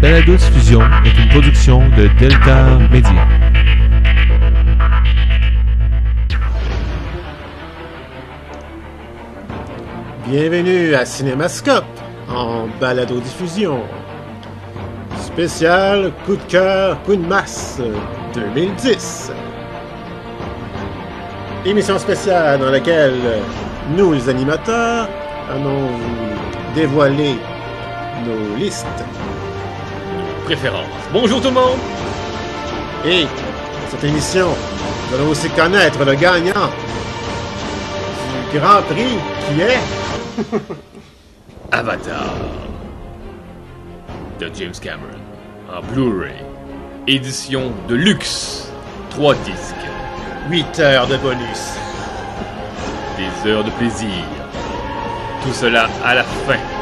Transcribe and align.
balado-diffusion 0.00 0.80
est 1.04 1.18
une 1.18 1.28
production 1.28 1.80
de 1.96 2.06
Delta 2.20 2.78
Media. 2.90 3.26
Bienvenue 10.26 10.94
à 10.94 11.04
Cinémascope 11.04 11.84
en 12.28 12.68
balado-diffusion. 12.80 13.80
Spécial 15.20 16.12
coup 16.24 16.36
de 16.36 16.42
cœur, 16.42 17.02
coup 17.02 17.16
de 17.16 17.26
masse 17.26 17.80
2010. 18.34 19.32
Émission 21.66 21.98
spéciale 21.98 22.60
dans 22.60 22.70
laquelle 22.70 23.14
nous, 23.96 24.12
les 24.12 24.28
animateurs, 24.28 25.08
allons 25.50 25.88
vous 25.88 26.74
dévoiler 26.76 27.34
nos 28.26 28.56
listes. 28.56 28.86
Préférence. 30.48 30.86
Bonjour 31.12 31.42
tout 31.42 31.48
le 31.48 31.54
monde! 31.54 31.78
Et 33.04 33.24
dans 33.24 33.90
cette 33.90 34.04
émission, 34.04 34.48
nous 34.48 35.14
allons 35.14 35.28
aussi 35.28 35.50
connaître 35.50 36.02
le 36.02 36.14
gagnant 36.14 36.70
du 38.50 38.58
Grand 38.58 38.80
Prix 38.80 39.18
qui 39.46 39.60
est 39.60 39.78
Avatar 41.70 42.32
de 44.40 44.50
James 44.54 44.72
Cameron 44.80 45.20
en 45.70 45.82
Blu-ray. 45.92 46.32
Édition 47.06 47.70
de 47.86 47.94
luxe. 47.94 48.72
3 49.10 49.34
disques. 49.44 49.74
8 50.48 50.80
heures 50.80 51.08
de 51.08 51.18
bonus. 51.18 51.74
Des 53.18 53.50
heures 53.50 53.64
de 53.64 53.70
plaisir. 53.72 54.24
Tout 55.42 55.52
cela 55.52 55.90
à 56.02 56.14
la 56.14 56.24
fin 56.24 56.77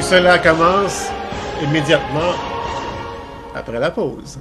Tout 0.00 0.06
cela 0.06 0.38
commence 0.38 1.10
immédiatement 1.62 2.32
après 3.54 3.78
la 3.78 3.90
pause. 3.90 4.38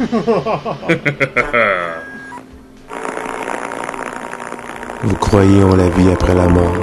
Vous 5.04 5.14
croyez 5.20 5.62
en 5.62 5.76
la 5.76 5.88
vie 5.88 6.10
après 6.10 6.34
la 6.34 6.48
mort, 6.48 6.74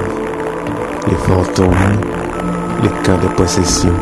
les 1.09 1.15
fantômes, 1.15 1.99
les 2.83 2.89
cas 3.03 3.17
de 3.17 3.27
possession. 3.35 3.93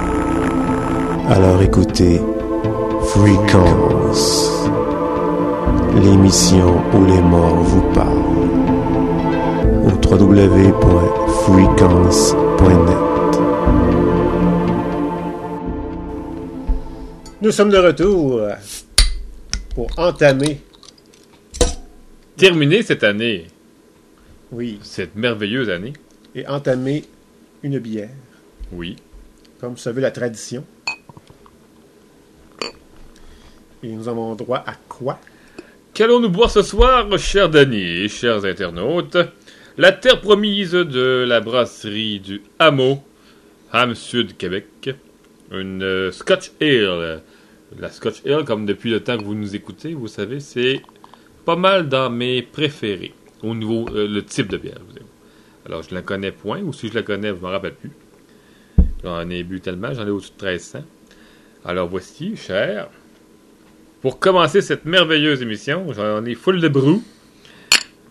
Alors 1.31 1.59
écoutez 1.63 2.22
Frequence, 3.02 4.69
l'émission 5.95 6.83
où 6.94 7.03
les 7.03 7.22
morts 7.23 7.63
vous 7.63 7.81
parlent. 7.94 8.35
Au 9.88 9.89
www.frequence.net. 10.07 13.06
Nous 17.48 17.53
sommes 17.53 17.70
de 17.70 17.78
retour 17.78 18.42
pour 19.73 19.88
entamer, 19.98 20.59
Terminé 22.36 22.84
cette 22.84 23.06
année, 23.06 23.48
oui, 24.52 24.80
cette 24.81 25.16
merveilleuse 25.16 25.70
année. 25.70 25.94
et 26.36 26.45
entamer 26.45 27.06
une 27.64 27.80
bière, 27.80 28.09
Oui. 28.73 28.98
comme 29.62 29.78
ça 29.78 29.94
veut 29.94 30.02
la 30.02 30.12
tradition. 30.12 30.66
Et 33.81 33.94
nous 33.94 34.09
avons 34.09 34.36
droit 34.36 34.62
à 34.68 34.73
quoi? 34.90 35.18
Qu'allons-nous 35.94 36.28
boire 36.30 36.52
ce 36.52 36.62
soir, 36.62 37.18
chers 37.18 37.50
Danny 37.50 37.81
et 37.81 38.09
chers 38.09 38.44
internautes? 38.44 39.16
La 39.78 39.94
terre 39.94 40.20
promise 40.20 40.73
de 40.73 41.23
la 41.25 41.40
brasserie 41.40 42.20
du 42.20 42.42
Hameau, 42.59 43.02
Ham 43.72 43.95
Sud, 43.95 44.36
Québec. 44.36 44.90
Une 45.50 45.81
euh, 45.81 46.12
Scotch 46.12 46.52
Ale. 46.59 47.22
La 47.75 47.89
Scotch 47.89 48.25
Ale, 48.25 48.45
comme 48.45 48.65
depuis 48.65 48.89
le 48.89 49.01
temps 49.01 49.17
que 49.17 49.23
vous 49.23 49.35
nous 49.35 49.55
écoutez, 49.55 49.93
vous 49.93 50.07
savez, 50.07 50.39
c'est 50.39 50.81
pas 51.45 51.55
mal 51.55 51.89
dans 51.89 52.09
mes 52.09 52.41
préférés. 52.41 53.13
Au 53.44 53.53
niveau, 53.53 53.85
euh, 53.94 54.07
le 54.07 54.23
type 54.23 54.47
de 54.47 54.57
bière, 54.57 54.79
vous 54.89 54.97
aime. 54.97 55.03
Alors, 55.66 55.83
je 55.83 55.94
la 55.94 56.01
connais 56.01 56.31
point, 56.31 56.61
ou 56.61 56.72
si 56.72 56.88
je 56.88 56.94
la 56.95 57.03
connais, 57.03 57.29
je 57.29 57.33
m'en 57.35 57.50
rappelle 57.50 57.75
plus. 57.75 57.91
J'en 59.03 59.29
ai 59.29 59.44
bu 59.44 59.59
tellement, 59.59 59.94
j'en 59.94 60.07
ai 60.07 60.09
au-dessus 60.09 60.31
de 60.39 60.45
1300. 60.45 60.79
Alors, 61.66 61.88
voici, 61.89 62.35
cher. 62.38 62.89
Pour 64.01 64.19
commencer 64.19 64.61
cette 64.61 64.85
merveilleuse 64.85 65.41
émission, 65.41 65.91
j'en 65.91 66.23
ai 66.23 66.35
full 66.35 66.61
de 66.61 66.69
brou. 66.69 67.03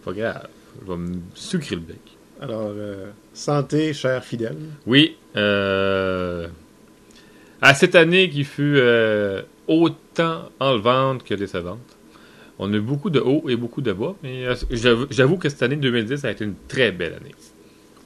Pas 0.04 0.12
grave, 0.12 0.48
je 0.80 0.92
vais 0.92 0.98
me 0.98 1.14
sucrer 1.34 1.76
le 1.76 1.80
bec. 1.80 2.00
Alors, 2.40 2.72
euh, 2.76 3.10
santé, 3.32 3.94
cher 3.94 4.22
fidèle. 4.22 4.58
Oui, 4.86 5.16
euh, 5.36 6.48
à 7.62 7.74
cette 7.74 7.94
année 7.94 8.28
qui 8.28 8.44
fut 8.44 8.76
euh, 8.76 9.42
autant 9.68 10.50
enlevante 10.60 11.24
que 11.24 11.34
décevante. 11.34 11.80
On 12.58 12.72
a 12.72 12.76
eu 12.76 12.80
beaucoup 12.80 13.10
de 13.10 13.20
hauts 13.20 13.48
et 13.48 13.56
beaucoup 13.56 13.82
de 13.82 13.92
bas, 13.92 14.14
mais 14.22 14.46
euh, 14.46 14.54
j'avoue 14.70 15.06
j'avoue 15.10 15.36
que 15.36 15.48
cette 15.48 15.62
année 15.62 15.76
2010 15.76 16.24
a 16.24 16.30
été 16.30 16.44
une 16.44 16.54
très 16.68 16.90
belle 16.92 17.14
année. 17.14 17.34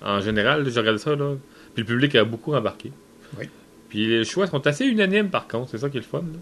En 0.02 0.20
général, 0.20 0.68
je 0.68 0.78
regarde 0.80 0.96
ça, 0.98 1.14
là, 1.14 1.34
puis 1.74 1.82
le 1.82 1.86
public 1.86 2.14
a 2.16 2.24
beaucoup 2.24 2.54
embarqué. 2.54 2.90
Oui. 3.38 3.48
Puis 3.88 4.06
les 4.06 4.24
choix 4.24 4.46
sont 4.46 4.66
assez 4.66 4.84
unanimes 4.86 5.30
par 5.30 5.46
contre, 5.46 5.70
c'est 5.70 5.78
ça 5.78 5.88
qui 5.90 5.98
est 5.98 6.00
le 6.00 6.06
fun. 6.06 6.18
là. 6.18 6.38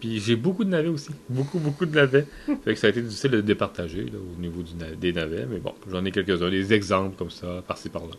Puis 0.00 0.20
j'ai 0.20 0.36
beaucoup 0.36 0.64
de 0.64 0.70
navets 0.70 0.88
aussi, 0.88 1.10
beaucoup, 1.28 1.58
beaucoup 1.58 1.86
de 1.86 1.94
navets. 1.94 2.26
fait 2.64 2.74
que 2.74 2.78
ça 2.78 2.88
a 2.88 2.90
été 2.90 3.00
difficile 3.02 3.30
de 3.32 3.40
départager 3.40 4.04
là, 4.04 4.18
au 4.18 4.40
niveau 4.40 4.62
du 4.62 4.74
na- 4.74 4.94
des 4.94 5.12
navets, 5.12 5.46
mais 5.50 5.58
bon, 5.58 5.74
j'en 5.90 6.04
ai 6.04 6.10
quelques-uns, 6.10 6.50
des 6.50 6.72
exemples 6.74 7.16
comme 7.16 7.30
ça, 7.30 7.62
par-ci 7.66 7.88
par-là. 7.88 8.14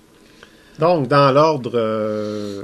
Donc, 0.79 1.07
dans 1.09 1.31
l'ordre, 1.31 1.71
euh, 1.75 2.63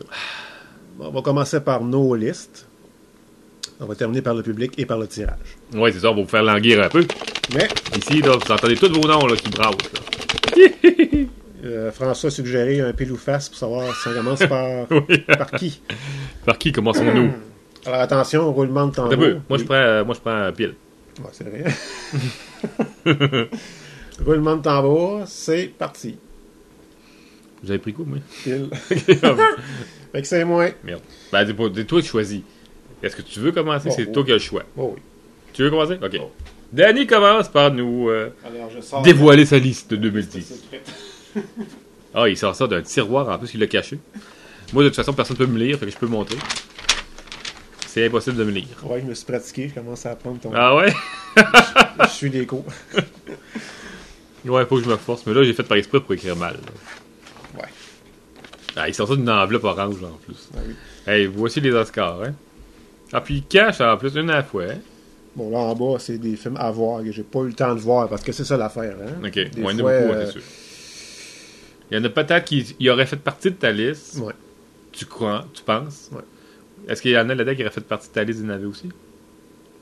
on 1.00 1.10
va 1.12 1.22
commencer 1.22 1.60
par 1.62 1.84
nos 1.84 2.16
listes. 2.16 2.68
On 3.80 3.86
va 3.86 3.96
terminer 3.96 4.22
par 4.22 4.34
le 4.34 4.42
public 4.42 4.74
et 4.78 4.86
par 4.86 4.98
le 4.98 5.08
tirage. 5.08 5.58
Ouais, 5.74 5.92
c'est 5.92 6.00
ça, 6.00 6.12
on 6.12 6.16
va 6.16 6.22
vous 6.22 6.28
faire 6.28 6.44
languir 6.44 6.82
un 6.82 6.88
peu. 6.90 7.06
Mais 7.54 7.68
Ici, 7.98 8.22
là, 8.22 8.32
vous 8.38 8.52
entendez 8.52 8.76
tous 8.76 8.92
vos 8.94 9.08
noms 9.08 9.28
là, 9.28 9.36
qui 9.36 9.50
brassent. 9.50 9.76
euh, 11.66 11.92
François 11.92 12.28
a 12.28 12.32
suggéré 12.32 12.80
un 12.80 12.94
pile 12.94 13.12
ou 13.12 13.18
face 13.18 13.50
pour 13.50 13.58
savoir 13.58 13.94
si 13.96 14.08
on 14.08 14.14
commence 14.14 14.40
par, 14.46 14.88
Oui. 15.10 15.18
par 15.28 15.52
qui. 15.52 15.82
Par 16.46 16.58
qui 16.58 16.72
commençons-nous? 16.72 17.32
Alors 17.86 18.00
attention, 18.00 18.52
roulement 18.54 18.88
de 18.88 18.94
peu. 19.16 19.40
Moi, 19.50 19.58
je 19.58 19.64
Oui. 19.64 19.64
prends, 19.66 19.74
euh, 19.76 20.06
moi, 20.06 20.16
je 20.16 20.20
prends 20.22 20.32
un 20.32 20.52
pile. 20.54 20.76
Ouais, 21.20 21.30
c'est 21.34 21.44
vrai. 21.44 21.66
roulement 24.26 24.56
de 24.56 24.62
tambour, 24.62 25.24
c'est 25.28 25.66
parti. 25.78 26.18
Vous 27.62 27.70
avez 27.72 27.80
pris 27.80 27.94
quoi, 27.94 28.06
moi? 28.08 28.20
Pile. 28.44 28.70
Merde. 30.16 30.16
Fait 30.16 30.22
que 30.22 30.28
c'est 30.28 30.46
moi. 30.46 30.70
Ben, 31.32 31.46
c'est 31.76 31.86
toi 31.86 32.02
qui 32.02 32.08
choisis. 32.08 32.42
Est-ce 33.04 33.16
que 33.16 33.22
tu 33.22 33.40
veux 33.40 33.52
commencer? 33.52 33.92
C'est 33.92 34.12
toi 34.12 34.24
qui 34.24 34.32
as 34.32 34.36
le 34.36 34.40
choix. 34.40 34.64
Oh 34.78 34.94
oui. 34.96 35.02
Tu 35.52 35.64
veux 35.64 35.70
commencer? 35.70 36.00
Ok. 36.02 36.18
Oh. 36.22 36.32
Danny 36.72 37.06
commence 37.06 37.50
par 37.50 37.72
nous 37.72 38.10
euh, 38.10 38.30
Alors 38.46 38.70
je 38.74 38.82
sors. 38.82 39.02
dévoiler 39.02 39.46
sa 39.46 39.58
liste 39.60 39.92
de 39.92 39.98
2010. 39.98 40.62
Secret. 40.64 40.82
Ah, 42.14 42.30
il 42.30 42.38
sort 42.38 42.56
ça 42.56 42.66
d'un 42.68 42.82
tiroir 42.82 43.28
en 43.30 43.38
plus, 43.38 43.54
il 43.54 43.60
l'a 43.60 43.68
caché. 43.68 44.00
Moi, 44.72 44.84
de 44.84 44.90
toute 44.90 44.96
façon, 44.96 45.12
personne 45.14 45.38
ne 45.38 45.46
peut 45.46 45.52
me 45.52 45.60
lire, 45.60 45.78
fait 45.78 45.86
que 45.86 45.92
je 45.92 45.98
peux 45.98 46.08
montrer. 46.08 46.38
C'est 47.88 48.06
impossible 48.06 48.38
de 48.38 48.44
me 48.46 48.52
lire. 48.52 48.68
Ouais, 48.84 49.02
je 49.02 49.06
me 49.06 49.14
suis 49.14 49.26
pratiqué, 49.26 49.70
je 49.70 49.74
commence 49.74 50.06
à 50.06 50.12
apprendre 50.12 50.40
ton. 50.40 50.52
Ah 50.54 50.76
ouais? 50.76 50.94
Je 52.04 52.10
suis 52.10 52.30
des 52.30 52.46
cours. 52.46 52.66
Ouais, 54.46 54.64
faut 54.68 54.78
que 54.78 54.84
je 54.84 54.90
me 54.90 54.96
force. 54.96 55.26
Mais 55.26 55.34
là, 55.34 55.44
j'ai 55.44 55.54
fait 55.54 55.64
par 55.64 55.76
exprès 55.78 56.00
pour 56.00 56.14
écrire 56.14 56.36
mal. 56.36 56.54
là. 56.54 56.60
Ah, 58.76 58.88
il 58.88 58.94
sort 58.94 59.08
ça 59.08 59.16
d'une 59.16 59.30
enveloppe 59.30 59.64
orange 59.64 60.04
en 60.04 60.18
plus. 60.26 60.50
Ah 60.54 60.60
oui. 60.68 60.74
Hey, 61.08 61.26
voici 61.28 61.62
les 61.62 61.72
Oscars, 61.72 62.24
hein. 62.24 62.34
Ah, 63.14 63.22
puis 63.22 63.36
il 63.36 63.44
cache 63.44 63.80
en 63.82 63.96
plus 63.98 64.16
une 64.16 64.30
à 64.30 64.38
la 64.38 64.44
fois, 64.44 64.64
hein. 64.64 64.80
Bon, 65.36 65.50
là 65.50 65.58
en 65.58 65.76
bas, 65.76 65.98
c'est 66.00 66.18
des 66.18 66.36
films 66.36 66.58
à 66.58 66.72
voir 66.72 67.04
que 67.04 67.12
j'ai 67.12 67.24
pas 67.24 67.40
eu 67.40 67.48
le 67.48 67.54
temps 67.54 67.76
de 67.76 67.80
voir 67.80 68.08
parce 68.08 68.24
que 68.24 68.32
c'est 68.32 68.46
ça 68.46 68.56
l'affaire. 68.58 68.96
Hein? 69.02 69.26
Ok, 69.26 69.34
Des 69.34 69.50
il 69.54 69.60
y 69.60 69.66
en 69.66 69.70
a 69.70 69.74
beaucoup, 69.74 69.88
euh, 69.90 70.26
c'est 70.26 70.32
sûr. 70.34 70.42
Il 71.92 71.98
y 71.98 72.02
en 72.02 72.04
a 72.04 72.10
peut-être 72.10 72.46
qui 72.46 72.76
y 72.80 72.90
auraient 72.90 73.06
fait 73.06 73.18
partie 73.18 73.52
de 73.52 73.56
ta 73.56 73.72
liste. 73.72 74.18
Ouais. 74.18 74.34
Tu 74.92 75.06
crois, 75.06 75.46
tu 75.54 75.62
penses? 75.64 76.10
Ouais. 76.14 76.22
Est-ce 76.88 77.02
qu'il 77.02 77.12
y 77.12 77.18
en 77.18 77.30
a 77.30 77.36
là-dedans 77.36 77.54
qui 77.54 77.62
auraient 77.62 77.72
fait 77.72 77.82
partie 77.82 78.08
de 78.08 78.14
ta 78.14 78.24
liste 78.24 78.42
des 78.42 78.48
navets 78.48 78.66
aussi? 78.66 78.90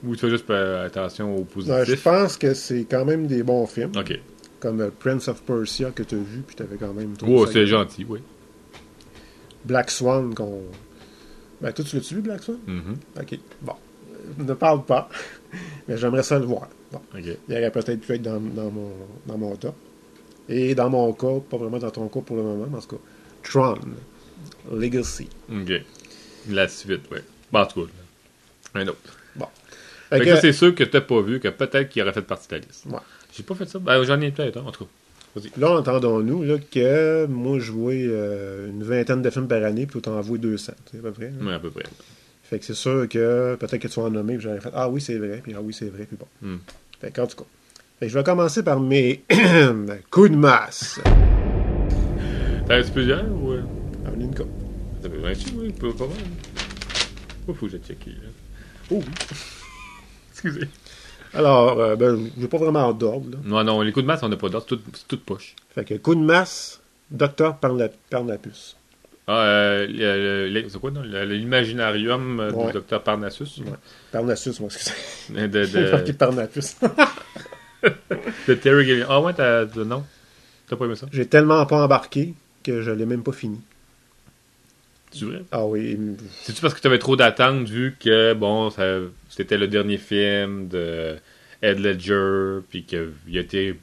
Ou 0.04 0.16
tu 0.16 0.22
fais 0.22 0.30
juste 0.30 0.50
euh, 0.50 0.88
attention 0.88 1.36
au 1.36 1.44
positif? 1.44 1.76
Ouais, 1.76 1.86
je 1.86 1.96
pense 1.96 2.36
que 2.38 2.54
c'est 2.54 2.86
quand 2.90 3.06
même 3.06 3.28
des 3.28 3.44
bons 3.44 3.66
films. 3.68 3.92
Ok. 3.96 4.20
Comme 4.60 4.82
euh, 4.82 4.90
Prince 4.98 5.28
of 5.28 5.42
Persia 5.44 5.92
que 5.92 6.04
tu 6.04 6.16
as 6.16 6.18
vu, 6.18 6.42
puis 6.46 6.56
tu 6.56 6.64
avais 6.64 6.78
quand 6.78 6.94
même. 6.94 7.16
trouvé 7.16 7.34
Oh, 7.38 7.46
c'est 7.46 7.68
gentil, 7.68 8.06
oui. 8.10 8.20
Black 9.66 9.92
Swan, 9.92 10.34
qu'on. 10.34 10.62
Ben, 11.62 11.72
toi, 11.72 11.86
tu 11.86 11.96
l'as-tu 11.96 12.16
vu, 12.16 12.22
Black 12.22 12.44
Swan? 12.44 12.58
Mhm. 12.68 12.98
Ok. 13.20 13.40
Bon. 13.62 13.74
Ne 14.38 14.54
parle 14.54 14.84
pas. 14.86 15.10
Mais 15.88 15.98
j'aimerais 15.98 16.24
ça 16.24 16.40
le 16.40 16.46
voir. 16.46 16.68
Bon. 16.92 17.02
Ok. 17.16 17.24
Il 17.48 17.54
aurait 17.56 17.72
peut-être 17.72 18.02
pu 18.02 18.14
être 18.14 18.22
dans, 18.22 18.40
dans 18.40 18.70
mon, 18.72 18.92
dans 19.26 19.38
mon 19.38 19.56
top. 19.56 19.76
Et 20.50 20.76
dans 20.76 20.90
mon 20.90 21.14
cas, 21.14 21.40
pas 21.50 21.58
vraiment 21.58 21.78
dans 21.80 21.92
ton 21.92 22.08
cas 22.10 22.20
pour 22.22 22.36
le 22.36 22.44
moment, 22.44 22.68
mais 22.70 22.78
en 22.78 22.82
tout 22.82 22.98
cas, 22.98 23.02
Tron, 23.44 23.78
Legacy. 24.72 25.30
Ok. 25.52 25.72
La 26.50 26.68
suite, 26.68 27.04
oui. 27.12 27.20
Bon, 27.52 27.60
en 27.60 27.66
tout 27.66 27.86
cas, 27.86 27.92
un 28.76 28.88
autre. 28.88 28.98
Fait 30.10 30.20
Fait 30.20 30.26
que- 30.26 30.30
que 30.30 30.36
ça, 30.36 30.42
c'est 30.42 30.54
sûr 30.54 30.76
que 30.76 30.84
t'as 30.84 31.02
pas 31.02 31.22
vu, 31.22 31.40
que 31.40 31.48
peut-être 31.48 31.90
qu'il 31.90 32.02
aurait 32.04 32.14
fait 32.14 32.22
partie 32.22 32.46
de 32.48 32.50
ta 32.52 32.58
liste. 32.60 32.86
Ouais. 32.86 33.00
J'ai 33.36 33.42
pas 33.44 33.56
fait 33.56 33.68
ça. 33.68 33.80
Ben, 33.80 34.04
j'en 34.04 34.20
ai 34.22 34.30
peut-être, 34.32 34.58
hein, 34.58 34.64
en 34.68 34.72
tout 34.72 34.84
cas. 34.86 34.92
Là, 35.58 35.72
entendons-nous 35.80 36.44
là, 36.44 36.56
que 36.72 37.26
moi, 37.26 37.58
je 37.60 37.72
vois 37.72 37.94
euh, 37.94 38.70
une 38.70 38.84
vingtaine 38.84 39.22
de 39.22 39.30
films 39.32 39.48
par 39.48 39.64
année, 39.64 39.88
puis 39.88 40.00
t'en 40.02 40.22
vois 40.22 40.38
200, 40.38 40.74
tu 40.86 40.92
sais, 40.92 41.00
à 41.00 41.02
peu 41.02 41.12
près. 41.12 41.32
là. 41.40 41.46
Ouais, 41.46 41.54
à 41.54 41.60
peu 41.60 41.72
près. 41.72 41.84
Fait 42.44 42.60
que 42.60 42.66
c'est 42.66 42.76
sûr 42.76 43.08
que 43.10 43.56
peut-être 43.56 43.80
que 43.80 43.88
tu 43.88 44.00
vas 44.00 44.06
en 44.08 44.12
nommer, 44.12 44.36
puis 44.36 44.44
j'aurais 44.44 44.60
fait 44.62 44.70
Ah 44.76 44.90
oui, 44.90 45.02
c'est 45.02 45.18
vrai, 45.18 45.40
puis 45.42 45.54
Ah 45.58 45.62
oui, 45.62 45.74
c'est 45.74 45.90
vrai, 45.90 46.06
puis 46.06 46.18
bon. 46.18 46.28
Hmm. 46.48 46.58
Fait 47.02 47.10
qu'en 47.12 47.26
tout 47.26 47.38
cas. 47.38 47.46
Fait 48.00 48.06
que 48.06 48.12
je 48.12 48.18
vais 48.18 48.24
commencer 48.24 48.62
par 48.64 48.80
mes 48.80 49.24
coups 50.12 50.30
de 50.32 50.36
masse. 50.36 51.00
T'en 52.68 52.74
as 52.76 52.84
plusieurs 52.92 53.26
ou. 53.32 53.54
euh, 53.54 53.62
ai 54.20 54.24
une 54.24 54.36
couple. 54.36 54.50
Ça 55.02 55.10
peut 55.10 55.26
être 55.26 55.40
oui, 55.56 55.72
pas, 55.74 55.88
mal. 55.88 56.18
Oh, 57.48 57.54
faut 57.54 57.66
que 57.66 57.72
je 57.74 57.78
checké, 57.78 58.12
là. 58.12 58.30
Oh! 58.92 59.02
Excusez. 60.32 60.68
Alors, 61.34 61.80
euh, 61.80 61.96
ben, 61.96 62.30
j'ai 62.40 62.48
pas 62.48 62.58
vraiment 62.58 62.92
d'ordre, 62.94 63.32
là. 63.32 63.38
Non, 63.44 63.64
non, 63.64 63.82
les 63.82 63.92
coups 63.92 64.04
de 64.04 64.08
masse, 64.08 64.22
on 64.24 64.30
n'a 64.30 64.38
pas 64.38 64.50
d'ordre, 64.50 64.66
c'est 64.70 64.76
tout, 64.76 64.82
c'est 64.94 65.08
toute 65.08 65.24
poche. 65.24 65.56
Fait 65.74 65.84
que 65.84 65.96
coup 65.96 66.16
de 66.16 66.22
masse, 66.22 66.80
Docteur 67.12 67.58
Parna- 67.58 67.90
Parnapus. 68.10 68.76
Ah, 69.28 69.44
euh, 69.46 69.88
le- 69.88 70.50
le- 70.50 70.70
c'est 70.70 70.80
quoi, 70.80 70.92
non? 70.92 71.02
Le- 71.04 71.24
L'imaginarium 71.26 72.40
euh, 72.40 72.52
Ouais. 72.52 72.68
du 72.68 72.74
docteur 72.74 73.02
Parnassus. 73.04 73.62
Parnassus, 74.12 74.60
moi, 74.60 74.70
excusez. 74.72 74.94
De, 75.48 75.64
J'ai 75.72 75.92
marqué 75.92 76.12
de, 76.12 76.18
Parnapus. 76.18 76.76
de 78.48 78.54
Terry 78.56 78.86
Gilliam. 78.86 79.08
Ah, 79.10 79.22
ouais, 79.22 79.34
t'as. 79.34 79.66
de- 79.66 79.84
Non? 79.84 80.04
T'as 80.68 80.76
pas 80.76 80.86
aimé 80.86 80.96
ça? 80.96 81.08
j'ai 81.12 81.26
tellement 81.26 81.66
pas 81.66 81.84
embarqué 81.84 82.34
que 82.64 82.82
je 82.82 82.92
l'ai 82.92 83.06
même 83.06 83.24
pas 83.24 83.32
fini. 83.34 83.60
C'est 85.14 85.26
vrai? 85.26 85.44
Ah 85.52 85.66
oui, 85.66 85.98
C'est-tu 86.42 86.62
parce 86.62 86.74
que 86.74 86.80
t'avais 86.80 87.00
trop 87.00 87.16
d'attentes 87.16 87.68
vu 87.70 87.96
que, 88.00 88.34
bon, 88.34 88.70
ça, 88.70 89.00
c'était 89.30 89.58
le 89.58 89.68
dernier 89.68 89.98
film 89.98 90.68
de 90.68 91.16
Ed 91.62 91.80
Ledger, 91.80 92.60
puis 92.70 92.84
qu'il 92.84 93.14
était. 93.38 93.76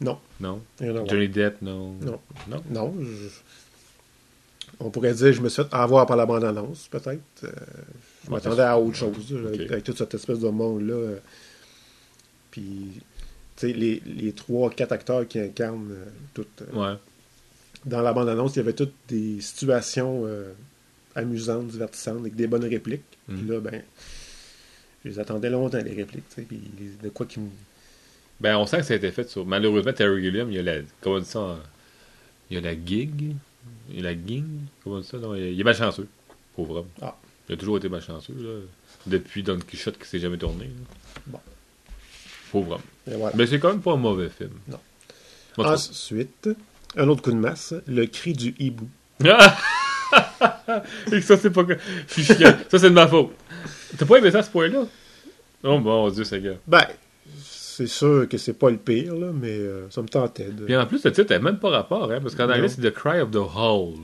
non. 0.00 0.18
Non? 0.40 0.60
voir. 0.80 1.06
Johnny 1.08 1.28
Depp, 1.28 1.62
non? 1.62 1.92
Non. 2.00 2.20
Non? 2.48 2.62
Non, 2.70 2.94
je- 3.00 3.28
on 4.80 4.90
pourrait 4.90 5.14
dire 5.14 5.32
je 5.32 5.40
me 5.40 5.48
suis 5.48 5.62
fait 5.62 5.68
avoir 5.72 6.06
par 6.06 6.16
la 6.16 6.26
bande-annonce, 6.26 6.88
peut-être. 6.88 7.20
Euh, 7.44 7.50
je 8.24 8.28
Ouais, 8.30 8.34
m'attendais 8.34 8.62
à 8.62 8.76
autre 8.78 8.96
chose, 8.96 9.32
avec, 9.46 9.84
toute 9.84 9.98
cette 9.98 10.14
espèce 10.14 10.40
de 10.40 10.48
monde-là. 10.48 11.16
Puis, 12.50 12.90
tu 13.56 13.66
sais, 13.68 13.72
les, 13.72 14.02
les 14.04 14.32
trois, 14.32 14.70
quatre 14.70 14.92
acteurs 14.92 15.26
qui 15.28 15.38
incarnent 15.38 15.92
euh, 15.92 16.04
toutes. 16.34 16.62
euh, 16.74 16.92
Ouais. 16.92 16.98
Dans 17.84 18.00
la 18.02 18.12
bande-annonce, 18.12 18.54
il 18.54 18.58
y 18.58 18.60
avait 18.60 18.74
toutes 18.74 18.94
des 19.08 19.40
situations 19.40 20.22
euh, 20.26 20.52
amusantes, 21.14 21.68
divertissantes, 21.68 22.18
avec 22.20 22.34
des 22.36 22.46
bonnes 22.46 22.64
répliques. 22.64 23.02
Mhm. 23.28 23.36
Puis 23.38 23.48
là, 23.48 23.60
ben, 23.60 23.82
je 25.04 25.10
les 25.10 25.18
attendais 25.18 25.50
longtemps, 25.50 25.78
les 25.78 25.94
répliques, 25.94 26.28
tu 26.28 26.34
sais, 26.36 26.42
puis 26.42 26.60
de 27.02 27.08
quoi 27.08 27.26
qui 27.26 27.40
me... 27.40 27.48
Ben, 28.40 28.56
on 28.56 28.66
sent 28.66 28.78
que 28.78 28.82
ça 28.84 28.94
a 28.94 28.96
été 28.96 29.10
fait 29.12 29.28
sur. 29.28 29.44
Malheureusement, 29.46 29.92
Terry 29.92 30.22
Gilliam, 30.22 30.50
il 30.50 30.56
y 30.56 30.58
a 30.58 30.62
la. 30.62 30.80
Comment 31.00 31.16
on 31.16 31.20
dit 31.20 31.26
ça 31.26 31.38
en- 31.40 31.58
Il 32.50 32.54
y 32.56 32.58
a 32.58 32.60
la 32.60 32.74
gig. 32.74 33.36
Il 33.88 33.96
y 33.96 34.00
a 34.00 34.02
la 34.02 34.14
ging. 34.14 34.44
Comment 34.82 34.96
on 34.96 35.00
dit 35.00 35.06
ça? 35.06 35.18
Non, 35.18 35.34
il 35.36 35.60
est 35.60 35.64
malchanceux. 35.64 36.08
Pauvre 36.56 36.78
homme. 36.78 36.88
Ah. 37.00 37.16
Il 37.48 37.54
a 37.54 37.56
toujours 37.58 37.76
été 37.76 37.88
malchanceux, 37.88 38.34
là. 38.36 38.60
Depuis 39.06 39.42
Don 39.44 39.58
Quichotte 39.60 39.96
qui 39.98 40.08
s'est 40.08 40.18
jamais 40.18 40.38
tourné. 40.38 40.64
là. 40.64 40.70
Bon. 41.26 41.40
Pauvre 42.50 42.72
homme. 42.72 42.82
Voilà. 43.06 43.36
Mais 43.36 43.46
c'est 43.46 43.60
quand 43.60 43.68
même 43.70 43.80
pas 43.80 43.92
un 43.92 43.96
mauvais 43.96 44.28
film. 44.28 44.50
Non. 44.68 44.78
Ensuite, 45.58 46.48
un 46.96 47.08
autre 47.08 47.22
coup 47.22 47.30
de 47.32 47.36
masse, 47.36 47.74
le 47.86 48.06
cri 48.06 48.32
du 48.32 48.54
hibou. 48.58 48.88
trouve- 49.18 49.32
Et 51.08 51.10
que 51.10 51.20
ça, 51.20 51.36
c'est 51.36 51.50
pas. 51.50 51.64
que- 51.64 51.78
Je 52.08 52.12
suis 52.22 52.24
chiant. 52.34 52.54
Ça, 52.70 52.78
c'est 52.78 52.90
de 52.90 52.94
ma 52.94 53.06
faute. 53.08 53.30
T'as 53.96 54.04
pas 54.06 54.16
aimé 54.18 54.30
ça 54.30 54.38
à 54.38 54.42
ce 54.42 54.50
point-là? 54.50 54.84
Oh 55.64 55.78
mon 55.78 56.10
dieu, 56.10 56.24
gars. 56.38 56.54
Ben, 56.66 56.84
c'est 57.42 57.86
sûr 57.86 58.28
que 58.28 58.36
c'est 58.36 58.52
pas 58.54 58.70
le 58.70 58.76
pire, 58.76 59.14
là, 59.14 59.30
mais 59.32 59.50
euh, 59.52 59.88
ça 59.90 60.02
me 60.02 60.08
tentait 60.08 60.50
de... 60.50 60.64
Puis 60.64 60.76
en 60.76 60.86
plus, 60.86 61.04
le 61.04 61.12
titre 61.12 61.32
n'a 61.32 61.38
même 61.38 61.58
pas 61.58 61.70
rapport, 61.70 62.10
hein, 62.10 62.18
parce 62.20 62.34
qu'en 62.34 62.50
anglais, 62.50 62.68
c'est 62.68 62.82
The 62.82 62.90
Cry 62.92 63.20
of 63.20 63.30
the 63.30 63.36
Hole. 63.36 64.00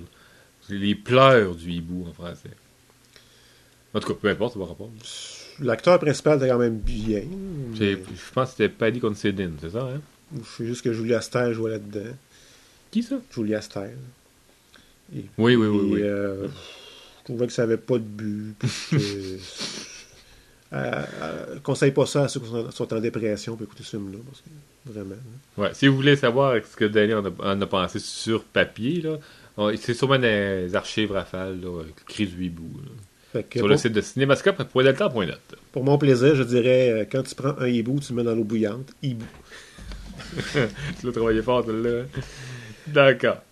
C'est 0.67 0.75
les 0.75 0.95
pleurs 0.95 1.55
du 1.55 1.71
hibou 1.73 2.07
en 2.09 2.13
français. 2.13 2.51
En 3.95 4.01
tout 4.01 4.09
cas, 4.09 4.19
peu 4.21 4.29
importe, 4.29 4.55
ça 4.55 4.59
va 4.61 4.67
rapport. 4.67 4.91
L'acteur 5.61 5.99
principal 5.99 6.37
était 6.39 6.49
quand 6.49 6.59
même 6.59 6.79
bien. 6.79 7.23
Mais 7.81 7.93
Je 7.93 8.33
pense 8.33 8.51
que 8.51 8.57
c'était 8.57 8.69
Paddy 8.69 9.01
Considine, 9.01 9.55
c'est 9.61 9.71
ça, 9.71 9.81
hein? 9.83 10.01
Je 10.37 10.45
sais 10.57 10.67
juste 10.67 10.83
que 10.83 10.93
Julie 10.93 11.15
Aster 11.15 11.53
jouait 11.55 11.71
là-dedans. 11.73 12.11
Qui 12.91 13.03
ça? 13.03 13.17
Julie 13.35 13.55
Aster. 13.55 13.91
Et, 15.15 15.25
Oui, 15.39 15.57
oui, 15.57 15.67
oui, 15.67 15.79
et, 15.89 15.93
oui. 15.95 16.01
euh, 16.03 16.47
je 17.21 17.25
trouvais 17.25 17.47
que 17.47 17.53
ça 17.53 17.63
avait 17.63 17.77
pas 17.77 17.95
de 17.99 18.05
but. 18.05 18.55
Euh, 20.71 21.03
euh, 21.23 21.59
conseille 21.63 21.93
pas 21.93 22.05
ça 22.05 22.25
à 22.25 22.29
ceux 22.29 22.41
qui 22.41 22.47
sont, 22.73 22.93
en 22.95 23.01
dépression 23.01 23.57
pour 23.57 23.65
écouter 23.65 23.83
ce 23.85 23.97
film-là. 23.97 24.19
Parce 24.27 24.43
que, 24.43 24.49
vraiment. 24.93 25.15
hein. 25.15 25.63
Ouais, 25.63 25.71
si 25.73 25.87
vous 25.89 25.97
voulez 25.97 26.15
savoir 26.15 26.57
ce 26.63 26.77
que 26.77 26.85
Danny 26.85 27.15
en 27.15 27.25
a, 27.25 27.31
en 27.43 27.59
a 27.63 27.67
pensé 27.67 27.99
sur 27.99 28.45
papier, 28.45 29.01
là, 29.01 29.17
on- 29.57 29.75
c'est 29.79 29.95
sûrement 29.95 30.17
dans 30.17 30.23
les 30.25 30.75
archives 30.75 31.11
rafales, 31.13 31.59
là, 31.63 31.85
du 32.19 32.45
hibou. 32.45 32.69
là. 32.85 33.41
Sur 33.51 33.61
pour, 33.61 33.69
le 33.69 33.79
site 33.79 33.95
de 33.95 34.03
cinémascope.delta.net. 34.03 35.39
pour 35.73 35.85
mon 35.85 35.97
plaisir, 35.97 36.35
je 36.35 36.43
dirais, 36.43 36.91
euh, 36.91 37.05
quand 37.11 37.23
tu 37.23 37.35
prends 37.35 37.57
un 37.59 37.67
hibou, 37.69 37.99
tu 38.01 38.13
le 38.13 38.17
mets 38.17 38.25
dans 38.25 38.35
l'eau 38.35 38.45
bouillante. 38.45 38.91
Hibou. 39.03 39.25
Tu 41.01 41.07
l'as 41.07 41.13
travaillé 41.13 41.41
fort, 41.41 41.65
celle-là. 41.65 42.03
D'accord. 42.93 43.43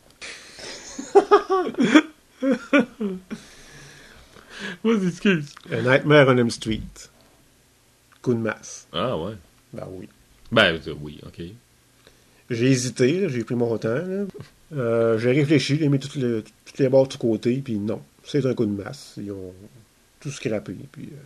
Vas-y, 4.85 5.09
excuse. 5.09 5.55
A 5.71 5.83
Nightmare 5.83 6.29
on 6.29 6.37
Elm 6.39 6.51
Street. 6.51 6.81
Coup 8.23 8.35
de 8.35 8.39
masse. 8.41 8.87
Ah, 8.93 9.17
ouais. 9.17 9.35
Ben 9.73 9.87
oui. 9.91 10.09
Ben, 10.51 10.79
euh, 10.87 10.95
oui, 11.01 11.21
ok. 11.27 11.43
J'ai 12.51 12.67
hésité, 12.71 13.29
j'ai 13.29 13.45
pris 13.45 13.55
mon 13.55 13.77
temps. 13.79 13.89
là. 13.89 14.25
Euh, 14.75 15.19
j'ai 15.19 15.33
réfléchi, 15.33 15.77
j'ai 15.79 15.89
mis 15.89 15.99
toutes 15.99 16.15
les, 16.17 16.43
toutes 16.65 16.79
les 16.79 16.89
barres 16.89 17.09
de 17.09 17.15
côté, 17.17 17.57
puis 17.65 17.79
non, 17.79 18.01
c'est 18.25 18.45
un 18.47 18.55
coup 18.55 18.67
de 18.67 18.83
masse. 18.83 19.15
Ils 19.17 19.31
ont 19.33 19.53
tout 20.21 20.31
scrappé. 20.31 20.75
Puis, 20.93 21.05
euh, 21.05 21.17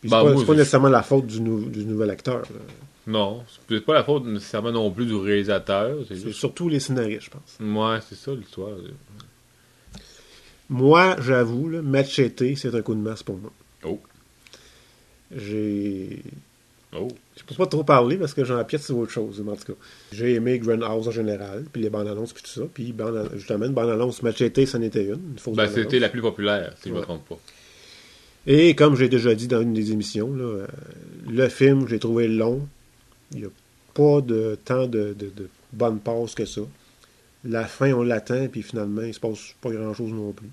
puis 0.00 0.10
c'est 0.10 0.16
Ben, 0.16 0.22
pas, 0.24 0.38
c'est 0.38 0.46
pas 0.46 0.52
je- 0.52 0.58
nécessairement 0.58 0.88
la 0.88 1.02
faute 1.02 1.26
du, 1.26 1.40
nou- 1.40 1.68
du 1.68 1.84
nouvel 1.84 2.10
acteur. 2.10 2.42
là. 2.42 2.60
Non, 3.06 3.42
c'est 3.68 3.80
pas 3.84 3.94
la 3.94 4.04
faute 4.04 4.24
nécessairement 4.26 4.70
non 4.72 4.90
plus 4.90 5.06
du 5.06 5.14
réalisateur. 5.14 5.98
C'est 6.08 6.16
juste. 6.16 6.38
surtout 6.38 6.68
les 6.68 6.78
scénaristes, 6.80 7.22
je 7.22 7.30
pense. 7.30 7.58
Ouais, 7.60 7.98
c'est 8.08 8.14
ça 8.14 8.32
l'histoire. 8.32 8.76
Moi, 10.70 11.16
j'avoue, 11.20 11.66
Machete, 11.82 12.54
c'est 12.56 12.74
un 12.74 12.82
coup 12.82 12.94
de 12.94 13.00
masse 13.00 13.22
pour 13.22 13.36
moi. 13.38 13.50
Oh. 13.84 14.00
J'ai. 15.34 16.22
Oh. 16.96 17.08
Je 17.36 17.42
peux 17.44 17.54
pas 17.54 17.66
trop 17.66 17.82
parler 17.84 18.16
parce 18.16 18.34
que 18.34 18.44
j'en 18.44 18.62
piète 18.64 18.82
sur 18.82 18.96
autre 18.98 19.10
chose, 19.10 19.42
mais 19.44 19.52
en 19.52 19.56
tout 19.56 19.72
cas. 19.72 19.78
J'ai 20.12 20.34
aimé 20.34 20.58
Grindhouse 20.58 21.08
en 21.08 21.10
général, 21.10 21.64
puis 21.72 21.82
les 21.82 21.90
bandes 21.90 22.06
annonces, 22.08 22.32
puis 22.32 22.42
tout 22.42 22.50
ça. 22.50 22.62
Puis 22.72 22.92
bande- 22.92 23.30
justement, 23.34 23.64
une 23.66 23.72
bande 23.72 23.90
annonce 23.90 24.22
Machete, 24.22 24.64
ça 24.66 24.78
en 24.78 24.82
était 24.82 25.04
une. 25.06 25.34
Ben, 25.54 25.68
c'était 25.68 25.98
la 25.98 26.08
plus 26.08 26.20
populaire, 26.20 26.74
si 26.80 26.88
je 26.88 26.94
me 26.94 26.98
Ouais. 26.98 27.04
trompe 27.04 27.26
pas. 27.28 27.38
Et 28.46 28.74
comme 28.74 28.96
j'ai 28.96 29.08
déjà 29.08 29.34
dit 29.34 29.48
dans 29.48 29.60
une 29.60 29.72
des 29.72 29.92
émissions, 29.92 30.34
là, 30.34 30.44
euh, 30.44 30.66
le 31.30 31.48
film, 31.48 31.88
j'ai 31.88 31.98
trouvé 31.98 32.28
long. 32.28 32.66
Il 33.32 33.40
n'y 33.40 33.44
a 33.46 33.50
pas 33.94 34.20
de 34.20 34.58
temps 34.64 34.86
de, 34.86 35.14
de, 35.14 35.30
de 35.34 35.48
bonne 35.72 36.00
passe 36.00 36.34
que 36.34 36.44
ça. 36.44 36.62
La 37.44 37.66
fin, 37.66 37.92
on 37.92 38.02
l'attend, 38.02 38.46
puis 38.48 38.62
finalement, 38.62 39.02
il 39.02 39.14
se 39.14 39.20
passe 39.20 39.54
pas 39.60 39.70
grand-chose 39.70 40.12
non 40.12 40.32
plus. 40.32 40.48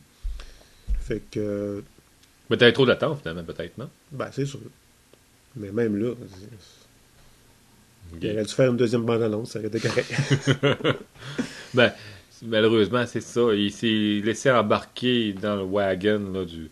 Fait 1.02 1.22
que, 1.32 1.84
Mais 2.50 2.58
t'avais 2.58 2.74
trop 2.74 2.86
d'attente, 2.86 3.20
finalement, 3.22 3.44
peut-être, 3.44 3.78
non? 3.78 3.90
ben, 4.12 4.30
c'est 4.32 4.46
sûr. 4.46 4.60
Mais 5.56 5.72
même 5.72 5.98
là, 5.98 6.14
il 8.22 8.32
aurait 8.32 8.44
dû 8.44 8.54
faire 8.54 8.72
une 8.72 8.78
deuxième 8.78 9.04
bande-annonce, 9.04 9.52
ça 9.52 9.60
aurait 9.60 9.68
été 9.68 9.80
correct. 9.80 10.12
Ben, 11.76 11.94
malheureusement, 12.42 13.06
c'est 13.06 13.22
ça. 13.22 13.54
Il 13.54 13.72
s'est 13.72 14.22
laissé 14.24 14.50
embarquer 14.50 15.34
dans 15.34 15.56
le 15.56 15.62
wagon 15.62 16.32
là, 16.34 16.44
du 16.44 16.72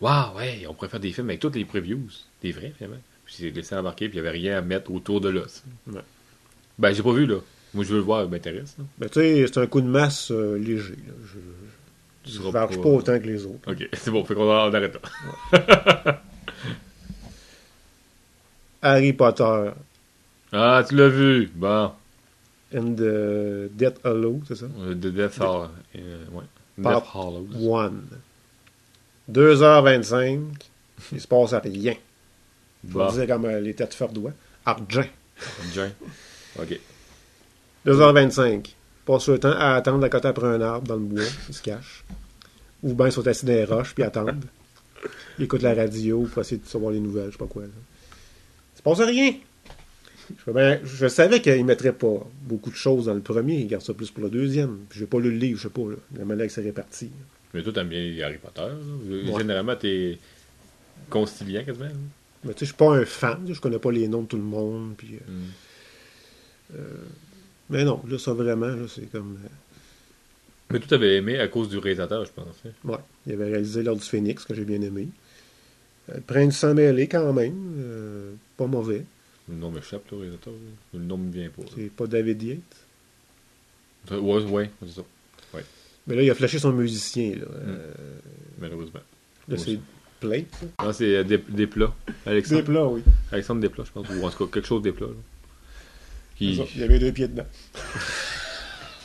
Waouh, 0.00 0.36
ouais, 0.38 0.64
on 0.66 0.72
pourrait 0.72 0.88
faire 0.88 1.00
des 1.00 1.12
films 1.12 1.28
avec 1.28 1.40
toutes 1.40 1.56
les 1.56 1.66
previews. 1.66 2.08
Des 2.40 2.52
vrais, 2.52 2.72
finalement. 2.76 3.00
Puis 3.32 3.44
il 3.44 3.48
s'est 3.50 3.54
laissé 3.56 3.76
embarquer, 3.76 4.08
puis 4.08 4.18
il 4.18 4.22
n'y 4.22 4.26
avait 4.26 4.36
rien 4.36 4.58
à 4.58 4.60
mettre 4.60 4.90
autour 4.90 5.20
de 5.20 5.28
l'os. 5.28 5.62
Ouais. 5.86 6.00
Ben, 6.78 6.92
j'ai 6.92 7.02
pas 7.04 7.12
vu, 7.12 7.26
là. 7.26 7.36
Moi, 7.74 7.84
je 7.84 7.90
veux 7.90 7.98
le 7.98 8.02
voir, 8.02 8.24
ça 8.24 8.28
m'intéresse. 8.28 8.74
là. 8.76 8.84
Ben, 8.98 9.08
tu 9.08 9.20
sais, 9.20 9.46
c'est 9.46 9.60
un 9.60 9.66
coup 9.68 9.80
de 9.80 9.86
masse 9.86 10.32
euh, 10.32 10.58
léger. 10.58 10.96
là. 11.06 11.12
Je 11.24 11.38
Tu 12.24 12.30
je 12.32 12.38
seras 12.38 12.48
ne 12.48 12.52
marche 12.52 12.76
pas- 12.80 12.88
autant 12.88 13.18
que 13.20 13.26
les 13.26 13.46
autres. 13.46 13.70
Ok, 13.70 13.88
c'est 13.92 14.10
bon, 14.10 14.24
fait 14.24 14.34
qu'on 14.34 14.48
on 14.50 14.74
arrête 14.74 14.98
là. 15.52 16.22
Harry 18.82 19.12
Potter 19.12 19.70
Ah, 20.52 20.82
tu 20.88 20.96
l'as 20.96 21.08
vu. 21.08 21.50
Bon. 21.54 21.92
and 22.74 22.94
the 22.96 23.68
Death 23.72 23.98
Hollow, 24.04 24.40
c'est 24.48 24.54
ça? 24.56 24.66
Euh, 24.80 24.94
The 24.94 25.06
Death 25.08 25.38
Hall. 25.40 25.68
Euh, 25.96 26.24
ouais. 26.32 26.44
Death 26.78 27.04
Hollows. 27.14 27.48
One. 27.60 28.02
2h25, 29.30 30.40
il 31.12 31.20
se 31.20 31.26
passe 31.28 31.54
rien. 31.54 31.94
Faut 32.88 32.98
Bon. 32.98 33.12
dire 33.12 33.26
comme 33.26 33.44
euh, 33.44 33.60
les 33.60 33.74
têtes 33.74 33.94
fardois. 33.94 34.32
Argent. 34.64 35.04
Jane. 35.74 35.92
Ok. 36.58 36.78
2h25. 37.86 38.74
Passe 39.06 39.28
le 39.28 39.38
temps 39.38 39.52
à 39.52 39.74
attendre 39.74 40.04
à 40.04 40.08
côté 40.08 40.28
après 40.28 40.46
un 40.46 40.60
arbre 40.60 40.86
dans 40.86 40.94
le 40.96 41.00
bois, 41.00 41.22
ils 41.48 41.54
se 41.54 41.62
cachent. 41.62 42.04
Ou 42.82 42.94
bien 42.94 43.06
ils 43.06 43.12
sont 43.12 43.26
assis 43.26 43.44
dans 43.46 43.52
les 43.52 43.64
roches 43.64 43.94
puis 43.94 44.04
attendent. 44.04 44.44
Ils 45.38 45.44
écoutent 45.44 45.62
la 45.62 45.74
radio 45.74 46.22
pour 46.30 46.42
essayer 46.42 46.60
de 46.60 46.66
savoir 46.66 46.92
les 46.92 47.00
nouvelles, 47.00 47.26
je 47.26 47.32
sais 47.32 47.38
pas 47.38 47.46
quoi. 47.46 47.62
là. 47.62 47.68
Il 48.74 48.78
se 48.78 48.82
passe 48.82 49.00
rien. 49.00 49.34
Je, 50.46 50.52
ben, 50.52 50.78
je 50.84 51.06
savais 51.08 51.40
qu'il 51.40 51.56
ne 51.58 51.64
mettrait 51.64 51.92
pas 51.92 52.24
beaucoup 52.42 52.70
de 52.70 52.76
choses 52.76 53.06
dans 53.06 53.14
le 53.14 53.20
premier, 53.20 53.56
il 53.58 53.66
garde 53.66 53.82
ça 53.82 53.92
plus 53.94 54.10
pour 54.10 54.22
le 54.24 54.30
deuxième. 54.30 54.78
Puis 54.88 55.00
j'ai 55.00 55.06
pas 55.06 55.18
lu 55.18 55.30
le 55.32 55.38
livre, 55.38 55.58
je 55.58 55.64
sais 55.64 55.70
pas, 55.74 55.80
là, 55.90 55.96
la 56.16 56.24
manière 56.24 56.46
que 56.46 56.52
c'est 56.52 56.60
réparti. 56.62 57.10
Mais 57.52 57.62
toi, 57.62 57.72
t'aimes 57.72 57.88
bien 57.88 58.14
Harry 58.24 58.38
Potter. 58.38 58.60
là. 58.60 59.38
Généralement, 59.38 59.74
t'es 59.74 60.18
conciliant 61.08 61.64
quasiment. 61.64 61.86
là. 61.86 61.90
Mais 62.44 62.52
tu 62.54 62.60
sais, 62.60 62.64
je 62.66 62.70
suis 62.70 62.74
pas 62.76 62.94
un 62.96 63.04
fan, 63.04 63.44
je 63.52 63.60
connais 63.60 63.78
pas 63.78 63.92
les 63.92 64.08
noms 64.08 64.22
de 64.22 64.26
tout 64.28 64.36
le 64.36 64.42
monde. 64.42 64.94
Puis, 64.96 65.16
euh, 65.16 66.78
Mm. 66.78 66.78
mais 67.70 67.84
non, 67.84 68.02
là, 68.08 68.18
ça 68.18 68.32
vraiment, 68.32 68.66
là, 68.68 68.86
c'est 68.88 69.10
comme. 69.10 69.38
euh, 69.44 69.48
Mais 70.70 70.78
toi, 70.78 70.88
t'avais 70.88 71.16
aimé 71.16 71.38
à 71.38 71.48
cause 71.48 71.68
du 71.68 71.78
réalisateur, 71.78 72.24
je 72.24 72.30
pense. 72.32 72.46
hein? 72.66 72.70
Ouais, 72.84 72.98
il 73.26 73.32
avait 73.34 73.50
réalisé 73.50 73.82
L'Ordre 73.82 74.00
du 74.00 74.08
Phénix, 74.08 74.44
que 74.44 74.54
j'ai 74.54 74.64
bien 74.64 74.80
aimé. 74.80 75.08
Euh, 76.10 76.18
Prince 76.26 76.56
sans 76.58 76.74
mêlé, 76.74 77.08
quand 77.08 77.32
même. 77.32 77.74
euh, 77.78 78.32
pas 78.56 78.66
mauvais. 78.66 79.04
Le 79.48 79.56
nom 79.56 79.70
m'échappe, 79.70 80.04
le 80.12 80.18
réalisateur. 80.18 80.52
là. 80.54 80.58
Le 80.94 81.00
nom 81.00 81.18
me 81.18 81.30
vient 81.32 81.50
pas. 81.50 81.62
C'est 81.74 81.90
pas 81.90 82.06
David 82.06 82.42
Yates? 82.42 82.86
Ouais, 84.12 84.42
ouais, 84.44 84.70
c'est 84.82 84.92
ça. 84.94 85.02
Mais 86.06 86.16
là, 86.16 86.22
il 86.22 86.30
a 86.30 86.34
flashé 86.34 86.58
son 86.58 86.72
musicien. 86.72 87.36
Là, 87.36 87.44
Euh, 87.66 87.92
Malheureusement. 88.58 89.00
là 89.48 89.56
c'est 89.58 89.78
Plate. 90.20 90.46
Non, 90.82 90.92
c'est 90.92 91.16
euh, 91.16 91.24
des, 91.24 91.38
des 91.38 91.66
plats. 91.66 91.94
Alexandre, 92.26 92.62
plats, 92.62 92.86
oui. 92.86 93.02
Alexandre 93.32 93.60
Desplat, 93.62 93.84
je 93.84 93.90
pense. 93.92 94.06
Ou 94.10 94.24
en 94.24 94.30
tout 94.30 94.46
cas, 94.46 94.52
quelque 94.54 94.66
chose 94.68 94.82
des 94.82 94.92
plats. 94.92 95.06
là. 95.06 95.12
Qui... 96.36 96.56
C'est 96.56 96.62
ça, 96.62 96.68
Il 96.74 96.80
y 96.82 96.84
avait 96.84 96.98
deux 96.98 97.12
pieds 97.12 97.28
dedans. 97.28 97.46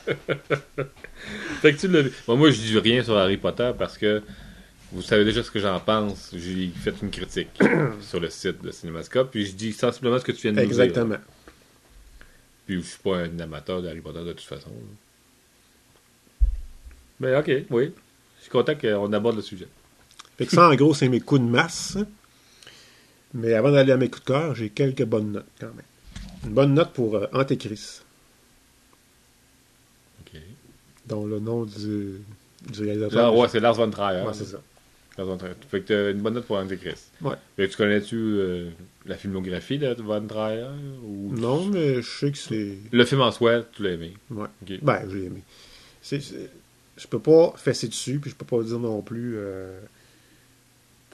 Fait 1.61 1.73
que 1.73 1.79
tu 1.79 1.87
l'as. 1.87 2.03
Bon, 2.27 2.37
moi, 2.37 2.51
je 2.51 2.59
dis 2.59 2.77
rien 2.77 3.03
sur 3.03 3.17
Harry 3.17 3.37
Potter 3.37 3.71
parce 3.77 3.97
que 3.97 4.21
vous 4.91 5.01
savez 5.01 5.25
déjà 5.25 5.41
ce 5.43 5.49
que 5.51 5.59
j'en 5.59 5.79
pense. 5.79 6.31
J'ai 6.35 6.67
fait 6.69 6.93
une 7.01 7.09
critique 7.09 7.49
sur 8.01 8.19
le 8.19 8.29
site 8.29 8.61
de 8.61 8.71
Cinémascope. 8.71 9.31
Puis 9.31 9.45
je 9.47 9.53
dis 9.53 9.73
sensiblement 9.73 10.19
ce 10.19 10.23
que 10.25 10.31
tu 10.31 10.41
viens 10.43 10.51
de 10.53 10.61
nous 10.61 10.67
dire. 10.71 10.81
Exactement. 10.81 11.17
Puis 12.67 12.75
je 12.75 12.87
suis 12.87 12.99
pas 12.99 13.17
un 13.17 13.39
amateur 13.39 13.81
d'Harry 13.81 14.01
Potter 14.01 14.23
de 14.23 14.33
toute 14.33 14.41
façon. 14.41 14.69
là. 14.69 16.47
Mais 17.19 17.35
ok, 17.37 17.65
oui. 17.69 17.91
Je 18.37 18.41
suis 18.43 18.51
content 18.51 18.75
qu'on 18.75 19.11
aborde 19.13 19.37
le 19.37 19.41
sujet. 19.41 19.67
Fait 20.37 20.45
que 20.45 20.51
ça, 20.51 20.69
en 20.69 20.75
gros, 20.75 20.93
c'est 20.93 21.07
mes 21.09 21.21
coups 21.21 21.41
de 21.41 21.45
masse. 21.47 21.97
Mais 23.33 23.53
avant 23.53 23.71
d'aller 23.71 23.91
à 23.91 23.97
mes 23.97 24.09
coups 24.09 24.23
de 24.23 24.27
cœur, 24.27 24.55
j'ai 24.55 24.69
quelques 24.69 25.03
bonnes 25.05 25.31
notes 25.33 25.45
quand 25.59 25.67
même. 25.67 25.85
Une 26.45 26.53
bonne 26.53 26.73
note 26.73 26.93
pour 26.93 27.15
euh, 27.15 27.27
Antéchrist, 27.33 28.05
Ok. 30.21 30.39
dont 31.07 31.25
le 31.25 31.39
nom 31.39 31.65
du, 31.65 32.21
du 32.71 32.81
réalisateur. 32.83 33.31
Là, 33.33 33.37
ouais, 33.37 33.47
c'est 33.49 33.59
Lars 33.59 33.73
von 33.75 33.89
Trier. 33.89 34.21
Ouais, 34.23 34.33
c'est 34.33 34.45
ça. 34.45 34.59
Lars 35.17 35.27
von 35.27 35.37
Trier. 35.37 35.53
Fait 35.69 35.81
que 35.81 35.87
t'as 35.87 36.11
une 36.11 36.21
bonne 36.21 36.33
note 36.35 36.45
pour 36.45 36.57
Antichrist. 36.57 37.11
Ouais. 37.21 37.35
Fait 37.55 37.65
que 37.67 37.71
tu 37.71 37.77
connais-tu 37.77 38.15
euh, 38.15 38.69
la 39.05 39.15
filmographie 39.17 39.77
de 39.79 39.93
von 40.01 40.25
Trier 40.27 40.67
ou... 41.03 41.33
Non, 41.33 41.65
mais 41.65 42.01
je 42.01 42.09
sais 42.09 42.31
que 42.31 42.37
c'est. 42.37 42.77
Le 42.91 43.05
film 43.05 43.21
en 43.21 43.31
soi, 43.31 43.63
tu 43.73 43.83
l'as 43.83 43.91
aimé. 43.91 44.13
Ouais. 44.29 44.47
Ok. 44.61 44.79
Ben, 44.81 45.01
je 45.09 45.17
l'ai 45.17 45.25
aimé. 45.25 45.41
C'est, 46.01 46.21
c'est- 46.21 46.49
Je 46.97 47.07
peux 47.07 47.19
pas 47.19 47.53
fesser 47.57 47.87
dessus, 47.89 48.19
puis 48.19 48.29
je 48.31 48.35
peux 48.35 48.45
pas 48.45 48.61
dire 48.63 48.79
non 48.79 49.01
plus. 49.01 49.33
euh, 49.37 49.79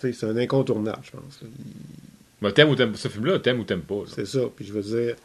c'est 0.02 0.26
un 0.26 0.38
incontournable, 0.38 1.02
je 1.04 1.12
pense. 1.12 2.54
t'aimes 2.54 2.70
ou 2.70 2.76
t'aimes 2.76 2.96
ce 2.96 3.08
film-là, 3.08 3.40
t'aimes 3.40 3.60
ou 3.60 3.64
t'aimes 3.64 3.82
pas. 3.82 4.04
C'est 4.08 4.26
ça. 4.26 4.42
Puis 4.56 4.66
je 4.66 4.74
veux 4.74 4.82
dire, 4.82 5.16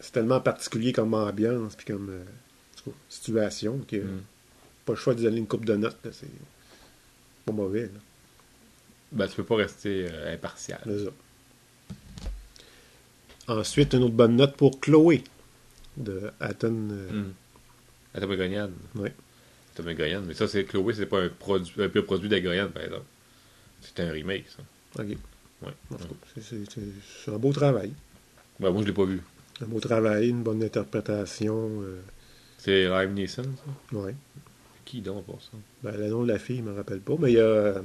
c'est 0.00 0.12
tellement 0.12 0.40
particulier 0.40 0.92
comme 0.92 1.14
ambiance, 1.14 1.76
puis 1.76 1.86
comme 1.86 2.08
euh, 2.10 2.90
situation, 3.08 3.78
que 3.86 3.96
Mm. 3.96 4.22
pas 4.86 4.92
le 4.94 4.98
choix 4.98 5.14
de 5.14 5.22
donner 5.22 5.38
une 5.38 5.46
coupe 5.46 5.64
de 5.64 5.76
notes. 5.76 5.96
c'est 6.12 6.26
pas 7.44 7.52
mauvais. 7.52 7.82
Là. 7.82 8.00
Ben, 9.12 9.28
tu 9.28 9.36
peux 9.36 9.44
pas 9.44 9.56
rester 9.56 10.06
euh, 10.10 10.32
impartial. 10.34 10.80
C'est 10.84 11.04
ça. 11.04 11.10
Ensuite, 13.48 13.92
une 13.94 14.04
autre 14.04 14.14
bonne 14.14 14.36
note 14.36 14.56
pour 14.56 14.80
Chloé 14.80 15.24
de 15.96 16.30
Hatton. 16.40 16.88
euh, 16.92 17.10
Mm. 17.12 17.32
Attends, 18.14 18.26
Goyane. 19.94 20.24
Mais 20.26 20.34
ça, 20.34 20.46
c'est 20.48 20.64
Chloé, 20.64 20.94
c'est 20.94 21.06
pas 21.06 21.20
un, 21.22 21.28
produit, 21.28 21.72
un 21.82 21.88
pur 21.88 22.04
produit 22.04 22.28
d'Agoyane, 22.28 22.70
par 22.70 22.82
exemple. 22.82 23.04
C'est 23.82 24.00
un 24.02 24.10
remake, 24.12 24.46
ça. 24.48 25.02
OK. 25.02 25.08
Ouais. 25.62 25.72
C'est- 26.40 27.30
un 27.30 27.36
beau 27.38 27.52
travail. 27.52 27.92
Ben, 28.60 28.70
moi, 28.70 28.82
je 28.82 28.86
l'ai 28.88 28.92
pas 28.92 29.04
vu. 29.04 29.20
Un 29.62 29.66
beau 29.66 29.80
travail, 29.80 30.28
une 30.28 30.42
bonne 30.42 30.62
interprétation. 30.62 31.82
euh, 31.82 32.00
C'est 32.58 32.88
Live 32.88 33.10
Neeson, 33.12 33.42
ça? 33.42 33.96
ouais. 33.98 34.14
Qui 34.84 35.00
donc 35.00 35.24
pour 35.24 35.40
ça? 35.40 35.50
Ben, 35.82 35.96
le 35.96 36.08
nom 36.08 36.22
de 36.24 36.28
la 36.32 36.38
fille, 36.38 36.58
je 36.58 36.62
me 36.62 36.74
rappelle 36.74 37.00
pas, 37.00 37.14
mais 37.18 37.32
il 37.32 37.36
y 37.36 37.40
a. 37.40 37.44
euh, 37.44 37.80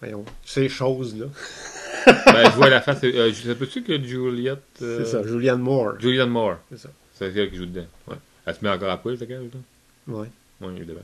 voyons, 0.00 0.24
ces 0.44 0.68
choses-là. 0.68 1.26
ben, 2.06 2.50
je 2.50 2.56
vois 2.56 2.70
la 2.70 2.80
face. 2.80 3.00
Euh, 3.04 3.28
je 3.30 3.42
sais 3.42 3.54
pas-tu 3.54 3.82
que 3.82 4.00
Juliette. 4.02 4.60
euh, 4.82 5.04
C'est 5.04 5.10
ça, 5.10 5.26
Julianne 5.26 5.60
Moore. 5.60 5.98
Julianne 6.00 6.30
Moore. 6.30 6.58
C'est 6.70 6.78
ça. 6.78 6.88
C'est 7.14 7.34
elle 7.34 7.50
qui 7.50 7.56
joue 7.56 7.66
dedans. 7.66 7.86
Ouais. 8.08 8.16
Elle 8.46 8.54
se 8.54 8.60
met 8.64 8.70
encore 8.70 8.90
à 8.90 8.98
poil, 8.98 9.18
cette 9.18 9.28
gage, 9.28 9.42
là? 9.52 10.14
Ouais. 10.14 10.28
Oui, 10.60 10.76
évidemment. 10.76 11.00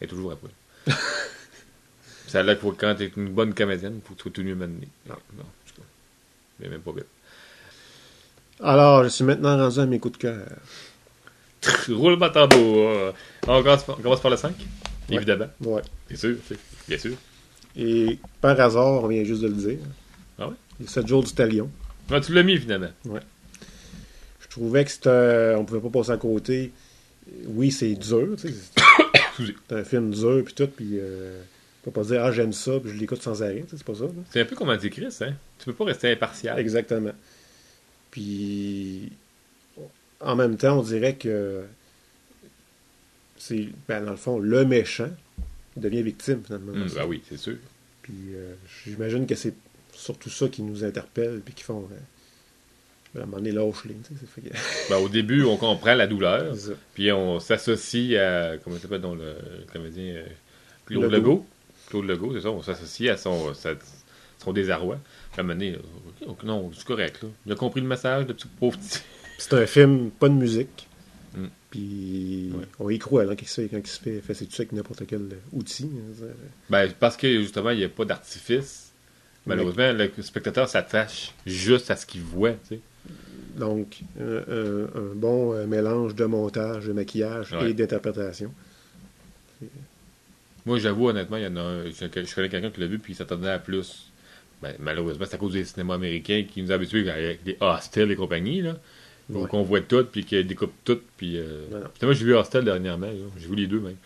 Elle 0.00 0.06
est 0.06 0.10
toujours 0.10 0.32
à 0.32 0.36
poil. 0.36 0.52
ça 2.26 2.40
a 2.40 2.42
l'air 2.42 2.54
qu'il 2.56 2.62
faut, 2.62 2.72
quand 2.72 2.94
t'es 2.96 3.10
une 3.16 3.28
bonne 3.28 3.54
comédienne, 3.54 4.00
faut 4.04 4.14
que 4.14 4.18
tu 4.18 4.22
sois 4.24 4.32
tout 4.32 4.42
nu 4.42 4.54
maintenant. 4.54 4.80
Non, 5.08 5.14
non, 5.38 5.44
cas. 5.76 5.82
Mais 6.60 6.68
même 6.68 6.80
pas 6.80 6.92
vite. 6.92 7.06
Alors, 8.62 9.04
je 9.04 9.08
suis 9.08 9.24
maintenant 9.24 9.56
rendu 9.56 9.78
à 9.80 9.86
mes 9.86 9.98
coups 9.98 10.18
de 10.18 10.22
cœur. 10.22 10.46
Roule 11.88 12.16
ma 12.16 12.30
tambour. 12.30 13.12
On 13.46 13.62
commence, 13.62 13.84
par- 13.84 13.98
on 13.98 14.02
commence 14.02 14.20
par 14.20 14.30
le 14.30 14.36
5, 14.36 14.54
Ouais. 15.08 15.16
évidemment. 15.16 15.48
Ouais. 15.60 15.82
Bien 16.08 16.16
sûr, 16.16 16.36
c'est- 16.48 16.58
bien 16.88 16.98
sûr. 16.98 17.16
Et 17.76 18.18
par 18.40 18.58
hasard, 18.60 19.02
on 19.04 19.08
vient 19.08 19.24
juste 19.24 19.42
de 19.42 19.48
le 19.48 19.54
dire. 19.54 19.78
Ah 20.38 20.48
ouais? 20.48 20.54
Les 20.80 20.86
7 20.86 21.06
jours 21.06 21.22
du 21.22 21.32
talion. 21.32 21.70
Ah, 22.10 22.20
tu 22.20 22.32
l'as 22.32 22.42
mis, 22.42 22.56
finalement. 22.58 22.88
Je 23.04 24.48
trouvais 24.48 24.84
que 24.84 24.90
c'était. 24.90 25.54
On 25.56 25.64
pouvait 25.64 25.80
pas 25.80 25.90
passer 25.90 26.12
à 26.12 26.16
côté. 26.16 26.72
Oui, 27.46 27.70
c'est 27.72 27.94
dur, 27.94 28.28
tu 28.40 28.48
sais. 28.48 28.54
Excusez. 29.14 29.56
C'est 29.68 29.76
un 29.76 29.84
film 29.84 30.10
dur, 30.14 30.42
puis 30.44 30.54
tout, 30.54 30.68
puis. 30.68 30.90
Euh, 30.94 31.42
on 31.86 31.90
peut 31.92 32.00
pas 32.02 32.06
dire, 32.08 32.24
ah, 32.24 32.32
j'aime 32.32 32.52
ça, 32.52 32.80
puis 32.80 32.90
je 32.90 32.96
l'écoute 32.96 33.22
sans 33.22 33.42
arrêt, 33.42 33.64
c'est 33.70 33.82
pas 33.84 33.94
ça. 33.94 34.06
C'est 34.32 34.40
un 34.40 34.44
peu 34.44 34.56
comme 34.56 34.70
Antichrist, 34.70 35.22
hein? 35.22 35.34
Tu 35.58 35.66
peux 35.66 35.72
pas 35.72 35.84
rester 35.84 36.10
impartial. 36.10 36.58
Exactement. 36.58 37.12
Puis, 38.10 39.12
en 40.20 40.34
même 40.36 40.56
temps, 40.56 40.78
on 40.78 40.82
dirait 40.82 41.14
que 41.14 41.62
c'est, 43.38 43.68
ben, 43.88 44.04
dans 44.04 44.10
le 44.12 44.16
fond, 44.16 44.38
le 44.38 44.64
méchant 44.64 45.10
devient 45.76 46.02
victime, 46.02 46.42
finalement. 46.44 46.72
Hum, 46.72 46.88
ben 46.94 47.06
oui, 47.06 47.22
c'est 47.28 47.36
sûr. 47.36 47.56
Puis, 48.02 48.14
euh, 48.34 48.54
j'imagine 48.84 49.26
que 49.26 49.34
c'est 49.34 49.54
surtout 49.92 50.30
ça 50.30 50.48
qui 50.48 50.62
nous 50.62 50.84
interpelle, 50.84 51.40
puis 51.44 51.54
qui 51.54 51.62
font. 51.62 51.88
Euh, 51.92 51.96
ben, 53.14 53.20
à 53.20 53.22
un 53.22 53.26
moment 53.26 53.36
donné, 53.38 53.52
lâche-les, 53.52 53.94
que- 53.94 54.56
Ben, 54.90 54.96
au 54.98 55.08
début, 55.08 55.44
on 55.44 55.56
comprend 55.56 55.94
la 55.94 56.06
douleur, 56.06 56.54
puis 56.94 57.12
on 57.12 57.38
s'associe 57.40 58.18
à. 58.18 58.56
Comment 58.58 58.78
s'appelle 58.78 59.00
dans 59.02 59.14
le, 59.14 59.34
le 59.34 59.72
comédien 59.72 60.14
euh, 60.16 60.26
Claude 60.86 61.04
Legault? 61.12 61.46
Claude 61.88 62.06
Legault, 62.06 62.32
c'est 62.34 62.42
ça. 62.42 62.50
On 62.50 62.62
s'associe 62.62 63.10
à 63.12 63.16
son, 63.16 63.54
sa- 63.54 63.74
son 64.38 64.52
désarroi. 64.52 64.98
À 65.36 65.40
un 65.40 65.42
moment 65.42 65.54
donné, 65.58 65.76
non, 66.44 66.70
c'est 66.74 66.84
correct. 66.86 67.22
Là. 67.22 67.28
Il 67.46 67.52
a 67.52 67.54
compris 67.56 67.80
le 67.80 67.86
message 67.86 68.26
de 68.26 68.32
petit 68.32 68.48
pauvre 68.58 68.78
petit. 68.78 69.00
C'est 69.38 69.52
un 69.54 69.66
film, 69.66 70.10
pas 70.10 70.28
de 70.28 70.34
musique. 70.34 70.88
Mm. 71.36 71.44
Puis, 71.70 72.52
Ouais. 72.54 72.64
on 72.80 72.88
y 72.90 72.98
croit, 72.98 73.24
là, 73.24 73.34
quand 73.36 73.42
il 73.42 73.48
se 73.48 73.60
fait, 73.62 73.68
quand 73.68 73.76
il 73.78 73.86
se 73.86 74.00
fait, 74.00 74.20
fait 74.20 74.34
ses 74.34 74.46
dessus 74.46 74.62
avec 74.62 74.72
n'importe 74.72 75.02
quel 75.06 75.28
outil. 75.52 75.90
hein, 75.92 76.14
c'est- 76.18 76.70
Ben, 76.70 76.90
parce 76.98 77.16
que 77.16 77.40
justement, 77.40 77.70
il 77.70 77.78
n'y 77.78 77.84
a 77.84 77.88
pas 77.88 78.04
d'artifice. 78.06 78.92
Malheureusement, 79.46 79.92
le 79.92 80.10
spectateur 80.22 80.68
s'attache 80.68 81.32
juste 81.46 81.90
à 81.90 81.96
ce 81.96 82.04
qu'il 82.06 82.22
voit. 82.22 82.52
Tu 82.52 82.76
sais. 82.76 82.80
Donc, 83.56 84.00
un, 84.20 85.14
bon 85.14 85.52
euh, 85.54 85.66
mélange 85.66 86.14
de 86.14 86.24
montage, 86.24 86.86
de 86.86 86.92
maquillage 86.92 87.52
Ouais. 87.52 87.70
et 87.70 87.74
d'interprétation. 87.74 88.52
Moi, 90.66 90.78
j'avoue, 90.78 91.08
honnêtement, 91.08 91.36
il 91.36 91.44
y 91.44 91.46
en 91.46 91.56
a 91.56 91.60
un. 91.60 91.84
Je, 91.86 91.90
je 92.24 92.34
connais 92.34 92.48
quelqu'un 92.48 92.70
qui 92.70 92.80
l'a 92.80 92.86
vu 92.86 92.98
puis 92.98 93.12
il 93.12 93.16
s'attendait 93.16 93.50
à 93.50 93.58
plus. 93.58 94.10
Ben, 94.62 94.74
malheureusement, 94.78 95.24
c'est 95.28 95.34
à 95.36 95.38
cause 95.38 95.52
des 95.52 95.64
cinémas 95.64 95.94
américains 95.94 96.44
qui 96.50 96.62
nous 96.62 96.72
habituent 96.72 97.08
avec 97.08 97.40
les 97.44 97.56
Hostel 97.60 98.10
et 98.10 98.16
compagnie, 98.16 98.62
là. 98.62 98.76
Où 99.30 99.42
Ouais. 99.42 99.48
qu'on 99.48 99.62
voit 99.62 99.80
tout, 99.80 100.04
puis 100.04 100.24
qu'ils 100.24 100.46
découpent 100.46 100.72
tout, 100.84 101.00
puis... 101.16 101.36
Euh... 101.36 101.64
Putain, 101.92 102.06
moi, 102.06 102.14
j'ai 102.14 102.24
vu 102.24 102.34
Hostel 102.36 102.64
dernièrement. 102.64 103.08
J'ai 103.38 103.46
vu 103.48 103.56
les 103.56 103.66
deux, 103.66 103.80
même. 103.80 103.96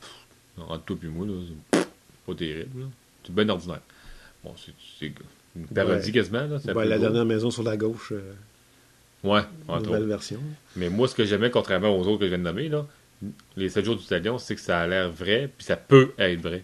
Pff, 0.00 0.64
Entre 0.68 0.84
toi 0.84 0.96
puis 1.00 1.08
moi, 1.08 1.26
là, 1.26 1.32
c'est 1.72 1.86
pas 2.26 2.34
terrible. 2.34 2.86
C'est 3.26 3.34
bien 3.34 3.48
ordinaire. 3.48 3.80
Bon, 4.44 4.54
c'est 4.56 5.06
une 5.56 5.66
parodie 5.66 6.06
Ouais. 6.06 6.12
quasiment, 6.12 6.46
là. 6.46 6.58
Ben, 6.64 6.84
la 6.84 6.96
beau. 6.96 7.02
dernière 7.02 7.24
maison 7.24 7.50
sur 7.50 7.62
la 7.64 7.76
gauche, 7.76 8.12
euh, 8.12 8.32
Ouais, 9.24 9.42
entre 9.68 9.86
nouvelle 9.86 10.06
version. 10.06 10.40
Mais 10.76 10.88
moi, 10.88 11.06
ce 11.08 11.14
que 11.14 11.24
j'aimais, 11.24 11.50
contrairement 11.50 11.96
aux 11.96 12.06
autres 12.06 12.18
que 12.20 12.24
je 12.24 12.30
viens 12.30 12.38
de 12.38 12.44
nommer, 12.44 12.68
là, 12.68 12.86
les 13.56 13.68
7 13.68 13.84
jours 13.84 13.96
du 13.96 14.04
Talion, 14.04 14.38
c'est 14.38 14.54
que 14.54 14.60
ça 14.60 14.80
a 14.80 14.86
l'air 14.86 15.10
vrai, 15.10 15.48
puis 15.56 15.64
ça 15.64 15.76
peut 15.76 16.12
être 16.18 16.40
vrai. 16.40 16.62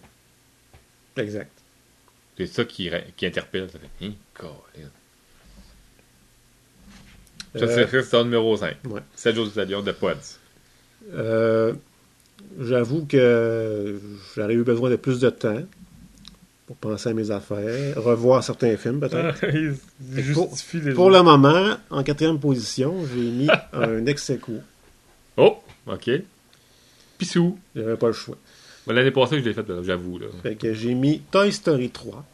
Exact. 1.16 1.50
C'est 2.36 2.46
ça 2.46 2.64
qui, 2.64 2.88
interpelle. 3.22 3.68
Ça 3.70 3.78
fait, 3.78 4.06
hein, 4.06 4.12
Colin. 4.34 4.88
Ça, 7.56 7.64
Euh, 7.64 8.02
c'est 8.02 8.24
numéro 8.24 8.56
5. 8.56 8.76
ouais. 8.88 9.00
7 9.14 9.34
jours 9.34 9.46
du 9.46 9.52
Talion 9.52 9.82
de 9.82 9.92
Pods. 9.92 10.38
Euh, 11.12 11.74
J'avoue 12.60 13.04
que 13.04 14.00
j'aurais 14.36 14.54
eu 14.54 14.62
besoin 14.62 14.90
de 14.90 14.96
plus 14.96 15.18
de 15.20 15.28
temps. 15.30 15.62
pour 16.66 16.76
penser 16.76 17.08
à 17.08 17.14
mes 17.14 17.30
affaires, 17.30 17.96
revoir 17.96 18.44
certains 18.44 18.76
films 18.76 19.00
peut-être. 19.00 19.40
que 19.40 20.32
pour- 20.34 20.50
Pour 20.94 21.10
le 21.10 21.22
moment, 21.22 21.78
en 21.88 22.02
quatrième 22.04 22.38
position, 22.38 23.06
j'ai 23.06 23.22
mis 23.22 23.48
un 23.72 24.04
ex 24.04 24.28
aequo. 24.30 24.52
Oh, 25.38 25.56
ok. 25.86 26.10
Pissou. 27.18 27.58
J'avais 27.76 27.96
pas 27.96 28.06
le 28.06 28.12
choix. 28.12 28.36
L'année 28.86 29.10
passée, 29.10 29.40
je 29.40 29.44
l'ai 29.44 29.52
fait, 29.52 29.66
j'avoue. 29.82 30.18
Là. 30.18 30.28
Fait 30.42 30.54
que 30.56 30.72
j'ai 30.72 30.94
mis 30.94 31.20
Toy 31.30 31.52
Story 31.52 31.90
3 31.90 32.24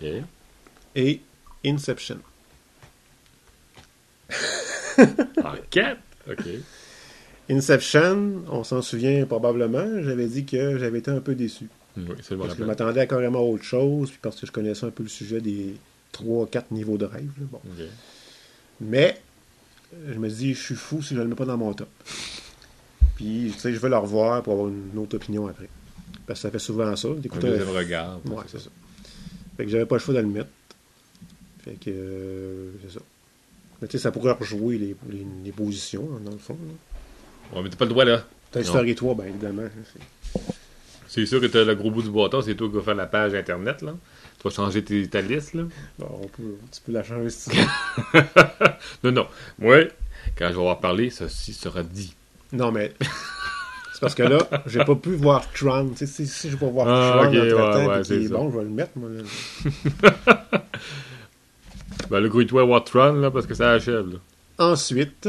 Ok. 0.00 0.06
et 0.94 1.20
Inception. 1.66 2.18
En 5.42 5.54
4. 5.70 5.98
Ok. 6.30 6.44
Inception, 7.50 8.44
on 8.48 8.62
s'en 8.62 8.82
souvient 8.82 9.24
probablement, 9.26 9.84
j'avais 10.02 10.26
dit 10.26 10.44
que 10.44 10.78
j'avais 10.78 10.98
été 11.00 11.10
un 11.10 11.20
peu 11.20 11.34
déçu. 11.34 11.68
Oui, 11.96 12.04
c'est 12.22 12.36
Parce 12.36 12.54
que 12.54 12.60
je 12.60 12.64
m'attendais 12.64 13.00
à 13.00 13.06
carrément 13.06 13.40
autre 13.42 13.64
chose, 13.64 14.10
puis 14.10 14.18
parce 14.22 14.40
que 14.40 14.46
je 14.46 14.52
connaissais 14.52 14.86
un 14.86 14.90
peu 14.90 15.02
le 15.02 15.08
sujet 15.08 15.40
des 15.40 15.74
3-4 16.14 16.64
niveaux 16.70 16.96
de 16.98 17.04
rêve. 17.06 17.30
là. 17.38 17.46
Bon. 17.50 17.58
Ok. 17.64 17.84
Mais, 18.80 19.20
je 20.08 20.18
me 20.18 20.28
dis, 20.28 20.54
je 20.54 20.62
suis 20.62 20.74
fou 20.74 21.02
si 21.02 21.10
je 21.14 21.18
ne 21.18 21.22
le 21.24 21.28
mets 21.30 21.34
pas 21.34 21.44
dans 21.44 21.56
mon 21.58 21.72
top. 21.74 21.88
Puis, 23.22 23.50
tu 23.52 23.58
sais, 23.60 23.72
je 23.72 23.78
vais 23.78 23.88
le 23.88 23.96
revoir 23.96 24.42
pour 24.42 24.54
avoir 24.54 24.68
une 24.68 24.98
autre 24.98 25.16
opinion 25.16 25.46
après. 25.46 25.68
Parce 26.26 26.40
que 26.40 26.42
ça 26.42 26.50
fait 26.50 26.58
souvent 26.58 26.94
ça, 26.96 27.08
d'écouter 27.10 27.46
un 27.46 27.50
deuxième 27.50 27.76
regard. 27.76 28.20
Ouais, 28.26 28.42
c'est 28.48 28.58
ça. 28.60 28.70
Fait 29.56 29.64
que 29.64 29.70
j'avais 29.70 29.86
pas 29.86 29.94
le 29.96 30.00
choix 30.00 30.14
de 30.14 30.20
le 30.20 30.26
mettre. 30.26 30.48
Fait 31.64 31.72
que, 31.74 31.90
euh, 31.90 32.70
c'est 32.82 32.94
ça. 32.94 33.00
Mais 33.80 33.88
tu 33.88 33.96
sais, 33.98 34.02
ça 34.02 34.10
pourrait 34.12 34.32
rejouer 34.32 34.78
les, 34.78 34.96
les, 35.10 35.26
les 35.44 35.52
positions, 35.52 36.08
hein, 36.16 36.20
dans 36.24 36.32
le 36.32 36.38
fond. 36.38 36.56
là. 37.52 37.56
Ouais, 37.56 37.62
mais 37.62 37.70
t'as 37.70 37.76
pas 37.76 37.84
le 37.84 37.90
droit, 37.90 38.04
là. 38.04 38.24
Non. 38.60 38.64
Story 38.66 38.94
3, 38.94 39.14
ben 39.14 39.24
évidemment. 39.26 39.62
c'est- 40.34 40.40
C'est 41.08 41.26
sûr 41.26 41.40
que 41.40 41.46
t'as 41.46 41.64
le 41.64 41.74
gros 41.74 41.90
bout 41.90 42.02
du 42.02 42.10
bâton, 42.10 42.40
c'est 42.42 42.54
toi 42.54 42.68
qui 42.68 42.74
vas 42.74 42.80
faire 42.82 42.94
la 42.94 43.06
page 43.06 43.34
Internet, 43.34 43.82
là. 43.82 43.94
Tu 44.38 44.44
vas 44.48 44.50
changer 44.54 44.82
tes- 44.82 45.06
ta 45.08 45.20
liste, 45.20 45.54
là. 45.54 45.64
Bon, 45.98 46.20
on 46.22 46.26
peut, 46.28 46.56
tu 46.72 46.80
peux 46.84 46.92
la 46.92 47.02
changer 47.04 47.28
si 47.30 47.50
tu 47.50 47.56
veux. 47.56 48.22
Non, 49.04 49.12
non. 49.12 49.26
Moi, 49.58 49.84
quand 50.36 50.48
je 50.48 50.54
vais 50.54 50.60
avoir 50.60 50.80
parlé, 50.80 51.10
ceci 51.10 51.52
sera 51.52 51.82
dit. 51.82 52.14
Non, 52.52 52.70
mais. 52.72 52.92
C'est 53.92 54.00
parce 54.00 54.14
que 54.14 54.22
là, 54.24 54.38
j'ai 54.66 54.84
pas 54.84 54.94
pu 54.96 55.14
voir 55.14 55.50
Tron. 55.52 55.92
Si, 55.96 56.26
si 56.26 56.50
je 56.50 56.56
peux 56.56 56.66
voir 56.66 56.86
Ah, 56.88 57.18
Tron 57.22 57.28
ok, 57.28 57.36
entre 57.58 57.88
ouais, 57.98 58.04
c'est 58.04 58.28
ça. 58.28 58.34
bon, 58.34 58.50
je 58.50 58.58
vais 58.58 58.64
le 58.64 58.70
mettre, 58.70 58.92
moi. 58.96 59.08
là. 59.10 60.62
Ben, 62.10 62.20
le 62.20 62.28
gros 62.28 62.44
toi 62.44 62.64
Watron, 62.64 63.14
là, 63.20 63.30
parce 63.30 63.46
que 63.46 63.54
ça 63.54 63.70
achève, 63.72 64.06
là. 64.12 64.18
Ensuite, 64.58 65.28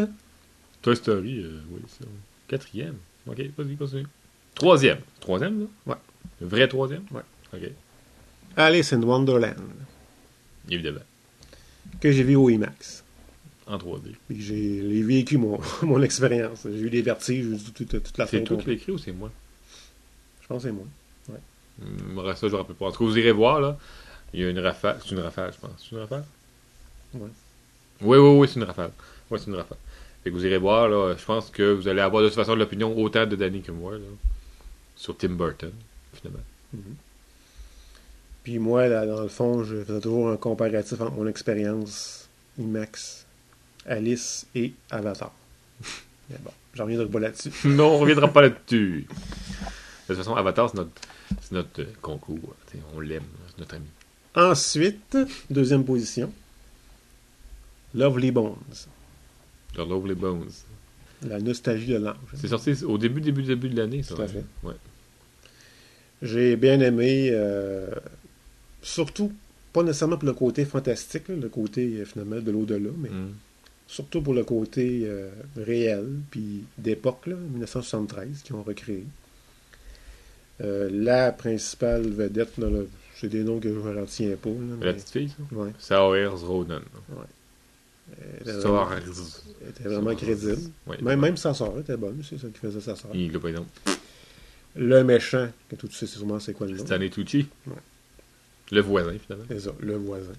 Toy 0.82 0.96
Story, 0.98 1.40
euh, 1.40 1.62
oui, 1.72 1.80
c'est 1.88 2.06
quatrième. 2.48 2.96
Ok, 3.26 3.38
vas-y, 3.58 3.76
continue. 3.78 4.08
Troisième. 4.56 4.98
Troisième, 5.22 5.62
là? 5.62 5.66
Ouais. 5.88 5.96
Le 6.42 6.48
vrai 6.48 6.68
troisième? 6.68 7.04
Ouais. 7.12 7.22
Ok, 7.54 7.62
Alice 8.58 8.92
in 8.92 9.02
Wonderland, 9.02 9.56
évidemment. 10.70 11.00
que 12.02 12.12
j'ai 12.12 12.24
vu 12.24 12.36
au 12.36 12.50
IMAX. 12.50 13.03
En 13.66 13.78
3D. 13.78 14.16
Puis 14.28 14.42
j'ai 14.42 15.04
vécu 15.04 15.38
mon, 15.38 15.60
mon 15.84 16.02
expérience. 16.02 16.68
J'ai 16.70 16.82
eu 16.82 16.90
des 16.90 17.02
vertiges 17.02 17.46
toute, 17.64 17.88
toute, 17.88 18.04
toute 18.04 18.18
la 18.18 18.28
C'est 18.28 18.44
toi 18.44 18.58
qui 18.58 18.72
écrit 18.72 18.92
ou 18.92 18.98
c'est 18.98 19.14
moi? 19.14 19.32
Je 20.42 20.48
pense 20.48 20.64
que 20.64 20.70
c'est 20.70 20.74
moi. 20.74 20.86
Hum, 21.82 22.20
reste 22.20 22.42
ça, 22.42 22.48
je 22.50 22.56
rappelle 22.56 22.76
pas. 22.76 22.88
En 22.88 22.92
tout 22.92 23.00
cas, 23.00 23.06
vous 23.06 23.18
irez 23.18 23.32
voir, 23.32 23.60
là. 23.60 23.78
Il 24.34 24.42
y 24.42 24.44
a 24.44 24.50
une 24.50 24.60
rafale. 24.60 25.00
C'est 25.04 25.12
une 25.12 25.20
rafale, 25.20 25.54
je 25.54 25.60
pense. 25.60 25.72
C'est 25.78 25.96
une 25.96 26.02
rafale? 26.02 26.24
Ouais. 27.16 27.22
Oui, 28.02 28.18
oui, 28.18 28.40
oui, 28.40 28.48
c'est 28.48 28.60
une 28.60 28.66
rafale. 28.66 28.92
Oui, 29.30 29.40
c'est 29.40 29.50
une 29.50 29.56
rafale. 29.56 29.78
Fait 30.24 30.30
que 30.30 30.36
vous 30.36 30.46
irez 30.46 30.58
voir, 30.58 30.88
là. 30.90 31.16
Je 31.18 31.26
pense 31.26 31.50
que 31.50 31.74
vous 31.74 31.88
allez 31.88 32.02
avoir 32.02 32.22
de 32.24 32.28
toute 32.28 32.36
façon 32.36 32.56
l'opinion 32.56 32.96
autant 32.98 33.26
de 33.26 33.36
Danny 33.36 33.62
que 33.62 33.72
moi, 33.72 33.94
là. 33.94 34.06
Sur 34.96 35.18
Tim 35.18 35.30
Burton, 35.30 35.72
finalement. 36.14 36.44
Puis 38.44 38.60
moi, 38.60 38.88
là, 38.88 39.06
dans 39.06 39.22
le 39.22 39.28
fond, 39.28 39.64
je 39.64 39.84
faisais 39.84 40.00
toujours 40.00 40.30
un 40.30 40.38
comparatif 40.38 41.00
entre 41.02 41.14
mon 41.14 41.28
expérience 41.28 42.30
IMAX, 42.60 43.23
Alice 43.86 44.46
et 44.56 44.74
Avatar. 44.90 45.32
Mais 46.30 46.38
bon, 46.44 46.52
j'en 46.74 46.84
reviendrai 46.86 47.08
pas 47.08 47.20
là-dessus. 47.20 47.52
non, 47.68 47.96
on 47.96 48.00
reviendra 48.00 48.28
pas 48.28 48.42
là-dessus. 48.42 49.06
De 49.10 50.08
toute 50.08 50.18
façon, 50.18 50.36
Avatar, 50.36 50.70
c'est 50.70 50.78
notre, 50.78 50.92
notre 51.52 51.82
euh, 51.82 51.86
concours. 52.02 52.56
T'sais, 52.68 52.80
on 52.96 53.00
l'aime, 53.00 53.24
c'est 53.50 53.60
notre 53.60 53.76
ami. 53.76 53.86
Ensuite, 54.36 55.18
deuxième 55.50 55.86
position, 55.86 56.32
Lovely 57.94 58.32
Bones, 58.32 58.56
The 59.74 59.78
Lovely 59.78 60.16
Bones. 60.16 60.50
la 61.28 61.40
nostalgie 61.40 61.88
de 61.94 61.98
l'ange. 61.98 62.16
C'est 62.36 62.48
sorti 62.48 62.84
au 62.84 62.98
début, 62.98 63.22
début, 63.22 63.44
début 63.44 63.70
de 63.70 63.78
l'année, 63.78 64.02
ça. 64.04 64.16
Tout 64.16 64.22
à 64.22 64.26
hein? 64.26 64.28
fait. 64.30 64.44
Ouais. 64.68 64.74
J'ai 66.22 66.56
bien 66.56 66.80
aimé, 66.80 67.30
euh, 67.32 67.88
surtout, 68.82 69.32
pas 69.72 69.84
nécessairement 69.84 70.18
pour 70.18 70.28
le 70.28 70.34
côté 70.34 70.66
fantastique, 70.66 71.28
le 71.28 71.50
côté 71.50 71.98
euh, 72.00 72.06
finalement 72.06 72.40
de 72.40 72.50
l'au-delà, 72.52 72.90
mais 72.98 73.10
Hum. 73.10 73.34
Surtout 73.94 74.24
pour 74.24 74.34
le 74.34 74.44
côté 74.44 75.04
euh, 75.06 75.30
réel, 75.56 76.08
puis 76.32 76.64
d'époque, 76.80 77.28
là, 77.28 77.36
1973, 77.36 78.42
qui 78.44 78.52
ont 78.54 78.64
recréé. 78.64 79.06
Euh, 80.62 80.90
la 80.92 81.32
principale 81.32 82.10
vedette, 82.10 82.56
c'est 83.16 83.30
des 83.30 83.44
noms 83.44 83.60
que 83.60 83.70
je 83.70 83.76
ne 83.78 84.02
retiens 84.02 84.36
pas. 84.36 84.50
là, 84.50 84.86
La 84.86 84.94
petite 84.94 85.10
fille, 85.10 85.30
ça? 85.30 85.56
ouais, 85.56 85.70
Saoirse 85.78 86.42
Ronan. 86.44 86.80
elle 88.18 88.42
était 88.42 88.52
vraiment, 88.52 88.90
Saoirse. 88.90 89.44
elle 89.62 89.70
était 89.70 89.84
vraiment 89.84 90.16
crédible. 90.16 90.58
Ouais. 90.88 90.98
Même, 91.02 91.20
même 91.20 91.38
sa 91.38 91.54
soeur 91.54 91.78
était 91.80 91.98
bonne, 91.98 92.24
c'est 92.28 92.40
ça 92.40 92.48
qui 92.48 92.60
faisait 92.60 92.82
sa 92.82 92.96
soeur. 92.96 93.12
Il 93.14 93.32
pas 93.40 93.50
exemple. 93.50 93.70
Le 94.76 95.04
méchant, 95.04 95.50
que 95.70 95.76
tout 95.76 95.88
tu 95.88 95.94
sais 95.96 96.08
sûrement 96.08 96.40
c'est 96.40 96.54
quoi 96.54 96.66
le 96.66 96.78
nom. 96.78 96.84
Stanley 96.86 97.12
Tucci. 97.12 97.46
Ouais. 97.68 97.74
Le 98.72 98.82
voisin, 98.82 99.14
finalement. 99.20 99.46
C'est 99.50 99.60
ça, 99.60 99.72
le 99.80 99.98
voisin. 99.98 100.34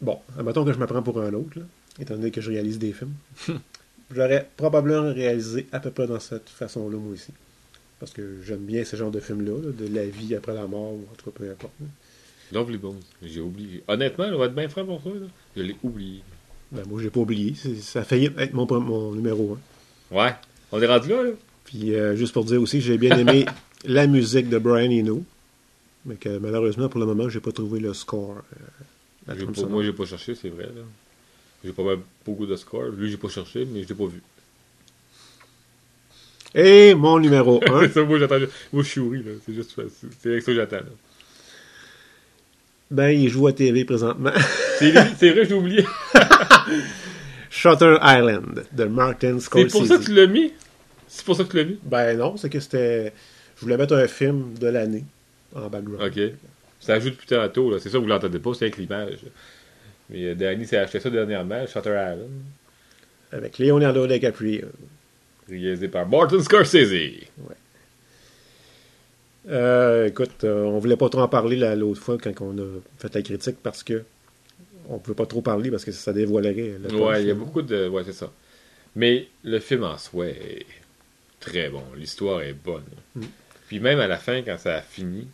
Bon, 0.00 0.18
admettons 0.38 0.64
que 0.64 0.72
je 0.72 0.78
me 0.78 0.86
prends 0.86 1.02
pour 1.02 1.20
un 1.20 1.32
autre, 1.34 1.58
là, 1.58 1.64
étant 2.00 2.14
donné 2.14 2.30
que 2.30 2.40
je 2.40 2.50
réalise 2.50 2.78
des 2.78 2.92
films. 2.92 3.14
J'aurais 4.14 4.48
probablement 4.56 5.12
réalisé 5.12 5.66
à 5.72 5.78
peu 5.78 5.90
près 5.90 6.06
dans 6.06 6.18
cette 6.18 6.48
façon-là, 6.48 6.96
moi 6.96 7.12
aussi. 7.12 7.32
Parce 8.00 8.12
que 8.12 8.38
j'aime 8.44 8.64
bien 8.64 8.84
ce 8.84 8.96
genre 8.96 9.10
de 9.10 9.20
films-là, 9.20 9.52
là, 9.62 9.72
de 9.72 9.94
la 9.94 10.06
vie 10.06 10.34
après 10.34 10.54
la 10.54 10.66
mort, 10.66 10.92
ou 10.94 11.06
en 11.12 11.14
tout 11.16 11.30
cas, 11.30 11.38
peu 11.38 11.50
importe. 11.50 11.72
là. 11.80 11.86
Lovely 12.52 12.78
Bones. 12.78 13.00
J'ai 13.22 13.40
oublié. 13.40 13.84
Honnêtement, 13.86 14.24
on 14.24 14.38
va 14.38 14.46
être 14.46 14.54
bien 14.54 14.68
franc 14.68 14.84
pour 14.84 15.00
ça. 15.02 15.10
Là. 15.10 15.26
Je 15.56 15.62
l'ai 15.62 15.76
oublié. 15.82 16.22
Ben, 16.72 16.82
moi, 16.88 17.00
j'ai 17.02 17.10
pas 17.10 17.20
oublié. 17.20 17.54
Ça 17.80 18.00
a 18.00 18.04
failli 18.04 18.30
être 18.38 18.54
mon, 18.54 19.12
numéro 19.14 19.58
1. 20.10 20.16
Ouais. 20.16 20.34
On 20.72 20.80
est 20.80 20.86
rendu 20.86 21.10
là, 21.10 21.22
là. 21.22 21.30
Puis, 21.64 21.94
euh, 21.94 22.16
juste 22.16 22.32
pour 22.32 22.44
dire 22.44 22.60
aussi, 22.60 22.80
j'ai 22.80 22.98
bien 22.98 23.16
aimé 23.16 23.44
la 23.84 24.06
musique 24.06 24.48
de 24.48 24.58
Brian 24.58 24.90
Eno. 24.90 25.22
Mais 26.06 26.16
que 26.16 26.38
malheureusement, 26.38 26.88
pour 26.88 26.98
le 26.98 27.06
moment, 27.06 27.28
j'ai 27.28 27.40
pas 27.40 27.52
trouvé 27.52 27.78
le 27.78 27.92
score. 27.94 28.42
euh, 28.52 28.84
pas- 29.26 29.66
moi, 29.68 29.82
j'ai 29.84 29.92
pas 29.92 30.04
cherché, 30.06 30.34
c'est 30.34 30.48
vrai. 30.48 30.64
là. 30.64 30.82
J'ai 31.64 31.72
pas 31.72 31.82
beaucoup 32.24 32.46
de 32.46 32.56
scores. 32.56 32.88
Lui, 32.88 33.10
j'ai 33.10 33.16
pas 33.18 33.28
cherché, 33.28 33.66
mais 33.70 33.82
je 33.82 33.88
l'ai 33.88 33.94
pas 33.94 34.06
vu. 34.06 34.22
Et 36.54 36.94
mon 36.94 37.18
numéro 37.18 37.60
1, 37.68 37.88
ça, 37.90 38.02
moi, 38.02 38.18
j'attends. 38.18 38.38
Moi, 38.72 38.82
je 38.82 38.88
suis 38.88 39.00
ouri, 39.00 39.22
là. 39.22 39.32
C'est 39.46 39.54
juste. 39.54 39.72
C'est 39.76 40.08
c'est 40.20 40.28
avec 40.30 40.42
ça 40.42 40.46
que 40.52 40.56
j'attends, 40.56 40.76
là. 40.76 40.82
ben, 42.90 43.10
il 43.10 43.28
joue 43.28 43.46
à 43.46 43.52
TV 43.52 43.84
présentement. 43.84 44.32
C'est 44.78 44.92
c'est 45.18 45.30
vrai, 45.30 45.44
je 45.44 45.50
l'ai 45.50 45.54
oublié. 45.54 45.84
Shutter 47.50 47.96
Island 48.02 48.64
de 48.72 48.84
Martin 48.84 49.34
C'est 49.38 49.44
Scorsese. 49.44 49.72
pour 49.72 49.86
ça 49.86 49.98
que 49.98 50.04
tu 50.04 50.14
l'as 50.14 50.26
mis? 50.26 50.52
C'est 51.08 51.24
pour 51.24 51.36
ça 51.36 51.44
que 51.44 51.50
tu 51.50 51.56
l'as 51.58 51.64
mis? 51.64 51.78
Ben 51.82 52.16
non, 52.16 52.36
c'est 52.36 52.48
que 52.48 52.60
c'était. 52.60 53.12
Je 53.56 53.60
voulais 53.62 53.76
mettre 53.76 53.94
un 53.94 54.06
film 54.08 54.54
de 54.58 54.68
l'année 54.68 55.04
en 55.54 55.68
background. 55.68 56.02
Ok. 56.02 56.20
Ça 56.80 56.94
ajoute 56.94 57.16
plus 57.16 57.26
tantôt, 57.26 57.70
là. 57.70 57.78
C'est 57.78 57.90
ça, 57.90 57.98
vous 57.98 58.06
l'entendez 58.06 58.38
pas, 58.38 58.52
c'est 58.54 58.64
avec 58.64 58.78
l'image. 58.78 59.18
Mais 60.08 60.24
euh, 60.24 60.34
Danny 60.34 60.66
s'est 60.66 60.78
acheté 60.78 60.98
ça 60.98 61.10
dernièrement, 61.10 61.66
Shutter 61.66 61.90
Island, 61.90 62.30
Avec 63.32 63.58
Leonardo 63.58 64.06
DiCaprio. 64.06 64.66
réalisé 65.48 65.88
par 65.88 66.08
Martin 66.08 66.42
Scorsese. 66.42 66.92
Euh, 69.48 70.06
écoute, 70.08 70.44
euh, 70.44 70.64
on 70.64 70.78
voulait 70.78 70.96
pas 70.96 71.08
trop 71.08 71.20
en 71.22 71.28
parler 71.28 71.56
la- 71.56 71.74
l'autre 71.74 72.00
fois 72.00 72.18
quand 72.18 72.32
on 72.42 72.58
a 72.58 72.66
fait 72.98 73.14
la 73.14 73.22
critique 73.22 73.56
parce 73.62 73.82
que 73.82 74.02
on 74.88 74.98
pouvait 74.98 75.14
pas 75.14 75.26
trop 75.26 75.40
parler 75.40 75.70
parce 75.70 75.84
que 75.84 75.92
ça 75.92 76.12
dévoilerait 76.12 76.74
le 76.82 76.94
Ouais, 76.96 77.22
il 77.22 77.28
y 77.28 77.30
a 77.30 77.34
beaucoup 77.34 77.62
de. 77.62 77.88
Ouais, 77.88 78.02
c'est 78.04 78.12
ça. 78.12 78.30
Mais 78.96 79.28
le 79.44 79.58
film 79.60 79.84
en 79.84 79.96
soi 79.96 80.26
est 80.26 80.66
très 81.38 81.70
bon. 81.70 81.82
L'histoire 81.96 82.42
est 82.42 82.52
bonne. 82.52 82.82
Mm. 83.14 83.22
Puis 83.68 83.80
même 83.80 83.98
à 84.00 84.08
la 84.08 84.18
fin, 84.18 84.42
quand 84.42 84.58
ça 84.58 84.76
a 84.76 84.82
fini, 84.82 85.26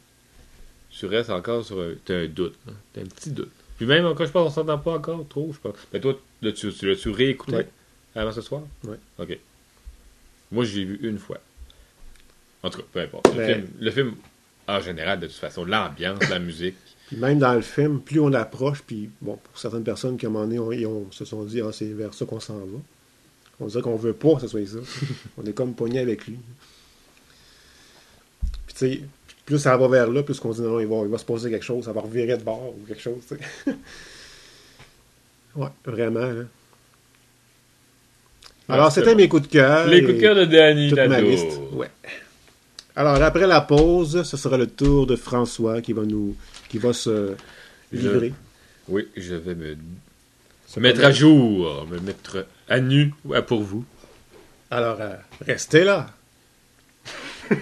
tu 0.98 1.06
restes 1.06 1.30
encore 1.30 1.64
sur 1.64 1.80
un. 1.80 1.92
T'as 2.04 2.14
un 2.22 2.26
doute. 2.26 2.54
hein. 2.68 2.72
T'as 2.92 3.00
un 3.02 3.06
petit 3.06 3.30
doute. 3.30 3.50
Puis 3.76 3.86
même 3.86 4.06
encore, 4.06 4.26
je 4.26 4.32
pense 4.32 4.48
qu'on 4.48 4.54
s'entend 4.62 4.78
pas 4.78 4.92
encore 4.92 5.26
trop, 5.28 5.52
je 5.52 5.58
pense. 5.58 5.76
Mais 5.92 6.00
toi, 6.00 6.18
l'as-tu 6.42 6.72
tu, 6.72 6.88
l'as-tu 6.88 7.10
réécouté 7.10 7.56
Ouais. 7.56 7.68
avant 8.14 8.32
ce 8.32 8.40
soir? 8.40 8.62
Ouais. 8.84 8.96
Ok. 9.18 9.38
Moi, 10.52 10.64
je 10.64 10.78
l'ai 10.78 10.84
vu 10.84 10.98
une 11.02 11.18
fois. 11.18 11.38
En 12.62 12.70
tout 12.70 12.78
cas, 12.78 12.84
peu 12.92 13.00
importe. 13.00 13.28
Le, 13.34 13.34
Mais- 13.40 13.54
film, 13.54 13.66
le 13.80 13.90
film, 13.90 14.14
en 14.68 14.80
général, 14.80 15.20
de 15.20 15.26
toute 15.26 15.36
façon, 15.36 15.64
l'ambiance, 15.64 16.26
la 16.28 16.38
musique. 16.38 16.74
Puis 17.08 17.16
même 17.18 17.38
dans 17.38 17.54
le 17.54 17.60
film, 17.60 18.00
plus 18.00 18.18
on 18.18 18.32
approche, 18.32 18.82
puis 18.82 19.08
bon, 19.20 19.36
pour 19.36 19.56
certaines 19.58 19.84
personnes 19.84 20.16
qui 20.16 20.26
à 20.26 20.28
un 20.28 20.32
moment 20.32 20.44
donné, 20.44 20.58
on- 20.58 20.72
ils 20.72 20.86
ont- 20.86 21.06
se 21.12 21.24
sont 21.24 21.44
dit 21.44 21.60
ah 21.60 21.70
c'est 21.72 21.84
vers 21.92 22.12
ça 22.14 22.24
qu'on 22.24 22.40
s'en 22.40 22.58
va. 22.58 22.78
On 23.60 23.66
dirait 23.66 23.80
qu'on 23.82 23.94
veut 23.94 24.12
pas 24.12 24.34
que 24.34 24.40
ce 24.40 24.48
soit 24.48 24.66
ça. 24.66 24.78
on 25.38 25.44
est 25.46 25.52
comme 25.52 25.72
pogné 25.74 26.00
avec 26.00 26.26
lui. 26.26 26.36
Puis 28.66 28.74
tu 28.74 28.78
sais, 28.78 29.00
plus 29.46 29.58
ça 29.58 29.76
va 29.76 29.88
vers 29.88 30.10
là, 30.10 30.22
plus 30.22 30.38
qu'on 30.40 30.50
dit 30.50 30.60
non, 30.60 30.78
il 30.80 30.86
va, 30.86 30.96
il 31.04 31.08
va 31.08 31.16
se 31.18 31.24
passer 31.24 31.48
quelque 31.48 31.64
chose, 31.64 31.84
ça 31.84 31.92
va 31.92 32.00
revirer 32.02 32.36
de 32.36 32.42
bord 32.42 32.74
ou 32.76 32.84
quelque 32.86 33.00
chose. 33.02 33.22
ouais, 35.56 35.68
vraiment. 35.84 36.20
hein. 36.20 36.46
Alors, 38.68 38.86
Ouais, 38.86 38.90
c'est 38.92 39.00
c'était 39.02 39.14
mes 39.14 39.28
coups 39.28 39.42
de 39.44 39.46
cœur. 39.52 39.86
Les 39.86 40.02
coups 40.02 40.14
de 40.16 40.20
cœur 40.20 40.34
de 40.34 40.44
Danny 40.44 40.88
toute 40.88 40.98
ma 40.98 41.06
Nadeau. 41.08 41.28
liste. 41.28 41.60
Ouais. 41.72 41.88
Alors, 42.96 43.22
après 43.22 43.46
la 43.46 43.60
pause, 43.60 44.22
ce 44.24 44.36
sera 44.36 44.56
le 44.56 44.66
tour 44.66 45.06
de 45.06 45.14
François 45.16 45.80
qui 45.80 45.92
va 45.92 46.02
nous 46.02 46.34
qui 46.68 46.78
va 46.78 46.92
se 46.92 47.34
Je- 47.92 47.98
livrer. 47.98 48.32
Oui, 48.88 49.06
je 49.16 49.34
vais 49.36 49.54
me 49.54 49.76
mettre 50.78 51.04
à 51.04 51.12
jour, 51.12 51.86
me 51.88 51.98
mettre 52.00 52.46
à 52.68 52.80
nu 52.80 53.12
pour 53.46 53.62
vous. 53.62 53.84
Alors, 54.70 54.96
euh, 55.00 55.14
restez 55.46 55.84
là. 55.84 56.06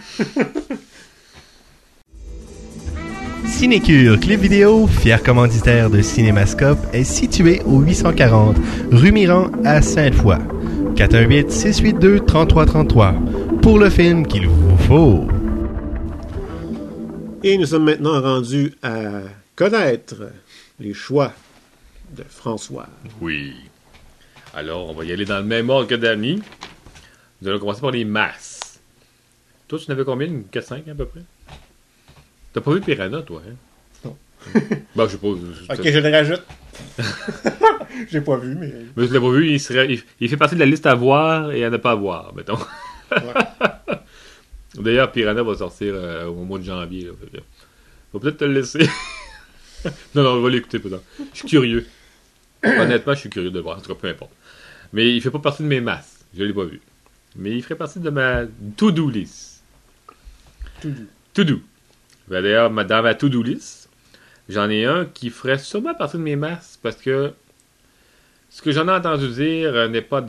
Cinécure 3.54 4.18
Clip 4.18 4.40
Vidéo, 4.40 4.88
fier 4.88 5.22
commanditaire 5.22 5.88
de 5.88 6.02
Cinémascope, 6.02 6.80
est 6.92 7.04
situé 7.04 7.62
au 7.64 7.78
840 7.78 8.56
rue 8.90 9.12
Miran 9.12 9.52
à 9.64 9.80
Sainte-Foy. 9.80 10.38
418-682-3333 10.96 13.60
pour 13.60 13.78
le 13.78 13.90
film 13.90 14.26
qu'il 14.26 14.48
vous 14.48 14.76
faut. 14.76 15.28
Et 17.44 17.56
nous 17.56 17.66
sommes 17.66 17.84
maintenant 17.84 18.20
rendus 18.20 18.74
à 18.82 19.20
connaître 19.54 20.32
les 20.80 20.92
choix 20.92 21.32
de 22.10 22.24
François. 22.28 22.88
Oui. 23.20 23.54
Alors, 24.52 24.90
on 24.90 24.94
va 24.94 25.04
y 25.04 25.12
aller 25.12 25.26
dans 25.26 25.38
le 25.38 25.44
même 25.44 25.70
ordre 25.70 25.86
que 25.86 25.94
Danny. 25.94 26.42
Nous 27.40 27.48
allons 27.48 27.60
commencer 27.60 27.80
par 27.80 27.92
les 27.92 28.04
masses. 28.04 28.80
Toi, 29.68 29.78
tu 29.78 29.88
n'avais 29.88 30.04
combien? 30.04 30.26
Une 30.26 30.42
4-5 30.52 30.90
à 30.90 30.94
peu 30.94 31.06
près? 31.06 31.22
T'as 32.54 32.60
pas 32.60 32.72
vu 32.72 32.80
Piranha, 32.80 33.20
toi, 33.22 33.42
hein? 33.46 33.54
Non. 34.04 34.16
ben, 34.96 35.06
je 35.06 35.12
sais 35.12 35.18
pas. 35.18 35.26
Ok, 35.74 35.82
je 35.84 35.98
le 35.98 36.10
rajoute. 36.10 36.42
J'ai 38.10 38.20
pas 38.20 38.36
vu, 38.38 38.54
mais. 38.54 38.72
Mais 38.96 39.06
je 39.06 39.12
l'ai 39.12 39.20
pas 39.20 39.30
vu, 39.30 39.50
il, 39.50 39.60
serait- 39.60 39.92
il, 39.92 40.02
il 40.20 40.28
fait 40.28 40.36
partie 40.36 40.54
de 40.54 40.60
la 40.60 40.66
liste 40.66 40.86
à 40.86 40.94
voir 40.94 41.52
et 41.52 41.64
à 41.64 41.70
ne 41.70 41.76
pas 41.76 41.94
voir, 41.94 42.32
mettons. 42.34 42.58
D'ailleurs, 44.74 45.12
Piranha 45.12 45.42
va 45.42 45.54
sortir 45.56 45.94
euh, 45.94 46.26
au 46.26 46.44
mois 46.44 46.58
de 46.58 46.64
janvier. 46.64 47.04
Là, 47.06 47.12
que, 47.32 47.38
faut 48.12 48.18
peut-être 48.18 48.38
te 48.38 48.44
le 48.44 48.54
laisser. 48.54 48.88
non, 50.14 50.22
non, 50.22 50.30
on 50.34 50.40
va 50.42 50.50
l'écouter 50.50 50.78
peut-être. 50.78 51.02
Je 51.32 51.38
suis 51.40 51.48
curieux. 51.48 51.86
Honnêtement, 52.64 53.14
je 53.14 53.20
suis 53.20 53.30
curieux 53.30 53.50
de 53.50 53.56
le 53.56 53.62
voir, 53.62 53.78
en 53.78 53.80
tout 53.80 53.92
cas, 53.92 53.98
peu 54.00 54.08
importe. 54.08 54.32
Mais 54.92 55.14
il 55.14 55.20
fait 55.20 55.30
pas 55.30 55.38
partie 55.38 55.62
de 55.62 55.68
mes 55.68 55.80
masses. 55.80 56.24
Je 56.36 56.42
l'ai 56.44 56.52
pas 56.52 56.64
vu. 56.64 56.80
Mais 57.36 57.50
il 57.52 57.62
ferait 57.62 57.74
partie 57.76 58.00
de 58.00 58.10
ma 58.10 58.42
to-do 58.76 59.10
list. 59.10 59.62
To-do. 60.80 61.02
To-do. 61.34 61.60
D'ailleurs, 62.28 62.70
dans 62.70 63.02
ma 63.02 63.16
j'en 64.48 64.70
ai 64.70 64.84
un 64.84 65.04
qui 65.06 65.30
ferait 65.30 65.58
sûrement 65.58 65.94
partie 65.94 66.16
de 66.16 66.22
mes 66.22 66.36
masses 66.36 66.78
parce 66.82 66.96
que 66.96 67.32
ce 68.50 68.62
que 68.62 68.72
j'en 68.72 68.88
ai 68.88 68.92
entendu 68.92 69.28
dire 69.28 69.74
euh, 69.74 69.88
n'est 69.88 70.02
pas 70.02 70.24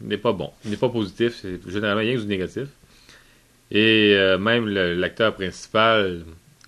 n'est 0.00 0.18
pas 0.18 0.32
bon, 0.32 0.52
n'est 0.64 0.76
pas 0.76 0.88
positif, 0.88 1.34
c'est 1.40 1.60
généralement 1.68 2.00
rien 2.00 2.14
que 2.14 2.20
du 2.20 2.26
négatif. 2.26 2.68
Et 3.70 4.14
euh, 4.14 4.38
même 4.38 4.66
l'acteur 4.68 5.34
principal 5.34 6.24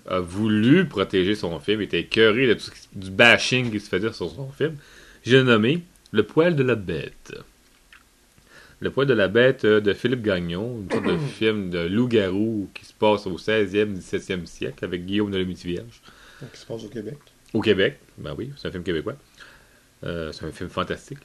a 0.09 0.21
voulu 0.21 0.87
protéger 0.87 1.35
son 1.35 1.59
film, 1.61 1.81
était 1.81 2.01
écœuré 2.01 2.47
de 2.47 2.55
tout 2.55 2.71
du 2.93 3.11
bashing 3.11 3.71
qui 3.71 3.81
se 3.81 3.89
faisait 3.89 4.13
sur 4.13 4.31
son 4.31 4.51
film. 4.51 4.77
J'ai 5.25 5.43
nommé 5.43 5.83
Le 6.13 6.25
poil 6.25 6.57
de 6.57 6.63
la 6.63 6.75
bête. 6.75 7.35
Le 8.81 8.91
poil 8.91 9.07
de 9.07 9.13
la 9.13 9.29
bête 9.29 9.65
euh, 9.65 9.81
de 9.81 9.93
Philippe 9.93 10.23
Gagnon, 10.23 10.81
une 10.83 10.91
sorte 10.91 11.05
de 11.07 11.19
film 11.19 11.69
de 11.71 11.81
loup-garou 11.87 12.69
qui 12.75 12.85
se 12.87 12.95
passe 12.95 13.27
au 13.27 13.37
16e, 13.37 13.95
17e 13.99 14.47
siècle 14.47 14.85
avec 14.85 15.05
Guillaume 15.05 15.31
de 15.31 15.37
la 15.39 15.45
Vierge. 15.45 16.01
Qui 16.53 16.59
se 16.61 16.65
passe 16.67 16.85
au 16.85 16.89
Québec. 16.89 17.19
Au 17.53 17.61
Québec, 17.61 17.99
ben 18.17 18.35
oui, 18.39 18.51
c'est 18.57 18.69
un 18.69 18.71
film 18.71 18.83
québécois. 18.83 19.17
Euh, 20.05 20.33
c'est 20.33 20.47
un 20.47 20.51
film 20.53 20.71
fantastique. 20.71 21.19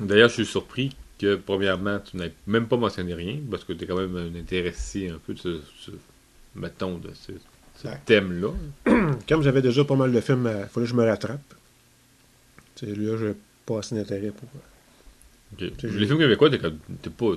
D'ailleurs, 0.00 0.28
je 0.30 0.34
suis 0.34 0.46
surpris 0.46 0.96
que, 1.18 1.34
premièrement, 1.34 1.98
tu 1.98 2.16
n'aies 2.16 2.32
même 2.46 2.66
pas 2.66 2.76
mentionné 2.78 3.12
rien, 3.12 3.38
parce 3.50 3.64
que 3.64 3.72
tu 3.74 3.84
es 3.84 3.86
quand 3.86 3.98
même 3.98 4.16
un 4.16 4.38
intéressé 4.38 5.08
un 5.08 5.18
peu 5.18 5.34
de 5.34 5.38
ce, 5.40 5.60
ce- 5.80 5.90
mettons, 6.54 6.96
de 6.96 7.10
ce, 7.12 7.32
ce 7.76 7.88
Ouais. 7.88 7.98
thème-là. 8.06 8.52
Comme 9.28 9.42
j'avais 9.42 9.60
déjà 9.62 9.84
pas 9.84 9.96
mal 9.96 10.12
de 10.12 10.20
films, 10.20 10.46
il 10.50 10.66
fallait 10.68 10.86
que 10.86 10.90
je 10.90 10.94
me 10.96 11.04
rattrape. 11.04 11.40
Tu 12.76 12.86
sais, 12.86 12.94
là, 12.94 13.16
j'ai 13.18 13.34
pas 13.66 13.80
assez 13.80 13.94
d'intérêt 13.96 14.30
pour. 14.30 14.48
Ok. 15.54 15.70
C'est 15.80 15.90
Les 15.92 16.06
films 16.06 16.18
québécois, 16.18 16.50
t'es 16.50 16.58
comme- 16.58 16.78
t'es 17.02 17.10
pas, 17.10 17.32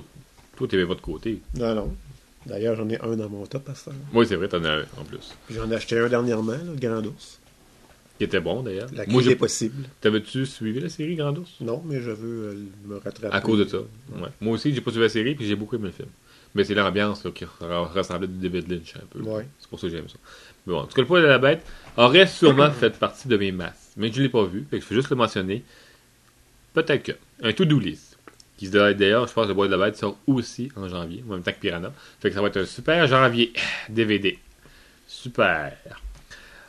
toi, 0.56 0.68
t'es 0.68 0.84
pas 0.86 0.94
de 0.94 1.00
côté. 1.00 1.40
Non, 1.58 1.74
non. 1.74 1.94
D'ailleurs, 2.46 2.74
j'en 2.76 2.88
ai 2.88 3.00
un 3.00 3.16
dans 3.16 3.28
mon 3.28 3.46
top 3.46 3.68
à 3.68 3.74
ce 3.74 3.86
temps. 3.86 3.96
Oui, 4.12 4.26
c'est 4.26 4.36
vrai, 4.36 4.48
t'en 4.48 4.62
as 4.64 4.70
un 4.78 4.82
en 4.98 5.04
plus. 5.04 5.32
Puis 5.46 5.54
j'en 5.54 5.70
ai 5.70 5.74
acheté 5.76 5.98
un 5.98 6.08
dernièrement, 6.08 6.52
là, 6.52 6.58
Grand 6.80 7.04
Ours. 7.06 7.38
Qui 8.18 8.24
était 8.24 8.40
bon, 8.40 8.62
d'ailleurs. 8.62 8.88
La 8.94 9.06
Moi, 9.06 9.22
j'ai 9.22 9.36
possible. 9.36 9.84
T'avais-tu 10.00 10.44
suivi 10.46 10.80
la 10.80 10.88
série 10.88 11.14
Grand 11.16 11.36
Ours? 11.38 11.50
Non, 11.60 11.82
mais 11.86 12.00
je 12.00 12.10
veux 12.10 12.48
euh, 12.48 12.54
me 12.86 12.96
rattraper. 12.98 13.34
À 13.34 13.40
cause 13.40 13.58
de 13.60 13.64
ça. 13.64 13.78
Ouais. 13.78 14.28
Moi 14.40 14.54
aussi, 14.54 14.74
j'ai 14.74 14.80
pas 14.80 14.90
suivi 14.90 15.04
la 15.04 15.08
série, 15.08 15.34
puis 15.34 15.46
j'ai 15.46 15.56
beaucoup 15.56 15.76
aimé 15.76 15.86
le 15.86 15.92
film. 15.92 16.08
Mais 16.54 16.64
c'est 16.64 16.74
l'ambiance 16.74 17.26
qui 17.34 17.44
re- 17.44 17.88
ressemblait 17.92 18.26
à 18.28 18.30
David 18.30 18.70
Lynch 18.70 18.94
un 18.96 19.06
peu. 19.08 19.20
Ouais. 19.20 19.46
C'est 19.58 19.68
pour 19.70 19.80
ça 19.80 19.86
que 19.86 19.92
j'aime 19.94 20.08
ça. 20.08 20.16
Mais 20.66 20.74
bon, 20.74 20.80
en 20.80 20.86
tout 20.86 20.94
cas, 20.94 21.00
le 21.00 21.06
poil 21.08 21.22
de 21.22 21.28
la 21.28 21.38
bête 21.38 21.64
aurait 21.96 22.26
sûrement 22.26 22.70
fait 22.80 22.90
partie 22.98 23.26
de 23.28 23.36
mes 23.36 23.50
masses. 23.52 23.92
Mais 23.96 24.12
je 24.12 24.20
l'ai 24.20 24.28
pas 24.28 24.44
vu, 24.44 24.66
fait 24.70 24.78
que 24.78 24.84
je 24.84 24.88
vais 24.90 24.96
juste 24.96 25.10
le 25.10 25.16
mentionner. 25.16 25.64
Peut-être 26.74 27.02
que. 27.02 27.12
Un 27.42 27.52
to-do 27.52 27.78
list. 27.78 28.16
Qui 28.56 28.66
se 28.66 28.72
doit 28.72 28.92
être 28.92 28.98
d'ailleurs, 28.98 29.26
je 29.26 29.32
pense 29.32 29.48
le 29.48 29.54
poil 29.54 29.68
de 29.68 29.74
la 29.74 29.86
bête 29.86 29.96
sort 29.96 30.16
aussi 30.26 30.70
en 30.76 30.88
janvier, 30.88 31.24
en 31.28 31.32
même 31.32 31.42
temps 31.42 31.52
que 31.52 31.58
Piranha. 31.58 31.92
Fait 32.20 32.28
que 32.28 32.34
ça 32.34 32.40
va 32.40 32.48
être 32.48 32.58
un 32.58 32.66
super 32.66 33.06
janvier 33.08 33.52
DVD. 33.88 34.38
Super. 35.08 35.76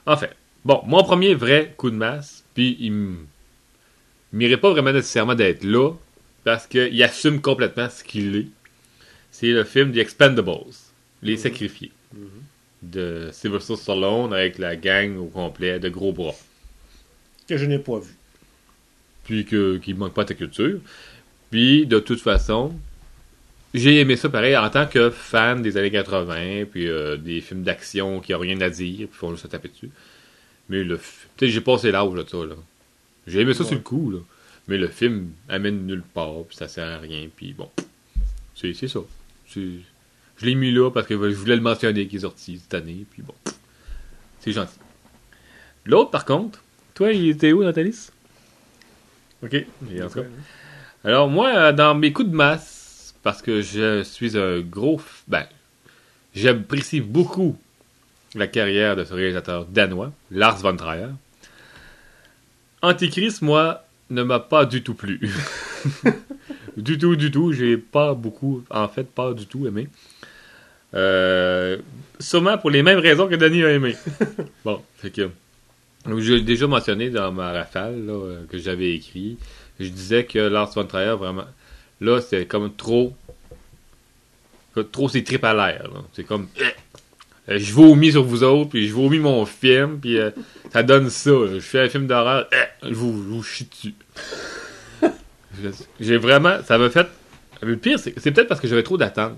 Enfin, 0.06 0.28
bon, 0.66 0.82
mon 0.86 1.04
premier 1.04 1.36
vrai 1.36 1.74
coup 1.78 1.92
de 1.92 1.96
masse, 1.96 2.44
puis 2.56 2.78
il 2.80 3.16
m'irait 4.32 4.58
pas 4.58 4.72
vraiment 4.72 4.92
nécessairement 4.92 5.36
d'être 5.36 5.64
là, 5.64 5.92
parce 6.44 6.66
qu'il 6.66 7.04
assume 7.04 7.42
complètement 7.42 7.90
ce 7.90 8.04
qu'il 8.04 8.36
est. 8.36 8.48
C'est 9.32 9.52
le 9.52 9.64
film 9.64 9.94
The 9.94 9.98
Expendables, 9.98 10.74
Les 11.22 11.38
Sacrifiés, 11.38 11.92
de 12.82 13.30
Sylvester 13.32 13.76
Stallone 13.76 14.34
avec 14.34 14.58
la 14.58 14.76
gang 14.76 15.18
au 15.18 15.26
complet 15.26 15.80
de 15.80 15.90
gros 15.90 16.12
bras. 16.12 16.36
Que 17.48 17.58
je 17.58 17.66
n'ai 17.66 17.80
pas 17.80 18.00
vu. 18.00 18.14
Puis 19.26 19.46
que, 19.46 19.78
qu'il 19.78 19.96
manque 19.96 20.14
pas 20.14 20.24
de 20.24 20.30
ta 20.30 20.34
culture. 20.34 20.80
Puis, 21.52 21.86
de 21.86 22.00
toute 22.00 22.20
façon, 22.22 22.74
j'ai 23.74 24.00
aimé 24.00 24.16
ça 24.16 24.30
pareil 24.30 24.56
en 24.58 24.70
tant 24.70 24.86
que 24.86 25.10
fan 25.10 25.62
des 25.62 25.78
années 25.78 25.92
80, 25.92 26.66
puis 26.72 26.88
euh, 26.88 27.16
des 27.18 27.42
films 27.42 27.64
d'action 27.64 28.20
qui 28.20 28.32
n'ont 28.32 28.40
rien 28.40 28.60
à 28.62 28.70
dire, 28.70 29.08
puis 29.08 29.18
font 29.18 29.32
juste 29.32 29.44
se 29.44 29.48
taper 29.48 29.70
dessus. 29.70 29.90
Mais 30.70 30.84
le 30.84 31.00
sais, 31.40 31.50
j'ai 31.50 31.62
passé 31.62 31.92
l'âge 31.92 32.12
de 32.14 32.26
ça, 32.28 32.38
là. 32.46 32.56
J'ai 33.28 33.42
aimé 33.42 33.54
ça 33.54 33.62
Ouais. 33.62 33.68
sur 33.68 33.76
le 33.76 33.82
coup, 33.82 34.12
là. 34.12 34.20
Mais 34.68 34.78
le 34.78 34.88
film 34.88 35.30
amène 35.50 35.86
nulle 35.86 36.04
part, 36.14 36.44
puis 36.48 36.56
ça 36.56 36.68
sert 36.68 36.88
à 36.88 36.98
rien, 37.00 37.28
puis 37.36 37.54
bon. 37.54 37.70
C'est, 38.56 38.74
c'est 38.74 38.88
ça. 38.88 39.00
C'est- 39.48 39.80
je 40.38 40.46
l'ai 40.46 40.56
mis 40.56 40.72
là 40.72 40.90
parce 40.90 41.06
que 41.08 41.14
je 41.14 41.36
voulais 41.36 41.56
le 41.56 41.62
mentionner 41.62 42.08
qui 42.08 42.16
est 42.18 42.22
sorti 42.22 42.58
cette 42.60 42.74
année, 42.74 43.06
puis 43.12 43.22
bon. 43.22 43.34
C'est 44.40 44.52
gentil. 44.52 44.78
L'autre, 45.86 46.12
par 46.12 46.26
contre, 46.26 46.64
toi, 46.94 47.12
il 47.12 47.30
était 47.30 47.52
où 47.52 47.64
dans 47.64 47.74
ta 47.74 47.84
liste? 47.84 48.12
Ok. 49.43 49.53
Et 49.53 50.01
en 50.01 50.08
tout 50.08 50.19
cas, 50.21 50.25
alors 51.03 51.27
moi, 51.27 51.49
euh, 51.53 51.71
dans 51.73 51.95
mes 51.95 52.13
coups 52.13 52.29
de 52.29 52.36
masse, 52.36 53.13
parce 53.23 53.41
que 53.41 53.62
je 53.62 54.03
suis 54.03 54.38
un 54.38 54.60
gros... 54.62 54.97
f- 54.97 55.23
Ben, 55.27 55.45
j'apprécie 56.34 57.01
beaucoup 57.01 57.58
la 58.36 58.47
carrière 58.47 58.95
de 58.95 59.03
ce 59.03 59.13
réalisateur 59.13 59.65
danois, 59.65 60.12
Lars 60.32 60.58
von 60.58 60.75
Trier. 60.75 61.08
Antichrist, 62.82 63.41
moi, 63.41 63.86
ne 64.10 64.23
m'a 64.23 64.39
pas 64.39 64.65
du 64.65 64.82
tout 64.84 64.93
plu. 64.93 65.19
du 66.77 66.97
tout, 66.97 67.15
du 67.15 67.32
tout. 67.32 67.53
J'ai 67.53 67.77
pas 67.77 68.13
beaucoup, 68.13 68.63
en 68.69 68.88
fait, 68.88 69.03
pas 69.03 69.34
du 69.34 69.45
tout 69.45 69.67
aimé. 69.67 69.88
Euh, 70.93 71.77
sûrement 72.19 72.58
pour 72.58 72.69
les 72.69 72.84
mêmes 72.84 72.99
raisons 72.99 73.27
que 73.27 73.36
Danny 73.36 73.63
a 73.63 73.71
aimé. 73.71 73.95
bon, 74.65 74.82
fait 74.97 75.12
que... 75.12 75.29
Donc, 76.06 76.20
J'ai 76.20 76.42
déjà 76.42 76.68
mentionné 76.68 77.10
dans 77.10 77.32
ma 77.32 77.52
rafale 77.52 78.06
là, 78.06 78.13
euh, 78.13 78.46
que 78.50 78.58
j'avais 78.58 78.94
écrit. 78.94 79.38
Je 79.80 79.88
disais 79.88 80.26
que 80.26 80.39
Lars 80.39 80.72
von 80.74 80.86
Trier, 80.86 81.16
vraiment, 81.18 81.46
là, 82.02 82.20
c'est 82.22 82.46
comme 82.46 82.74
trop. 82.74 83.13
Trop 84.92 85.08
ses 85.08 85.24
tripes 85.24 85.44
à 85.44 85.54
l'air. 85.54 85.89
C'est 86.13 86.24
comme. 86.24 86.48
euh, 87.50 87.58
je 87.60 87.74
vomis 87.74 88.12
sur 88.12 88.24
vous 88.24 88.44
autres, 88.44 88.72
puis 88.72 88.88
je 88.88 88.94
vomis 88.94 89.20
mon 89.20 89.46
film, 89.46 90.00
puis 90.00 90.18
euh, 90.18 90.32
ça 90.72 90.82
donne 90.84 91.10
ça. 91.10 91.32
Je 91.54 91.60
fais 91.60 91.82
un 91.82 91.89
film 91.89 92.08
d'horreur, 92.08 92.48
euh, 92.54 92.66
je 92.89 92.94
vous, 92.94 93.42
je 93.44 93.48
chie 93.48 93.66
dessus. 93.70 93.94
Je- 95.62 95.70
J'ai 96.00 96.18
vraiment. 96.18 96.58
Ça 96.66 96.78
m'a 96.80 96.89
fait. 96.89 97.08
Le 97.62 97.78
pire, 97.78 98.00
c'est 98.00 98.12
peut-être 98.12 98.48
parce 98.48 98.60
que 98.60 98.68
j'avais 98.68 98.84
trop 98.84 98.98
d'attentes. 98.98 99.38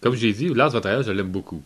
Comme 0.00 0.14
j'ai 0.14 0.32
dit, 0.32 0.48
Lars 0.54 0.70
von 0.70 0.80
Trier, 0.80 1.02
je 1.04 1.10
l'aime 1.10 1.28
beaucoup. 1.28 1.62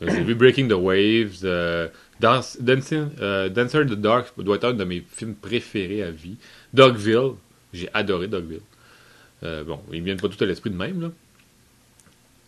Euh, 0.00 0.06
J'ai 0.10 0.22
vu 0.24 0.34
Breaking 0.34 0.66
the 0.68 0.72
Waves, 0.72 1.40
euh, 1.44 1.86
Dance- 2.22 2.56
Dancing- 2.60 3.10
euh, 3.20 3.48
Dancer 3.48 3.78
in 3.78 3.86
the 3.86 3.94
Dark 4.00 4.32
doit 4.38 4.56
être 4.56 4.64
un 4.64 4.72
de 4.74 4.84
mes 4.84 5.04
films 5.10 5.34
préférés 5.34 6.02
à 6.04 6.10
vie. 6.10 6.36
Dogville, 6.72 7.32
j'ai 7.74 7.88
adoré 7.92 8.28
Dogville. 8.28 8.60
Euh, 9.42 9.64
bon, 9.64 9.80
ils 9.92 10.02
viennent 10.02 10.20
pas 10.20 10.28
tout 10.28 10.42
à 10.42 10.46
l'esprit 10.46 10.70
de 10.70 10.76
même, 10.76 11.00
là. 11.00 11.10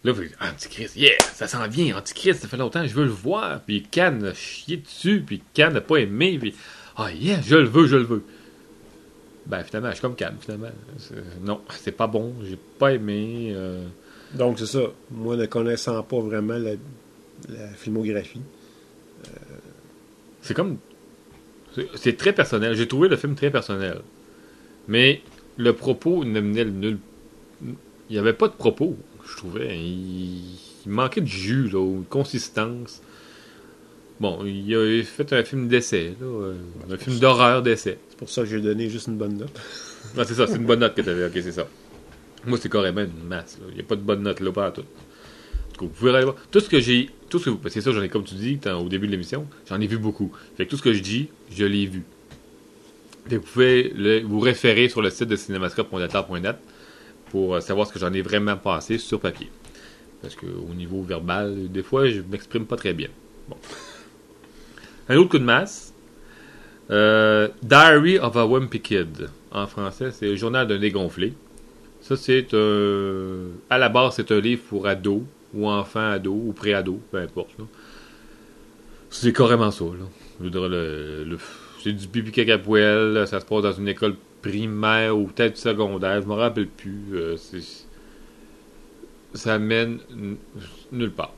Là, 0.05 0.13
vous 0.13 0.23
dites, 0.23 0.37
Antichrist, 0.41 0.97
yeah, 0.97 1.13
ça 1.33 1.49
s'en 1.49 1.67
vient, 1.67 1.97
Antichrist, 1.97 2.43
ça 2.43 2.49
fait 2.49 2.57
longtemps, 2.59 2.87
je 2.87 2.95
veux 2.95 3.05
le 3.05 3.11
voir. 3.11 3.61
Puis 3.63 3.83
Cannes 3.83 4.25
a 4.27 4.35
chié 4.35 4.77
dessus, 4.77 5.23
puis 5.27 5.43
Cannes 5.55 5.73
n'a 5.73 5.81
pas 5.81 5.97
aimé, 5.97 6.39
puis 6.39 6.55
ah, 6.97 7.11
yeah, 7.13 7.41
je 7.43 7.57
le 7.57 7.65
veux, 7.69 7.87
je 7.87 7.97
le 7.97 8.03
veux. 8.05 8.23
Ben, 9.47 9.63
finalement, 9.65 9.89
je 9.91 9.95
suis 9.95 10.03
comme 10.03 10.15
Cannes, 10.15 10.37
finalement. 10.41 10.69
Non, 11.43 11.61
c'est 11.71 11.93
pas 11.93 12.07
bon, 12.07 12.33
j'ai 12.45 12.59
pas 12.79 12.93
aimé. 12.93 13.53
euh, 13.55 13.85
Donc, 14.35 14.59
c'est 14.59 14.67
ça. 14.67 14.81
Moi, 15.11 15.37
ne 15.37 15.47
connaissant 15.47 16.03
pas 16.03 16.21
vraiment 16.21 16.59
la 16.59 17.69
filmographie, 17.77 18.41
C'est 20.45 20.53
comme. 20.55 20.77
c'est- 21.97 22.17
très 22.19 22.35
personnel. 22.35 22.77
J'ai 22.77 22.87
trouvé 22.87 23.09
le 23.09 23.17
film 23.17 23.35
très 23.35 23.51
personnel. 23.51 24.03
Mais 24.89 25.23
le 25.57 25.73
propos 25.73 26.23
ne 26.25 26.39
menait 26.41 26.67
nul. 26.67 26.99
Il 27.63 27.75
n'y 28.11 28.19
avait 28.19 28.35
pas 28.35 28.49
de 28.49 28.53
propos, 28.53 28.97
je 29.27 29.37
trouvais. 29.39 29.75
Il, 29.79 30.43
il 30.85 30.93
manquait 30.93 31.23
de 31.23 31.27
jus, 31.27 31.71
là, 31.71 31.79
ou 31.81 32.01
de 32.01 32.09
consistance. 32.11 33.01
Bon, 34.21 34.45
il 34.45 34.73
a 34.77 35.03
fait 35.03 35.33
un 35.33 35.43
film 35.43 35.67
d'essai, 35.67 36.15
là, 36.21 36.27
euh, 36.27 36.55
un 36.91 36.97
film 36.99 37.19
d'horreur 37.19 37.63
d'essai. 37.63 37.99
c'est 38.11 38.19
pour 38.19 38.29
ça 38.29 38.43
que 38.43 38.49
j'ai 38.49 38.61
donné 38.61 38.91
juste 38.91 39.07
une 39.09 39.17
bonne 39.17 39.39
note. 39.39 39.59
Ah, 40.17 40.25
c'est 40.25 40.35
ça, 40.35 40.47
c'est 40.47 40.57
une 40.57 40.67
bonne 40.67 40.81
note 40.81 40.95
que 40.95 41.01
tu 41.01 41.09
avais. 41.09 41.25
Ok, 41.27 41.33
c'est 41.43 41.53
ça. 41.53 41.67
Moi, 42.47 42.59
c'est 42.61 42.71
carrément 42.71 43.01
une 43.01 43.27
masse. 43.27 43.59
là. 43.59 43.67
Il 43.71 43.77
n'y 43.77 43.81
a 43.81 43.85
pas 43.85 43.97
de 43.97 44.03
bonne 44.03 44.23
note 44.23 44.41
là, 44.41 44.53
pas 44.53 44.67
à 44.67 44.71
tout. 44.71 44.85
Vous 45.79 45.89
pouvez 45.89 46.15
aller 46.15 46.25
voir. 46.25 46.37
Tout 46.51 46.61
ce 46.61 46.69
que 46.69 46.81
j'ai. 46.81 47.11
Tout 47.29 47.39
ce 47.39 47.51
que 47.51 47.69
C'est 47.69 47.81
ça, 47.81 47.93
j'en 47.93 48.03
ai, 48.03 48.09
comme 48.09 48.25
tu 48.25 48.35
dis 48.35 48.59
au 48.67 48.89
début 48.89 49.07
de 49.07 49.13
l'émission, 49.13 49.47
j'en 49.69 49.81
ai 49.81 49.87
vu 49.87 49.99
beaucoup. 49.99 50.33
Fait 50.57 50.67
que 50.67 50.71
tout 50.71 50.77
ce 50.77 50.83
que 50.83 50.93
je 50.93 51.01
dis, 51.01 51.29
je 51.51 51.65
l'ai 51.65 51.87
vu. 51.87 52.05
Fait 53.29 53.37
que 53.37 53.41
vous 53.41 53.47
pouvez 53.47 54.21
vous 54.21 54.41
référer 54.41 54.89
sur 54.89 55.03
le 55.03 55.11
site 55.11 55.29
de 55.29 55.37
cinémascope.net 55.37 56.57
pour 57.31 57.55
euh, 57.55 57.61
savoir 57.61 57.87
ce 57.89 57.93
que 57.93 57.99
j'en 57.99 58.13
ai 58.13 58.23
vraiment 58.23 58.57
passé 58.57 58.99
sur 58.99 59.19
papier. 59.19 59.51
Parce 60.23 60.37
que 60.37 60.47
au 60.47 60.75
niveau 60.75 61.03
verbal, 61.03 61.69
des 61.71 61.83
fois, 61.83 62.09
je 62.09 62.21
m'exprime 62.21 62.67
pas 62.67 62.77
très 62.77 62.93
bien. 62.93 63.09
Bon. 63.49 63.57
Un 65.09 65.17
autre 65.17 65.31
coup 65.31 65.39
de 65.39 65.45
masse. 65.45 65.93
Euh, 66.91 67.49
Diary 67.63 68.19
of 68.19 68.37
a 68.37 68.47
Wimpy 68.47 68.81
Kid. 68.81 69.29
En 69.51 69.67
français, 69.67 70.11
c'est 70.13 70.27
le 70.27 70.37
journal 70.37 70.67
d'un 70.67 70.79
dégonflé. 70.79 71.33
Ça, 72.01 72.17
c'est 72.17 72.53
un. 72.53 73.49
À 73.71 73.79
la 73.79 73.89
base, 73.89 74.15
c'est 74.17 74.31
un 74.31 74.41
livre 74.41 74.63
pour 74.69 74.87
ados, 74.87 75.23
ou 75.55 75.69
enfants 75.69 76.11
ados, 76.11 76.35
ou 76.35 76.53
pré-ados, 76.53 76.99
peu 77.11 77.19
importe. 77.19 77.51
C'est 79.11 79.33
carrément 79.33 79.71
ça, 79.71 79.85
là. 79.85 80.51
C'est 81.83 81.93
du 81.93 82.09
pipi 82.09 82.33
caca 82.33 82.59
poêle, 82.59 83.27
ça 83.27 83.41
se 83.41 83.47
passe 83.47 83.63
dans 83.63 83.73
une 83.73 83.89
école 83.89 84.17
primaire 84.43 85.17
ou 85.17 85.27
peut-être 85.27 85.57
secondaire, 85.57 86.21
je 86.23 86.27
me 86.27 86.35
rappelle 86.35 86.67
plus. 86.67 87.01
euh, 87.15 87.37
ça 89.35 89.59
mène 89.59 89.99
nulle 90.93 91.11
part. 91.11 91.35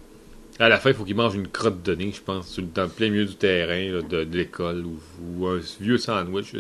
À 0.59 0.69
la 0.69 0.79
fin, 0.79 0.91
il 0.91 0.97
faut 0.97 1.05
qu'il 1.05 1.17
mange 1.17 1.35
une 1.35 1.49
crotte 1.49 1.83
de 1.83 1.95
nez, 1.95 2.13
je 2.13 2.23
pense, 2.23 2.59
dans 2.59 2.85
le 2.85 2.89
plein 2.89 3.11
milieu 3.11 3.27
du 3.27 3.37
terrain 3.37 4.01
de, 4.09 4.27
l'école 4.33 4.85
ou, 4.87 4.99
ou 5.23 5.47
un 5.47 5.61
vieux 5.81 5.99
sandwich. 5.99 6.55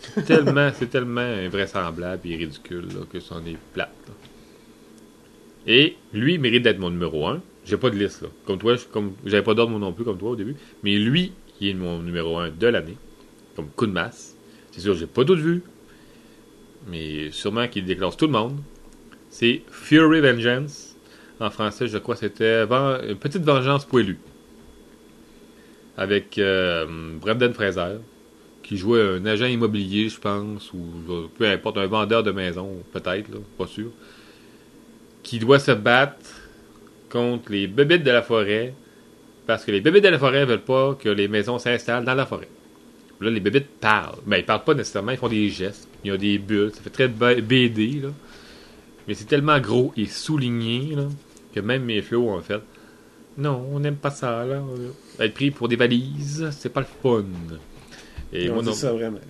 C'est 0.00 0.24
tellement, 0.24 0.70
c'est 0.78 0.90
tellement 0.90 1.20
invraisemblable 1.20 2.28
et 2.28 2.36
ridicule 2.36 2.88
là, 2.88 3.04
que 3.10 3.20
c'en 3.20 3.44
est 3.46 3.58
plate. 3.72 3.90
Et 5.66 5.96
lui, 6.12 6.38
mérite 6.38 6.62
d'être 6.62 6.78
mon 6.78 6.90
numéro 6.90 7.26
1. 7.26 7.42
J'ai 7.64 7.76
pas 7.76 7.90
de 7.90 7.96
liste, 7.96 8.22
là. 8.22 8.28
Comme 8.46 8.58
toi, 8.58 8.76
j'avais 9.24 9.42
pas 9.42 9.54
d'ordre 9.54 9.78
non 9.78 9.92
plus 9.92 10.04
comme 10.04 10.18
toi 10.18 10.30
au 10.30 10.36
début. 10.36 10.56
Mais 10.82 10.96
lui, 10.98 11.32
il 11.60 11.68
est 11.68 11.74
mon 11.74 12.02
numéro 12.02 12.38
1 12.38 12.50
de 12.50 12.66
l'année. 12.66 12.96
Comme 13.56 13.68
coup 13.68 13.86
de 13.86 13.92
masse. 13.92 14.36
C'est 14.72 14.80
sûr, 14.80 14.94
j'ai 14.94 15.06
pas 15.06 15.24
d'autres 15.24 15.40
vues. 15.40 15.62
Mais 16.88 17.30
sûrement 17.30 17.66
qu'il 17.68 17.84
déclenche 17.84 18.16
tout 18.16 18.26
le 18.26 18.32
monde. 18.32 18.58
C'est 19.30 19.62
Fury 19.70 20.20
Vengeance. 20.20 20.96
En 21.40 21.50
français, 21.50 21.88
je 21.88 21.98
crois 21.98 22.14
c'était 22.14 22.64
petite 23.20 23.42
vengeance 23.42 23.84
poilue. 23.84 24.18
Avec 25.96 26.38
euh, 26.38 26.86
Brendan 27.20 27.52
Fraser, 27.52 27.98
qui 28.62 28.76
jouait 28.76 29.02
un 29.02 29.26
agent 29.26 29.46
immobilier, 29.46 30.08
je 30.08 30.20
pense, 30.20 30.72
ou 30.72 30.80
peu 31.36 31.46
importe, 31.46 31.78
un 31.78 31.86
vendeur 31.86 32.22
de 32.22 32.30
maison, 32.30 32.82
peut-être, 32.92 33.28
là, 33.28 33.38
pas 33.58 33.66
sûr, 33.66 33.90
qui 35.24 35.40
doit 35.40 35.58
se 35.58 35.72
battre 35.72 36.42
contre 37.10 37.50
les 37.50 37.66
bébites 37.66 38.04
de 38.04 38.10
la 38.12 38.22
forêt, 38.22 38.74
parce 39.46 39.64
que 39.64 39.72
les 39.72 39.80
bébites 39.80 40.04
de 40.04 40.08
la 40.08 40.18
forêt 40.18 40.44
veulent 40.44 40.60
pas 40.60 40.94
que 40.94 41.08
les 41.08 41.26
maisons 41.26 41.58
s'installent 41.58 42.04
dans 42.04 42.14
la 42.14 42.26
forêt. 42.26 42.48
Là, 43.20 43.30
les 43.30 43.40
bébites 43.40 43.68
parlent. 43.80 44.18
Ben, 44.26 44.36
ils 44.38 44.44
parlent 44.44 44.64
pas 44.64 44.74
nécessairement, 44.74 45.12
ils 45.12 45.18
font 45.18 45.28
des 45.28 45.48
gestes. 45.48 45.88
Il 46.04 46.08
y 46.08 46.10
a 46.14 46.16
des 46.16 46.38
bulles, 46.38 46.72
ça 46.74 46.82
fait 46.82 46.90
très 46.90 47.08
BD, 47.08 48.00
là. 48.02 48.10
Mais 49.06 49.14
c'est 49.14 49.24
tellement 49.26 49.58
gros 49.60 49.92
et 49.96 50.06
souligné, 50.06 50.94
là, 50.94 51.08
que 51.54 51.60
même 51.60 51.84
mes 51.84 52.00
flots 52.02 52.28
ont 52.30 52.40
fait 52.40 52.60
Non, 53.36 53.66
on 53.72 53.80
n'aime 53.80 53.96
pas 53.96 54.10
ça, 54.10 54.44
là. 54.44 54.62
Être 55.20 55.34
pris 55.34 55.50
pour 55.50 55.68
des 55.68 55.76
valises, 55.76 56.48
c'est 56.58 56.72
pas 56.72 56.80
le 56.80 56.86
fun. 57.02 57.24
Et 58.32 58.44
Ils 58.44 58.50
ont 58.50 58.54
moi, 58.54 58.62
dit 58.62 58.68
non. 58.70 58.74
ça 58.74 58.92
vraiment. 58.92 59.20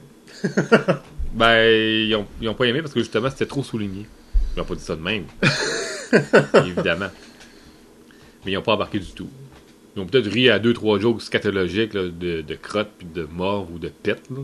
Ben, 1.35 1.67
ils 1.69 2.15
ont, 2.15 2.27
ils 2.41 2.49
ont 2.49 2.55
pas 2.55 2.67
aimé 2.67 2.81
parce 2.81 2.95
que 2.95 3.01
justement, 3.01 3.29
c'était 3.29 3.47
trop 3.47 3.65
souligné. 3.65 4.07
Ils 4.55 4.59
n'ont 4.61 4.65
pas 4.65 4.75
dit 4.75 4.83
ça 4.83 4.97
de 4.97 5.03
même. 5.03 5.25
Évidemment. 6.67 7.11
Mais 8.45 8.53
ils 8.53 8.55
n'ont 8.55 8.63
pas 8.63 8.75
embarqué 8.75 8.99
du 8.99 9.11
tout. 9.13 9.29
Ils 9.97 10.03
ont 10.03 10.07
peut-être 10.07 10.29
ri 10.31 10.51
à 10.51 10.59
deux, 10.59 10.73
trois 10.75 10.99
jokes 10.99 11.23
scatologiques 11.23 11.95
là, 11.95 12.03
de, 12.09 12.41
de 12.43 12.55
crottes, 12.55 12.91
puis 12.99 13.07
de 13.13 13.25
morts 13.33 13.69
ou 13.73 13.79
de 13.79 13.89
pètes. 13.89 14.29
là. 14.31 14.43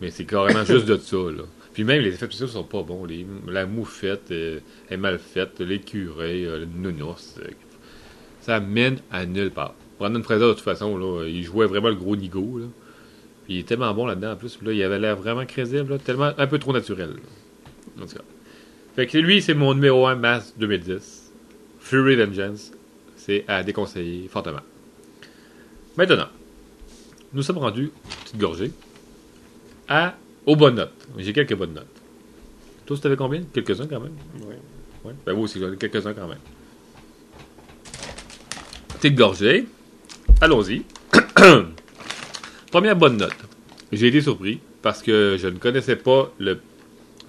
Mais 0.00 0.10
c'est 0.10 0.24
carrément 0.24 0.64
juste 0.64 0.86
de 0.86 0.96
ça. 0.96 1.16
Là. 1.16 1.42
Puis 1.74 1.84
même, 1.84 2.02
les 2.02 2.10
effets 2.10 2.26
spéciaux 2.26 2.46
sont 2.46 2.64
pas 2.64 2.82
bons. 2.82 3.04
Les- 3.04 3.26
la 3.46 3.66
moufette 3.66 4.30
euh, 4.30 4.60
est 4.90 4.96
mal 4.96 5.18
faite, 5.18 5.60
l'écureuil, 5.60 6.46
euh, 6.46 6.60
le 6.60 6.66
nounours. 6.66 7.36
euh, 7.40 7.48
ça 8.40 8.58
mène 8.60 8.98
à 9.10 9.26
nulle 9.26 9.50
part. 9.50 9.74
Brandon 9.98 10.22
Fraser, 10.22 10.46
de 10.46 10.52
toute 10.54 10.60
façon, 10.62 10.96
là, 10.96 11.26
il 11.26 11.42
jouait 11.44 11.66
vraiment 11.66 11.88
le 11.90 11.94
gros 11.94 12.16
nigo. 12.16 12.58
Là. 12.58 12.66
Puis 13.44 13.54
il 13.54 13.58
est 13.60 13.64
tellement 13.68 13.92
bon 13.92 14.06
là-dedans 14.06 14.32
en 14.32 14.36
plus. 14.36 14.58
Là, 14.62 14.72
il 14.72 14.82
avait 14.82 14.98
l'air 14.98 15.16
vraiment 15.16 15.44
crédible, 15.44 15.90
là, 15.90 15.98
tellement 15.98 16.32
un 16.38 16.46
peu 16.46 16.58
trop 16.58 16.72
naturel. 16.72 17.10
là. 17.10 18.02
En 18.02 18.06
tout 18.06 18.14
cas. 18.16 18.22
Fait 19.00 19.06
que 19.06 19.16
lui, 19.16 19.40
c'est 19.40 19.54
mon 19.54 19.72
numéro 19.72 20.06
1 20.06 20.16
masse 20.16 20.52
2010. 20.58 21.32
Fury 21.80 22.16
Vengeance. 22.16 22.70
C'est 23.16 23.46
à 23.48 23.62
déconseiller 23.62 24.28
fortement. 24.28 24.60
Maintenant, 25.96 26.26
nous 27.32 27.42
sommes 27.42 27.56
rendus, 27.56 27.92
petite 28.24 28.36
gorgée, 28.36 28.70
à, 29.88 30.16
aux 30.44 30.54
bonnes 30.54 30.74
notes. 30.74 30.92
J'ai 31.16 31.32
quelques 31.32 31.54
bonnes 31.54 31.72
notes. 31.72 31.86
Toi, 32.84 32.98
tu 33.00 33.06
avais 33.06 33.16
combien? 33.16 33.42
Quelques-uns 33.54 33.86
quand 33.86 34.00
même? 34.00 34.12
Ouais. 35.06 35.14
Ben 35.24 35.32
moi 35.32 35.44
aussi, 35.44 35.58
j'en 35.58 35.72
ai 35.72 35.78
quelques-uns 35.78 36.12
quand 36.12 36.28
même. 36.28 36.36
Petite 38.96 39.14
gorgée. 39.14 39.66
Allons-y. 40.42 40.82
Première 42.70 42.96
bonne 42.96 43.16
note. 43.16 43.32
J'ai 43.92 44.08
été 44.08 44.20
surpris 44.20 44.60
parce 44.82 45.02
que 45.02 45.38
je 45.40 45.48
ne 45.48 45.56
connaissais 45.56 45.96
pas 45.96 46.30
le 46.38 46.60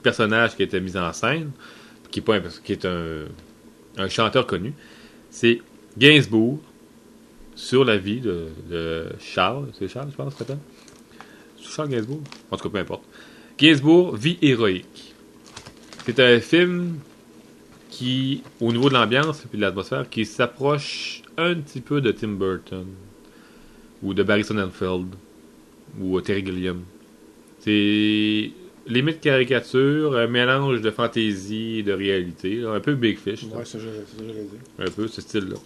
personnage 0.01 0.55
qui 0.55 0.63
était 0.63 0.79
mis 0.79 0.97
en 0.97 1.13
scène, 1.13 1.51
qui 2.09 2.19
est, 2.19 2.85
un, 2.85 4.09
chanteur 4.09 4.45
connu. 4.45 4.73
C'est 5.29 5.61
Gainsbourg 5.97 6.59
sur 7.55 7.85
la 7.85 7.97
vie 7.97 8.19
de, 8.19 9.05
Charles. 9.19 9.67
C'est 9.77 9.87
Charles, 9.87 10.09
je 10.11 10.15
pense? 10.15 10.33
C'est 10.37 11.69
Charles 11.69 11.89
Gainsbourg? 11.89 12.21
En 12.49 12.57
tout 12.57 12.63
cas, 12.63 12.69
peu 12.69 12.79
importe. 12.79 13.03
Gainsbourg, 13.57 14.15
vie 14.15 14.37
héroïque. 14.41 15.13
C'est 16.05 16.19
un 16.19 16.39
film 16.39 16.95
qui, 17.89 18.41
au 18.59 18.71
niveau 18.71 18.89
de 18.89 18.95
l'ambiance 18.95 19.45
et 19.53 19.57
de 19.57 19.61
l'atmosphère, 19.61 20.09
qui 20.09 20.25
s'approche 20.25 21.21
un 21.37 21.55
petit 21.55 21.81
peu 21.81 22.01
de 22.01 22.11
Tim 22.11 22.29
Burton 22.29 22.87
ou 24.01 24.13
de 24.13 24.23
Barry 24.23 24.43
Sonnenfeld 24.43 25.13
ou 25.99 26.17
euh, 26.17 26.21
Terry 26.21 26.43
Gilliam. 26.43 26.81
C'est 27.59 28.51
limite 28.87 29.21
caricature, 29.21 30.15
un 30.17 30.27
mélange 30.27 30.81
de 30.81 30.91
fantaisie 30.91 31.79
et 31.79 31.83
de 31.83 31.93
réalité, 31.93 32.55
là, 32.57 32.71
un 32.71 32.79
peu 32.79 32.95
Big 32.95 33.17
Fish, 33.17 33.43
là, 33.43 33.57
Ouais, 33.57 33.65
ça, 33.65 33.77
un 34.79 34.91
peu 34.91 35.07
ce 35.07 35.21
style-là. 35.21 35.57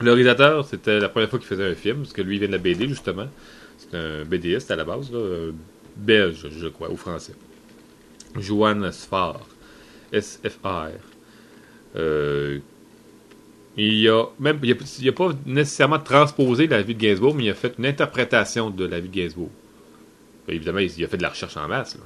Le 0.00 0.10
réalisateur, 0.12 0.66
c'était 0.66 1.00
la 1.00 1.08
première 1.08 1.30
fois 1.30 1.38
qu'il 1.38 1.48
faisait 1.48 1.64
un 1.64 1.74
film, 1.74 1.98
parce 1.98 2.12
que 2.12 2.22
lui 2.22 2.36
il 2.36 2.38
vient 2.38 2.48
de 2.48 2.52
la 2.52 2.58
BD 2.58 2.86
justement. 2.88 3.28
C'est 3.78 3.96
un 3.96 4.24
BDiste 4.24 4.70
à 4.70 4.76
la 4.76 4.84
base, 4.84 5.10
là, 5.10 5.18
euh, 5.18 5.52
belge, 5.96 6.46
je 6.50 6.68
crois, 6.68 6.90
ou 6.90 6.96
français. 6.96 7.34
Johan 8.38 8.90
Sfar. 8.92 9.40
S-F-R. 10.12 10.90
Euh, 11.96 12.58
il 13.76 14.08
a 14.08 14.24
même 14.38 14.58
il 14.62 14.72
a, 14.72 14.76
il 15.00 15.08
a 15.08 15.12
pas 15.12 15.30
nécessairement 15.44 15.98
transposé 15.98 16.66
la 16.66 16.82
vie 16.82 16.94
de 16.94 17.00
Gainsbourg, 17.00 17.34
mais 17.34 17.44
il 17.44 17.50
a 17.50 17.54
fait 17.54 17.74
une 17.78 17.86
interprétation 17.86 18.70
de 18.70 18.84
la 18.86 19.00
vie 19.00 19.08
de 19.08 19.14
Gainsbourg. 19.14 19.50
Évidemment, 20.48 20.78
il, 20.78 20.90
il 20.96 21.04
a 21.04 21.08
fait 21.08 21.16
de 21.16 21.22
la 21.22 21.30
recherche 21.30 21.56
en 21.56 21.68
masse. 21.68 21.96
là. 21.96 22.02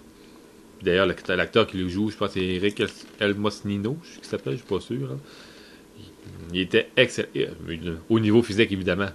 D'ailleurs, 0.82 1.06
l'acteur 1.06 1.66
qui 1.66 1.76
le 1.76 1.88
joue, 1.88 2.10
je 2.10 2.16
pense, 2.16 2.32
c'est 2.32 2.44
Eric 2.44 2.80
El- 2.80 2.88
Elmosnino, 3.20 3.98
je 4.02 4.08
sais 4.08 4.16
qu'il 4.16 4.24
s'appelle, 4.28 4.52
je 4.54 4.58
suis 4.58 4.66
pas 4.66 4.80
sûr. 4.80 5.08
là. 5.08 5.16
Il, 6.52 6.60
était 6.60 6.88
excellent. 6.96 7.28
Euh, 7.36 7.96
Au 8.08 8.18
niveau 8.18 8.42
physique, 8.42 8.72
évidemment, 8.72 9.10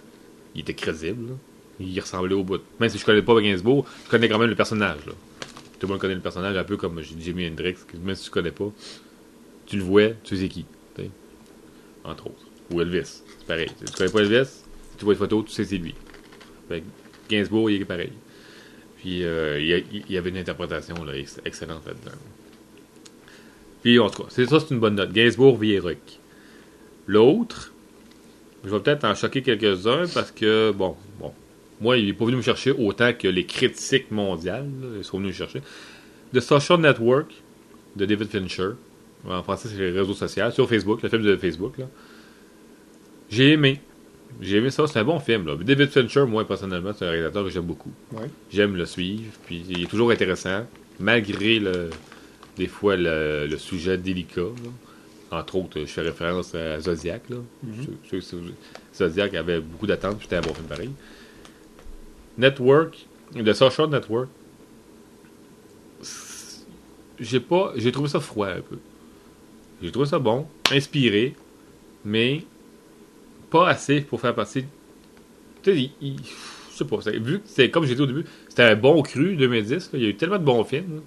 il 0.54 0.62
était 0.62 0.74
crédible. 0.74 1.30
là. 1.30 1.36
Il 1.80 2.00
ressemblait 2.00 2.36
au 2.36 2.44
bout. 2.44 2.62
Même 2.80 2.90
si 2.90 2.98
je 2.98 3.06
connais 3.06 3.22
pas 3.22 3.40
Gainsbourg, 3.42 3.86
je 4.06 4.10
connais 4.12 4.30
quand 4.30 4.38
même 4.38 4.50
le 4.50 4.56
personnage. 4.56 5.00
Tout 5.80 5.88
le 5.88 5.94
monde 5.94 6.00
connaît 6.00 6.16
le 6.16 6.22
personnage, 6.22 6.56
un 6.56 6.64
peu 6.64 6.78
comme 6.78 7.02
Jimi 7.02 7.48
Hendrix, 7.48 7.76
même 8.02 8.16
si 8.16 8.26
tu 8.26 8.30
connais 8.30 8.52
pas, 8.52 8.72
tu 9.66 9.78
le 9.78 9.84
vois, 9.84 10.10
tu 10.24 10.38
sais 10.38 10.48
qui. 10.48 10.66
entre 12.04 12.28
autres. 12.28 12.46
Ou 12.72 12.82
Elvis, 12.82 13.22
c'est 13.40 13.48
pareil. 13.48 13.70
Tu 13.86 13.92
connais 13.94 14.10
pas 14.12 14.20
Elvis, 14.22 14.50
tu 14.98 15.04
vois 15.04 15.14
une 15.14 15.20
photo, 15.20 15.44
tu 15.44 15.52
sais 15.52 15.66
c'est 15.66 15.78
lui. 15.78 15.94
Gainsbourg, 17.30 17.70
il 17.70 17.82
est 17.82 17.86
pareil. 17.86 18.12
Puis 19.06 19.24
euh, 19.24 19.60
il, 19.60 20.12
y 20.12 20.18
avait 20.18 20.32
une 20.32 20.38
interprétation 20.38 20.96
excellente 21.46 21.86
là-dedans. 21.86 22.18
Puis 23.84 24.00
en 24.00 24.10
tout 24.10 24.24
cas, 24.24 24.30
c'est 24.30 24.48
ça, 24.48 24.60
c'est 24.60 24.74
une 24.74 24.80
bonne 24.80 24.96
note. 24.96 25.14
Gainsbourg, 25.14 25.60
Vieruc. 25.60 26.00
L'autre, 27.06 27.72
je 28.64 28.72
vais 28.72 28.80
peut-être 28.80 29.04
en 29.04 29.14
choquer 29.14 29.44
quelques-uns 29.44 30.08
parce 30.12 30.32
que, 30.32 30.72
bon, 30.72 30.96
bon, 31.20 31.32
moi, 31.82 31.98
il 31.98 32.08
n'est 32.08 32.14
pas 32.14 32.26
venu 32.26 32.38
me 32.38 32.42
chercher 32.42 32.72
autant 32.72 33.14
que 33.14 33.28
les 33.28 33.46
critiques 33.46 34.10
mondiales 34.10 34.66
ils 34.98 35.04
sont 35.04 35.20
venus 35.20 35.34
me 35.34 35.38
chercher. 35.38 35.62
The 36.34 36.40
Social 36.40 36.80
Network 36.80 37.32
de 37.96 38.06
David 38.08 38.30
Fincher. 38.30 38.70
En 39.30 39.44
français, 39.44 39.70
c'est 39.72 39.78
les 39.78 39.92
réseaux 39.92 40.16
sociaux. 40.16 40.50
Sur 40.50 40.68
Facebook, 40.68 41.04
le 41.04 41.10
film 41.10 41.22
de 41.22 41.36
Facebook. 41.36 41.76
J'ai 43.30 43.52
aimé. 43.52 43.82
J'ai 44.42 44.58
aimé 44.58 44.70
ça. 44.70 44.86
C'est 44.88 45.00
un 45.00 45.04
bon 45.04 45.20
film. 45.20 45.46
Là. 45.48 45.56
David 45.56 45.90
Fincher, 45.90 46.26
moi, 46.26 46.46
personnellement, 46.48 46.92
c'est 46.98 47.06
un 47.06 47.10
réalisateur 47.12 47.44
que 47.46 47.50
j'aime 47.50 47.64
beaucoup. 47.66 47.92
Ouais. 48.12 48.28
J'aime 48.52 48.76
le 48.76 48.86
suivre. 48.86 49.32
Puis 49.46 49.64
il 49.70 49.84
est 49.84 49.88
toujours 49.88 50.12
intéressant. 50.12 50.66
Malgré 51.00 51.60
le, 51.60 51.90
des 52.58 52.68
fois 52.68 52.96
le, 52.96 53.48
le 53.48 53.58
sujet 53.58 53.98
délicat. 53.98 54.42
là. 54.42 54.70
Entre 55.40 55.56
autres, 55.56 55.80
je 55.80 55.86
fais 55.86 56.02
référence 56.02 56.54
à 56.54 56.80
Zodiac. 56.80 57.24
Là. 57.30 57.38
Ceux- 58.22 58.42
Zodiac 58.94 59.34
avait 59.34 59.60
beaucoup 59.60 59.88
d'attentes. 59.88 60.18
puis 60.18 60.24
C'était 60.30 60.38
un 60.38 60.42
bon 60.42 60.54
film 60.54 60.68
pareil. 60.68 60.92
Network, 62.38 63.06
The 63.34 63.54
Social 63.54 63.90
Network, 63.90 64.28
j'ai 67.20 67.40
pas, 67.40 67.74
j'ai 67.76 67.92
trouvé 67.92 68.10
ça 68.10 68.20
froid 68.20 68.48
un 68.48 68.62
peu. 68.62 68.78
J'ai 69.82 69.92
trouvé 69.92 70.06
ça 70.08 70.20
bon, 70.20 70.48
inspiré, 70.72 71.36
mais 72.04 72.44
pas 73.60 73.70
assez 73.70 74.02
pour 74.02 74.20
faire 74.20 74.36
passer. 74.36 74.66
Tu 75.64 75.72
sais, 75.72 75.78
il- 75.78 75.92
il- 76.02 76.20
je 76.72 76.78
sais 76.78 76.86
pas, 76.86 76.98
vu 77.12 77.40
que 77.40 77.44
c'est 77.46 77.70
comme 77.70 77.86
j'ai 77.86 77.96
dit 77.96 78.02
au 78.02 78.06
début, 78.06 78.26
c'était 78.50 78.64
un 78.64 78.76
bon 78.76 79.02
cru 79.02 79.36
2010, 79.36 79.92
là, 79.94 80.00
il 80.00 80.02
y 80.04 80.06
a 80.06 80.10
eu 80.10 80.16
tellement 80.16 80.38
de 80.40 80.44
bons 80.44 80.64
films. 80.64 81.02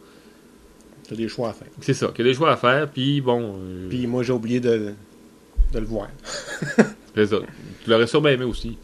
T'as 1.08 1.14
des 1.16 1.28
choix 1.28 1.50
à 1.50 1.52
faire. 1.52 1.68
C'est 1.80 1.94
ça, 1.94 2.08
qu'il 2.08 2.24
y 2.24 2.28
a 2.28 2.32
des 2.32 2.36
choix 2.36 2.52
à 2.52 2.56
faire, 2.56 2.88
puis 2.90 3.20
bon, 3.20 3.56
euh, 3.58 3.88
Puis 3.88 4.06
moi, 4.06 4.22
j'ai 4.22 4.32
oublié 4.32 4.60
de, 4.60 4.92
de 5.72 5.78
le 5.78 5.86
voir. 5.86 6.08
c'est 7.14 7.26
ça. 7.26 7.36
Tu 7.84 7.90
l'aurais 7.90 8.06
sûrement 8.06 8.28
aimé 8.28 8.44
aussi. 8.44 8.76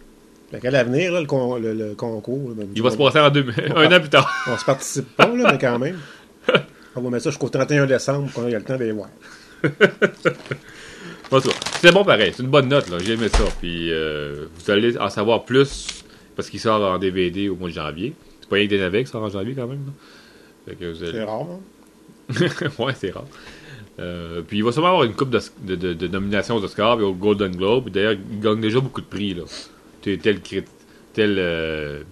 Fait 0.51 0.61
qu'à 0.61 0.71
l'avenir, 0.71 1.13
là, 1.13 1.21
le, 1.21 1.27
con- 1.27 1.57
le- 1.57 1.75
le 1.75 1.95
concours, 1.95 2.51
là, 2.51 2.55
ben, 2.59 2.69
Il 2.75 2.83
va 2.83 2.91
se 2.91 2.97
passer 2.97 3.19
en 3.19 3.31
deux, 3.31 3.47
un 3.77 3.93
an 3.97 4.01
plus 4.01 4.09
tard. 4.11 4.31
On 4.47 4.57
se 4.57 4.65
participe 4.65 5.17
pas, 5.17 5.27
là, 5.35 5.53
mais 5.53 5.59
quand 5.59 5.79
même. 5.79 5.99
On 6.97 7.01
va 7.01 7.11
mettre 7.11 7.25
ça 7.25 7.31
jusqu'au 7.31 7.49
31 7.49 7.87
décembre 7.87 8.31
pour 8.31 8.43
qu'on 8.43 8.49
ait 8.49 8.53
le 8.53 8.63
temps 8.63 8.77
de 8.79 8.85
les 8.85 8.93
voir. 8.93 9.09
C'est 11.81 11.93
bon 11.93 12.05
pareil, 12.05 12.33
c'est 12.35 12.43
une 12.43 12.49
bonne 12.49 12.69
note, 12.69 12.89
là. 12.91 12.99
J'ai 12.99 13.15
aimé 13.15 13.29
ça. 13.29 13.45
Puis 13.61 13.91
euh, 13.93 14.47
vous 14.55 14.71
allez 14.71 14.97
en 14.99 15.11
savoir 15.11 15.45
plus 15.45 16.05
parce 16.37 16.49
qu'il 16.51 16.61
sort 16.61 16.83
en 16.83 16.99
DVD 16.99 17.49
au 17.49 17.57
mois 17.57 17.69
de 17.69 17.75
janvier. 17.75 18.13
C'est 18.41 18.49
pas 18.49 18.57
rien 18.57 18.67
que 18.67 18.71
des 18.71 18.79
navets 18.79 19.05
qui 19.05 19.11
sort 19.11 19.23
en 19.23 19.29
janvier 19.31 19.55
quand 19.55 19.67
même. 19.67 19.81
allez- 20.69 20.77
C'est 21.13 21.25
rare, 21.25 21.43
hein? 21.51 21.61
ouais, 22.79 22.93
c'est 22.99 23.11
rare. 23.11 23.27
Euh, 24.01 24.43
puis 24.47 24.59
il 24.59 24.65
va 24.65 24.73
sûrement 24.73 24.89
avoir 24.89 25.05
une 25.05 25.15
coupe 25.15 25.31
de, 25.31 25.41
de, 25.63 25.77
de- 25.77 25.93
de 25.95 26.09
nominations 26.09 26.57
aux 26.57 26.65
Oscars 26.65 27.01
et 27.01 27.05
au 27.05 27.13
Golden 27.15 27.55
Globe. 27.55 27.91
D'ailleurs, 27.91 28.15
il 28.31 28.41
gagne 28.41 28.61
déjà 28.61 28.81
beaucoup 28.81 29.01
de 29.01 29.07
prix. 29.07 29.35
Là. 29.35 29.43
Tel, 30.03 30.19
tel 31.13 31.37
euh, 31.39 32.03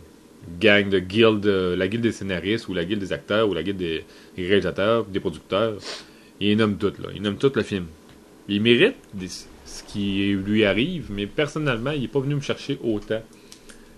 gang 0.60 0.88
de 0.88 0.98
guild, 1.00 1.44
euh, 1.46 1.76
la 1.76 1.88
guilde 1.88 2.02
des 2.02 2.12
scénaristes 2.12 2.68
ou 2.68 2.74
la 2.74 2.84
guilde 2.84 3.00
des 3.00 3.12
acteurs 3.12 3.48
ou 3.48 3.54
la 3.54 3.62
guilde 3.62 3.78
des, 3.78 4.04
réalisateurs, 4.36 5.04
des 5.06 5.20
producteurs. 5.20 5.74
Il 6.40 6.56
nomme 6.56 6.76
tout. 6.76 6.92
Là. 7.00 7.08
Il 7.14 7.22
nomme 7.22 7.36
tout 7.36 7.50
le 7.54 7.62
film. 7.62 7.86
Il 8.48 8.60
mérite 8.62 8.96
des- 9.14 9.28
ce 9.28 9.82
qui 9.86 10.32
lui 10.32 10.64
arrive, 10.64 11.06
mais 11.10 11.26
personnellement, 11.26 11.92
il 11.92 12.02
n'est 12.02 12.08
pas 12.08 12.20
venu 12.20 12.34
me 12.34 12.40
chercher 12.40 12.78
autant 12.82 13.22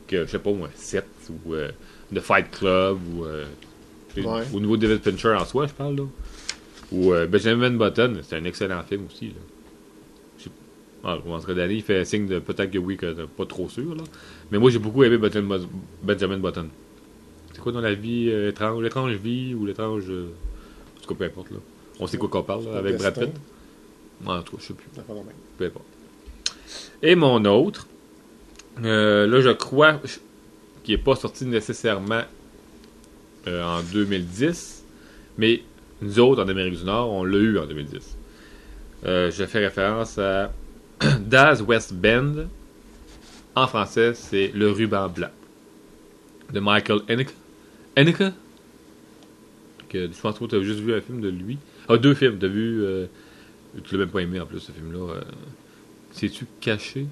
que, 0.07 0.26
je 0.26 0.30
sais 0.30 0.38
pas 0.38 0.52
moi, 0.52 0.68
7 0.74 1.04
ou 1.46 1.54
euh, 1.54 1.70
The 2.14 2.20
Fight 2.20 2.50
Club 2.50 2.98
ou 3.16 3.24
euh, 3.24 3.44
Ouais. 4.16 4.42
au 4.54 4.61
niveau 4.61 4.76
de 4.76 4.87
David 4.87 5.02
Fincher 5.02 5.35
en 5.35 5.44
soi, 5.44 5.66
je 5.66 5.72
parle 5.72 5.96
là. 5.96 6.04
Ou 6.92 7.12
euh, 7.12 7.26
Benjamin 7.26 7.70
Button, 7.70 8.20
c'est 8.22 8.37
un 8.37 8.44
excellent 8.44 8.83
film 8.85 9.07
aussi. 9.07 9.28
Là. 9.28 9.35
Je 10.38 10.44
sais- 10.44 10.50
Ah, 11.02 11.16
au 11.16 11.20
contraire 11.22 11.57
d'année, 11.57 11.74
il 11.74 11.83
fait 11.83 12.04
signe 12.04 12.26
de 12.28 12.38
peut-être 12.38 12.70
que 12.70 12.78
oui, 12.78 12.96
que 12.96 13.24
pas 13.26 13.44
trop 13.46 13.68
sûr. 13.68 13.94
Là. 13.94 14.04
Mais 14.52 14.59
moi, 14.59 14.70
j'ai 14.70 14.78
beaucoup 14.78 15.02
aimé 15.02 15.18
Benjamin, 15.18 15.59
Benjamin 16.02 16.38
Button. 16.38 16.68
C'est 17.52 17.61
quoi 17.61 17.72
dans 17.72 17.80
la 17.80 17.94
vie 17.94 18.28
euh, 18.30 18.50
étrange 18.50 18.80
L'étrange 18.83 19.12
vie 19.14 19.54
ou 19.54 19.66
l'étrange. 19.66 20.04
euh, 20.09 20.28
En 20.98 21.00
tout 21.02 21.09
cas, 21.09 21.14
peu 21.18 21.24
importe. 21.24 21.50
Là. 21.50 21.57
On 21.98 22.07
sait 22.07 22.16
quoi 22.18 22.28
qu'on 22.28 22.42
parle 22.44 22.66
là, 22.66 22.78
avec 22.78 22.96
Brad. 22.98 23.18
Pitt. 23.18 23.30
En 24.26 24.42
tout 24.42 24.56
cas, 24.56 24.62
je 24.62 24.66
sais 24.68 24.74
plus. 24.74 24.87
Peu 25.58 25.64
importe. 25.66 25.84
Et 27.02 27.14
mon 27.14 27.44
autre, 27.44 27.87
euh, 28.82 29.26
là, 29.26 29.40
je 29.40 29.50
crois 29.50 30.00
qu'il 30.82 30.96
n'est 30.96 31.02
pas 31.02 31.16
sorti 31.16 31.44
nécessairement 31.46 32.22
euh, 33.46 33.62
en 33.62 33.82
2010, 33.82 34.84
mais 35.38 35.62
nous 36.00 36.18
autres, 36.18 36.42
en 36.42 36.48
Amérique 36.48 36.78
du 36.78 36.84
Nord, 36.84 37.10
on 37.10 37.24
l'a 37.24 37.38
eu 37.38 37.58
en 37.58 37.66
2010. 37.66 38.16
Euh, 39.04 39.30
je 39.30 39.44
fais 39.44 39.58
référence 39.58 40.18
à 40.18 40.52
Daz 41.20 41.62
West 41.62 41.92
Bend. 41.94 42.46
En 43.54 43.66
français, 43.68 44.14
c'est 44.14 44.50
Le 44.52 44.70
ruban 44.70 45.08
blanc 45.08 45.30
de 46.52 46.60
Michael 46.60 47.00
Haneke. 47.08 47.30
Haneke? 47.96 48.32
Que, 49.88 50.08
je 50.10 50.20
pense 50.20 50.38
que 50.38 50.44
tu 50.46 50.56
as 50.56 50.62
juste 50.62 50.80
vu 50.80 50.92
un 50.92 51.00
film 51.00 51.20
de 51.20 51.28
lui. 51.28 51.58
Ah, 51.88 51.96
deux 51.96 52.14
films. 52.14 52.38
Tu 52.38 52.46
as 52.46 52.48
vu. 52.48 52.84
Euh, 53.76 53.80
tu 53.84 53.94
l'as 53.94 54.00
même 54.00 54.10
pas 54.10 54.20
aimé 54.22 54.40
en 54.40 54.46
plus, 54.46 54.60
ce 54.60 54.72
film-là. 54.72 55.14
Euh, 55.14 55.20
C'est-tu 56.12 56.46
caché? 56.60 57.06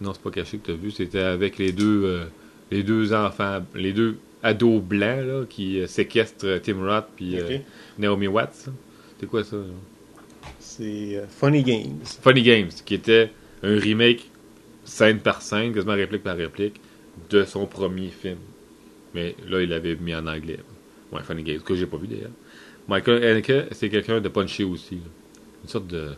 Non, 0.00 0.12
c'est 0.12 0.22
pas 0.22 0.30
caché 0.30 0.58
que 0.58 0.66
tu 0.66 0.70
as 0.72 0.74
vu. 0.74 0.90
C'était 0.90 1.20
avec 1.20 1.58
les 1.58 1.72
deux, 1.72 2.04
euh, 2.04 2.24
les 2.70 2.82
deux 2.82 3.12
enfants, 3.12 3.64
les 3.74 3.92
deux 3.92 4.18
ados 4.42 4.82
blancs 4.82 5.24
là, 5.26 5.44
qui 5.48 5.80
euh, 5.80 5.86
séquestrent 5.86 6.60
Tim 6.62 6.84
Roth 6.84 7.06
puis 7.16 7.38
euh. 7.40 7.58
Naomi 7.98 8.26
Watts. 8.26 8.66
là. 8.66 8.72
C'est 9.20 9.26
quoi 9.26 9.44
ça? 9.44 9.56
C'est 10.58 11.16
euh, 11.16 11.26
Funny 11.28 11.62
Games. 11.62 12.00
Funny 12.04 12.42
Games, 12.42 12.70
qui 12.84 12.94
était 12.94 13.30
un 13.62 13.78
remake 13.78 14.28
scène 14.84 15.18
par 15.20 15.40
scène, 15.40 15.72
quasiment 15.72 15.94
réplique 15.94 16.22
par 16.22 16.36
réplique, 16.36 16.80
de 17.30 17.44
son 17.44 17.66
premier 17.66 18.08
film. 18.08 18.36
Mais 19.14 19.34
là, 19.48 19.62
il 19.62 19.68
l'avait 19.70 19.94
mis 19.94 20.14
en 20.14 20.26
anglais. 20.26 20.58
Ouais, 21.12 21.22
Funny 21.22 21.42
Games, 21.44 21.60
que 21.60 21.74
j'ai 21.74 21.86
pas 21.86 21.96
vu 21.96 22.08
d'ailleurs. 22.08 22.32
Michael 22.88 23.24
Haneke, 23.24 23.68
c'est 23.72 23.88
quelqu'un 23.88 24.20
de 24.20 24.28
punché 24.28 24.64
aussi. 24.64 24.96
là. 24.96 25.10
Une 25.62 25.68
sorte 25.68 25.86
de. 25.86 26.10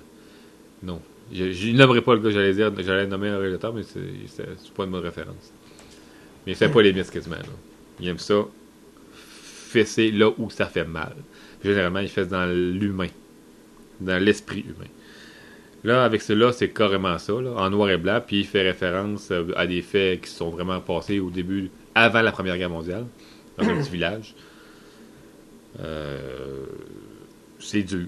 Non. 0.83 1.01
Je, 1.33 1.53
je 1.53 2.01
pas 2.01 2.15
le 2.15 2.21
gars, 2.21 2.31
j'allais 2.31 2.55
dire, 2.55 2.73
j'allais 2.79 3.07
nommer 3.07 3.29
un 3.29 3.39
réalisateur, 3.39 3.73
mais 3.73 3.83
c'est, 3.83 4.45
pas 4.75 4.85
une 4.85 4.91
bonne 4.91 5.05
référence. 5.05 5.53
Mais 6.47 6.55
c'est 6.55 6.69
pas 6.69 6.83
les 6.83 6.93
miss 6.93 7.11
quasiment. 7.11 7.37
Là. 7.37 7.43
Il 8.01 8.09
aime 8.09 8.19
ça 8.19 8.45
fesser 9.67 10.11
là 10.11 10.31
où 10.39 10.49
ça 10.51 10.67
fait 10.67 10.85
mal. 10.85 11.15
Généralement, 11.65 11.99
il 11.99 12.09
fait 12.09 12.27
dans 12.27 12.47
l'humain, 12.47 13.09
dans 14.01 14.23
l'esprit 14.23 14.61
humain. 14.61 14.89
Là, 15.85 16.05
avec 16.05 16.23
cela, 16.23 16.53
c'est 16.53 16.71
carrément 16.71 17.19
ça, 17.19 17.35
en 17.35 17.71
noir 17.71 17.91
et 17.91 17.99
blanc, 17.99 18.21
puis 18.25 18.41
il 18.41 18.47
fait 18.47 18.63
référence 18.63 19.31
euh, 19.31 19.45
à 19.57 19.67
des 19.67 19.83
faits 19.83 20.23
qui 20.23 20.31
sont 20.31 20.51
vraiment 20.51 20.81
passés 20.81 21.21
au 21.21 21.31
début, 21.31 21.71
avant 21.95 22.23
la 22.23 22.33
Première 22.33 22.57
Guerre 22.59 22.71
mondiale, 22.71 23.07
dans 23.59 23.69
un 23.69 23.81
petit 23.81 23.91
village. 23.91 24.35
Euh, 25.81 26.65
c'est 27.59 27.83
dur. 27.83 28.07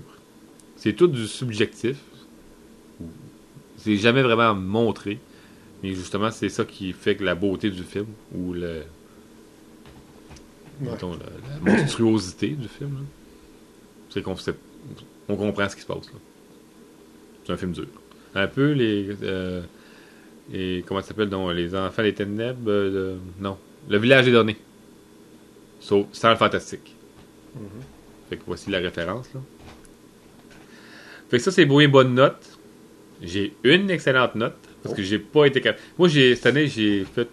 C'est 0.77 0.93
tout 0.95 1.09
du 1.09 1.27
subjectif. 1.27 1.97
C'est 3.77 3.97
jamais 3.97 4.23
vraiment 4.23 4.55
montré. 4.55 5.19
Mais 5.83 5.95
justement, 5.95 6.31
c'est 6.31 6.49
ça 6.49 6.65
qui 6.65 6.93
fait 6.93 7.17
que 7.17 7.25
la 7.25 7.35
beauté 7.35 7.71
du 7.71 7.83
film, 7.85 8.07
ou 8.35 8.53
le, 8.53 8.83
Ouais. 10.81 10.91
mettons, 10.93 11.13
la, 11.13 11.27
la 11.65 11.73
monstruosité 11.77 12.51
du 12.51 12.69
film, 12.69 12.95
là, 12.95 13.01
c'est 14.11 14.23
qu'on 14.23 14.37
on 15.29 15.37
comprend 15.37 15.69
ce 15.69 15.75
qui 15.75 15.83
se 15.83 15.87
passe. 15.87 16.09
C'est 17.45 17.53
un 17.53 17.57
film 17.57 17.73
dur. 17.73 17.87
Un 18.35 18.47
peu 18.47 18.73
les. 18.73 19.09
euh, 19.23 19.63
les 20.53 20.85
comment 20.87 21.01
ça 21.01 21.09
s'appelle 21.09 21.29
donc 21.31 21.53
Les 21.55 21.75
enfants 21.75 22.03
des 22.03 22.15
ténèbres 22.15 22.61
euh, 22.71 23.17
Non. 23.41 23.59
Le 23.89 23.99
village 23.99 24.25
des 24.27 24.33
données. 24.33 24.57
Sauf 25.81 26.07
sans 26.13 26.31
le 26.31 26.37
fantastique. 26.37 26.95
Fait 28.29 28.37
que 28.37 28.43
voici 28.47 28.71
la 28.71 28.79
référence. 28.79 29.27
Là. 29.35 29.41
Fait 31.31 31.39
que 31.39 31.43
ça, 31.43 31.51
c'est 31.51 31.67
beau 31.67 31.81
et 31.81 31.89
bonne 31.89 32.15
note. 32.15 32.43
J'ai 33.23 33.55
une 33.65 33.91
excellente 33.91 34.35
note. 34.35 34.57
Parce 34.83 34.95
que 34.95 35.03
j'ai 35.03 35.19
pas 35.19 35.47
été 35.47 35.61
capable. 35.61 35.83
Moi, 35.99 36.09
j'ai, 36.09 36.35
cette 36.37 36.47
année, 36.47 36.69
j'ai 36.69 37.05
fait 37.05 37.29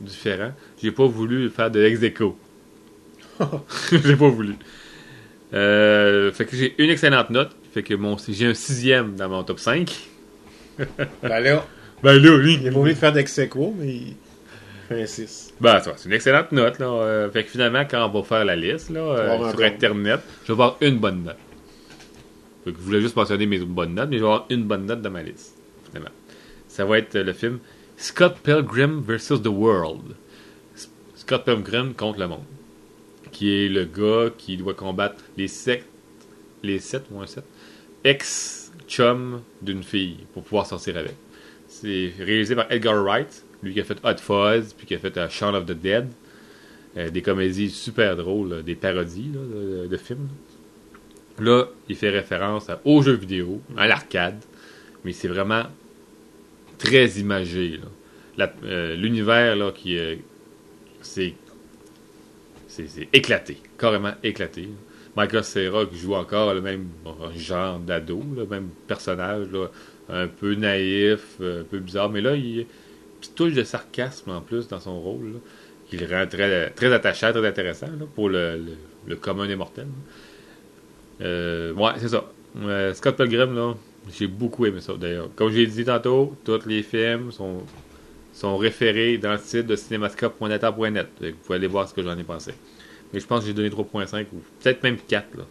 différent. 0.00 0.52
J'ai 0.82 0.90
pas 0.90 1.06
voulu 1.06 1.48
faire 1.48 1.70
de 1.70 1.82
ex 1.82 2.02
aequo. 2.02 2.36
j'ai 3.90 4.16
pas 4.16 4.28
voulu. 4.28 4.54
Euh, 5.54 6.32
fait 6.32 6.44
que 6.44 6.56
j'ai 6.56 6.74
une 6.82 6.90
excellente 6.90 7.30
note. 7.30 7.50
Fait 7.72 7.82
que 7.82 7.94
mon, 7.94 8.16
j'ai 8.28 8.46
un 8.46 8.54
sixième 8.54 9.14
dans 9.14 9.28
mon 9.28 9.44
top 9.44 9.60
5. 9.60 10.08
Ben 11.22 11.40
là, 11.40 11.66
Ben 12.02 12.18
là, 12.18 12.36
oui. 12.36 12.58
il 12.60 12.66
est 12.66 12.74
obligé 12.74 12.94
de 12.94 12.98
faire 12.98 13.12
d'ex-aequo, 13.12 13.74
mais 13.78 14.00
il 14.92 15.06
fait 15.06 15.22
un 15.22 15.26
6. 15.26 15.54
Ben, 15.60 15.80
c'est 15.80 16.06
une 16.06 16.12
excellente 16.12 16.52
note. 16.52 16.78
Là. 16.78 16.86
Euh, 16.86 17.30
fait 17.30 17.44
que 17.44 17.50
finalement, 17.50 17.84
quand 17.88 18.08
on 18.08 18.20
va 18.20 18.22
faire 18.22 18.44
la 18.44 18.56
liste 18.56 18.90
là, 18.90 19.00
euh, 19.00 19.50
sur. 19.50 19.60
Internet, 19.62 20.20
je 20.42 20.48
vais 20.48 20.52
avoir 20.52 20.76
une 20.80 20.98
bonne 20.98 21.24
note. 21.24 21.36
Fait 22.64 22.72
que 22.72 22.78
je 22.78 22.82
voulais 22.82 23.00
juste 23.00 23.16
mentionner 23.16 23.46
mes 23.46 23.58
bonnes 23.58 23.94
notes, 23.94 24.08
mais 24.10 24.18
je 24.18 24.22
vais 24.22 24.28
avoir 24.28 24.46
une 24.50 24.64
bonne 24.64 24.86
note 24.86 25.02
dans 25.02 25.10
ma 25.10 25.22
liste, 25.22 25.56
finalement. 25.86 26.10
Ça 26.68 26.84
va 26.84 26.98
être 26.98 27.16
euh, 27.16 27.24
le 27.24 27.32
film 27.32 27.58
Scott 27.96 28.36
Pilgrim 28.42 29.00
vs. 29.00 29.42
The 29.42 29.48
World. 29.48 30.14
Scott 31.14 31.44
Pilgrim 31.44 31.94
contre 31.94 32.20
le 32.20 32.28
monde. 32.28 32.44
Qui 33.30 33.50
est 33.50 33.68
le 33.68 33.84
gars 33.84 34.30
qui 34.36 34.56
doit 34.56 34.74
combattre 34.74 35.22
les 35.36 35.48
sectes, 35.48 35.86
les 36.62 36.78
sept 36.78 37.04
ou 37.10 37.20
un 37.20 37.26
sept, 37.26 37.44
ex-chum 38.04 39.40
d'une 39.62 39.82
fille 39.82 40.18
pour 40.34 40.42
pouvoir 40.42 40.66
sortir 40.66 40.96
avec. 40.96 41.14
C'est 41.68 42.12
réalisé 42.18 42.54
par 42.54 42.70
Edgar 42.70 43.02
Wright, 43.02 43.44
lui 43.62 43.74
qui 43.74 43.80
a 43.80 43.84
fait 43.84 43.98
Hot 44.04 44.18
Fuzz, 44.18 44.72
puis 44.72 44.86
qui 44.86 44.94
a 44.94 44.98
fait 44.98 45.16
euh, 45.16 45.28
Shaun 45.28 45.54
of 45.54 45.66
the 45.66 45.72
Dead. 45.72 46.08
Euh, 46.96 47.08
des 47.08 47.22
comédies 47.22 47.70
super 47.70 48.16
drôles, 48.16 48.62
des 48.64 48.74
parodies 48.74 49.30
de, 49.32 49.96
films. 49.96 50.28
Là, 51.38 51.64
il 51.88 51.96
fait 51.96 52.10
référence 52.10 52.66
aux 52.84 53.00
jeux 53.00 53.14
vidéo, 53.14 53.62
à 53.78 53.86
l'arcade, 53.86 54.38
mais 55.02 55.12
c'est 55.12 55.28
vraiment 55.28 55.64
très 56.76 57.06
imagé. 57.12 57.80
euh, 58.64 58.94
L'univers, 58.94 59.56
là, 59.56 59.72
qui 59.72 59.96
est. 59.96 60.18
C'est. 61.00 61.34
Éclaté, 63.12 63.58
carrément 63.78 64.12
éclaté. 64.22 64.68
Michael 65.16 65.44
Cera 65.44 65.84
qui 65.86 65.98
joue 65.98 66.14
encore 66.14 66.54
le 66.54 66.62
même 66.62 66.88
genre 67.36 67.78
d'ado, 67.78 68.22
le 68.34 68.46
même 68.46 68.68
personnage, 68.86 69.48
un 70.08 70.26
peu 70.26 70.54
naïf, 70.54 71.36
euh, 71.40 71.62
un 71.62 71.64
peu 71.64 71.78
bizarre, 71.78 72.08
mais 72.08 72.20
là, 72.20 72.34
il 72.34 72.66
petite 73.22 73.34
touche 73.34 73.54
de 73.54 73.64
sarcasme 73.64 74.30
en 74.30 74.40
plus 74.40 74.68
dans 74.68 74.80
son 74.80 75.00
rôle, 75.00 75.32
là, 75.34 75.38
qui 75.88 75.96
le 75.96 76.06
rend 76.06 76.26
très, 76.26 76.70
très 76.70 76.92
attachant, 76.92 77.32
très 77.32 77.46
intéressant 77.46 77.86
là, 77.86 78.06
pour 78.14 78.28
le, 78.28 78.56
le, 78.56 78.72
le 79.06 79.16
commun 79.16 79.46
des 79.46 79.56
mortels. 79.56 79.88
Euh, 81.20 81.72
ouais, 81.72 81.92
c'est 81.98 82.08
ça. 82.08 82.24
Euh, 82.60 82.92
Scott 82.94 83.16
Pilgrim, 83.16 83.54
là, 83.54 83.74
j'ai 84.12 84.26
beaucoup 84.26 84.66
aimé 84.66 84.80
ça 84.80 84.94
d'ailleurs. 84.94 85.28
Comme 85.36 85.50
j'ai 85.52 85.66
dit 85.66 85.84
tantôt, 85.84 86.36
tous 86.44 86.66
les 86.66 86.82
films 86.82 87.30
sont, 87.32 87.62
sont 88.32 88.56
référés 88.56 89.18
dans 89.18 89.32
le 89.32 89.38
site 89.38 89.66
de 89.66 89.76
cinémascope.net. 89.76 90.64
Vous 91.20 91.32
pouvez 91.44 91.56
aller 91.56 91.66
voir 91.66 91.88
ce 91.88 91.94
que 91.94 92.02
j'en 92.02 92.18
ai 92.18 92.24
pensé. 92.24 92.52
Mais 93.12 93.20
je 93.20 93.26
pense 93.26 93.40
que 93.40 93.46
j'ai 93.46 93.54
donné 93.54 93.68
3.5 93.70 94.26
ou 94.32 94.42
peut-être 94.60 94.82
même 94.82 94.96
4. 94.96 95.36
Là. 95.36 95.44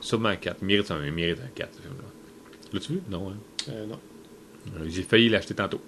Sûrement 0.00 0.34
4. 0.36 0.58
Il 0.62 0.66
mérite 0.66 0.90
un, 0.90 1.04
il 1.04 1.12
mérite 1.12 1.38
un 1.40 1.48
4 1.54 1.74
ce 1.74 1.80
film-là. 1.82 2.04
L'as-tu 2.72 2.92
vu? 2.92 3.00
Non, 3.10 3.30
hein? 3.30 3.36
Euh, 3.70 3.86
non. 3.86 3.98
Euh, 4.76 4.84
J'ai 4.88 5.02
failli 5.02 5.28
l'acheter 5.28 5.54
tantôt. 5.54 5.80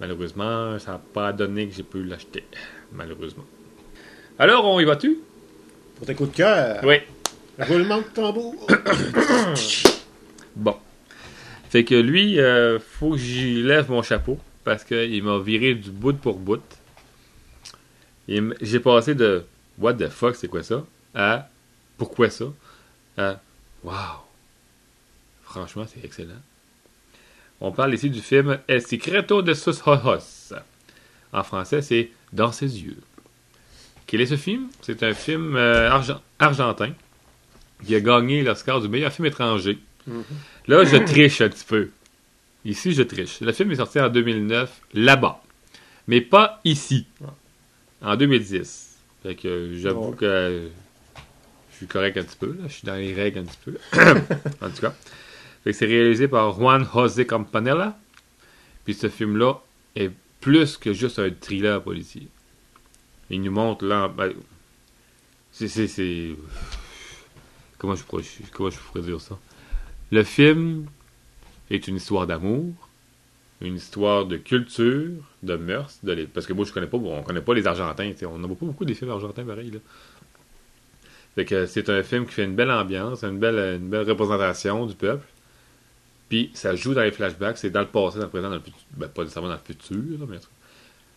Malheureusement, 0.00 0.78
ça 0.78 0.92
n'a 0.92 0.98
pas 0.98 1.32
donné 1.32 1.68
que 1.68 1.74
j'ai 1.74 1.82
pu 1.82 2.02
l'acheter. 2.04 2.44
Malheureusement. 2.92 3.44
Alors, 4.38 4.64
on 4.64 4.80
y 4.80 4.84
va-tu? 4.84 5.18
Pour 5.96 6.06
tes 6.06 6.14
coups 6.14 6.30
de 6.30 6.36
cœur, 6.36 6.80
Oui. 6.84 6.96
roulement 7.58 7.98
de 7.98 8.04
tambour. 8.04 8.66
Bon. 10.56 10.76
Fait 11.68 11.84
que 11.84 11.94
lui, 11.94 12.40
euh, 12.40 12.78
faut 12.80 13.12
que 13.12 13.18
j'y 13.18 13.62
lève 13.62 13.88
mon 13.90 14.02
chapeau 14.02 14.38
parce 14.64 14.82
qu'il 14.84 15.22
m'a 15.22 15.38
viré 15.38 15.74
du 15.74 15.90
bout 15.90 16.16
pour 16.16 16.38
bout. 16.38 16.60
J'ai 18.28 18.80
passé 18.80 19.14
de 19.14 19.44
What 19.78 19.94
the 19.94 20.08
fuck, 20.08 20.34
c'est 20.36 20.48
quoi 20.48 20.62
ça? 20.62 20.84
à 21.14 21.48
Pourquoi 21.96 22.30
ça? 22.30 22.46
à 23.16 23.40
Wow! 23.84 23.94
Franchement, 25.44 25.84
c'est 25.92 26.04
excellent. 26.04 26.40
On 27.60 27.72
parle 27.72 27.94
ici 27.94 28.08
du 28.10 28.20
film 28.20 28.58
El 28.68 28.82
Secreto 28.82 29.42
de 29.42 29.54
sus 29.54 29.80
ojos. 29.86 30.52
En 31.32 31.42
français, 31.42 31.82
c'est 31.82 32.10
Dans 32.32 32.52
ses 32.52 32.80
yeux. 32.82 32.96
Quel 34.06 34.20
est 34.20 34.26
ce 34.26 34.36
film? 34.36 34.68
C'est 34.82 35.02
un 35.02 35.14
film 35.14 35.56
euh, 35.56 35.90
argen- 35.90 36.20
argentin 36.38 36.92
qui 37.84 37.94
a 37.94 38.00
gagné 38.00 38.42
l'Oscar 38.42 38.80
du 38.80 38.88
meilleur 38.88 39.12
film 39.12 39.26
étranger. 39.26 39.78
Là, 40.66 40.84
je 40.84 40.96
triche 40.96 41.40
un 41.40 41.48
petit 41.48 41.64
peu. 41.64 41.90
Ici, 42.64 42.92
je 42.92 43.02
triche. 43.02 43.40
Le 43.40 43.52
film 43.52 43.70
est 43.72 43.76
sorti 43.76 44.00
en 44.00 44.08
2009, 44.08 44.70
là-bas. 44.94 45.42
Mais 46.08 46.20
pas 46.20 46.60
ici. 46.64 47.06
En 48.02 48.16
2010. 48.16 48.98
Fait 49.22 49.34
que 49.34 49.72
j'avoue 49.74 50.12
que 50.12 50.68
je 51.72 51.76
suis 51.76 51.86
correct 51.86 52.16
un 52.16 52.22
petit 52.24 52.36
peu. 52.36 52.48
là. 52.60 52.64
Je 52.68 52.72
suis 52.72 52.86
dans 52.86 52.94
les 52.96 53.14
règles 53.14 53.40
un 53.40 53.44
petit 53.44 53.58
peu. 53.64 53.76
en 54.60 54.70
tout 54.70 54.80
cas. 54.80 54.94
C'est 55.64 55.86
réalisé 55.86 56.26
par 56.26 56.52
Juan 56.52 56.86
José 56.92 57.26
Campanella. 57.26 57.98
Puis 58.84 58.94
ce 58.94 59.08
film-là 59.08 59.60
est 59.94 60.10
plus 60.40 60.76
que 60.76 60.92
juste 60.92 61.18
un 61.18 61.30
thriller 61.30 61.82
policier. 61.82 62.28
Il 63.28 63.42
nous 63.42 63.52
montre 63.52 63.84
là. 63.84 64.08
ben, 64.08 64.32
c'est. 65.52 66.36
Comment 67.78 67.94
je, 67.94 68.04
pourrais, 68.04 68.24
comment 68.52 68.70
je 68.70 68.78
pourrais 68.78 69.02
dire 69.02 69.20
ça? 69.20 69.38
Le 70.10 70.22
film 70.22 70.86
est 71.70 71.88
une 71.88 71.96
histoire 71.96 72.26
d'amour, 72.26 72.74
une 73.60 73.76
histoire 73.76 74.26
de 74.26 74.36
culture, 74.36 75.12
de 75.42 75.56
mœurs, 75.56 76.00
parce 76.34 76.46
que 76.46 76.52
moi 76.52 76.64
je 76.64 76.72
connais 76.72 76.86
pas, 76.86 76.98
on 76.98 77.22
connaît 77.22 77.40
pas 77.40 77.54
les 77.54 77.66
Argentins, 77.66 78.12
on 78.24 78.38
n'a 78.38 78.48
pas 78.48 78.54
beaucoup 78.60 78.84
des 78.84 78.94
films 78.94 79.12
argentins 79.12 79.44
pareil. 79.44 79.72
Fait 81.34 81.44
que 81.44 81.66
c'est 81.66 81.88
un 81.88 82.02
film 82.02 82.26
qui 82.26 82.32
fait 82.32 82.44
une 82.44 82.56
belle 82.56 82.70
ambiance, 82.70 83.22
une 83.22 83.38
belle 83.38 83.80
représentation 84.06 84.84
du 84.84 84.94
peuple. 84.94 85.26
Puis 86.30 86.50
ça 86.54 86.76
joue 86.76 86.94
dans 86.94 87.02
les 87.02 87.10
flashbacks, 87.10 87.58
c'est 87.58 87.70
dans 87.70 87.80
le 87.80 87.88
passé, 87.88 88.18
dans 88.18 88.24
le 88.24 88.30
présent, 88.30 88.48
dans 88.48 88.54
le 88.54 88.62
futur, 88.62 88.80
ben, 88.96 89.08
pas 89.08 89.22
nécessairement 89.22 89.48
dans 89.48 89.56
le 89.56 89.60
futur, 89.74 90.18
là, 90.18 90.26
mais 90.28 90.38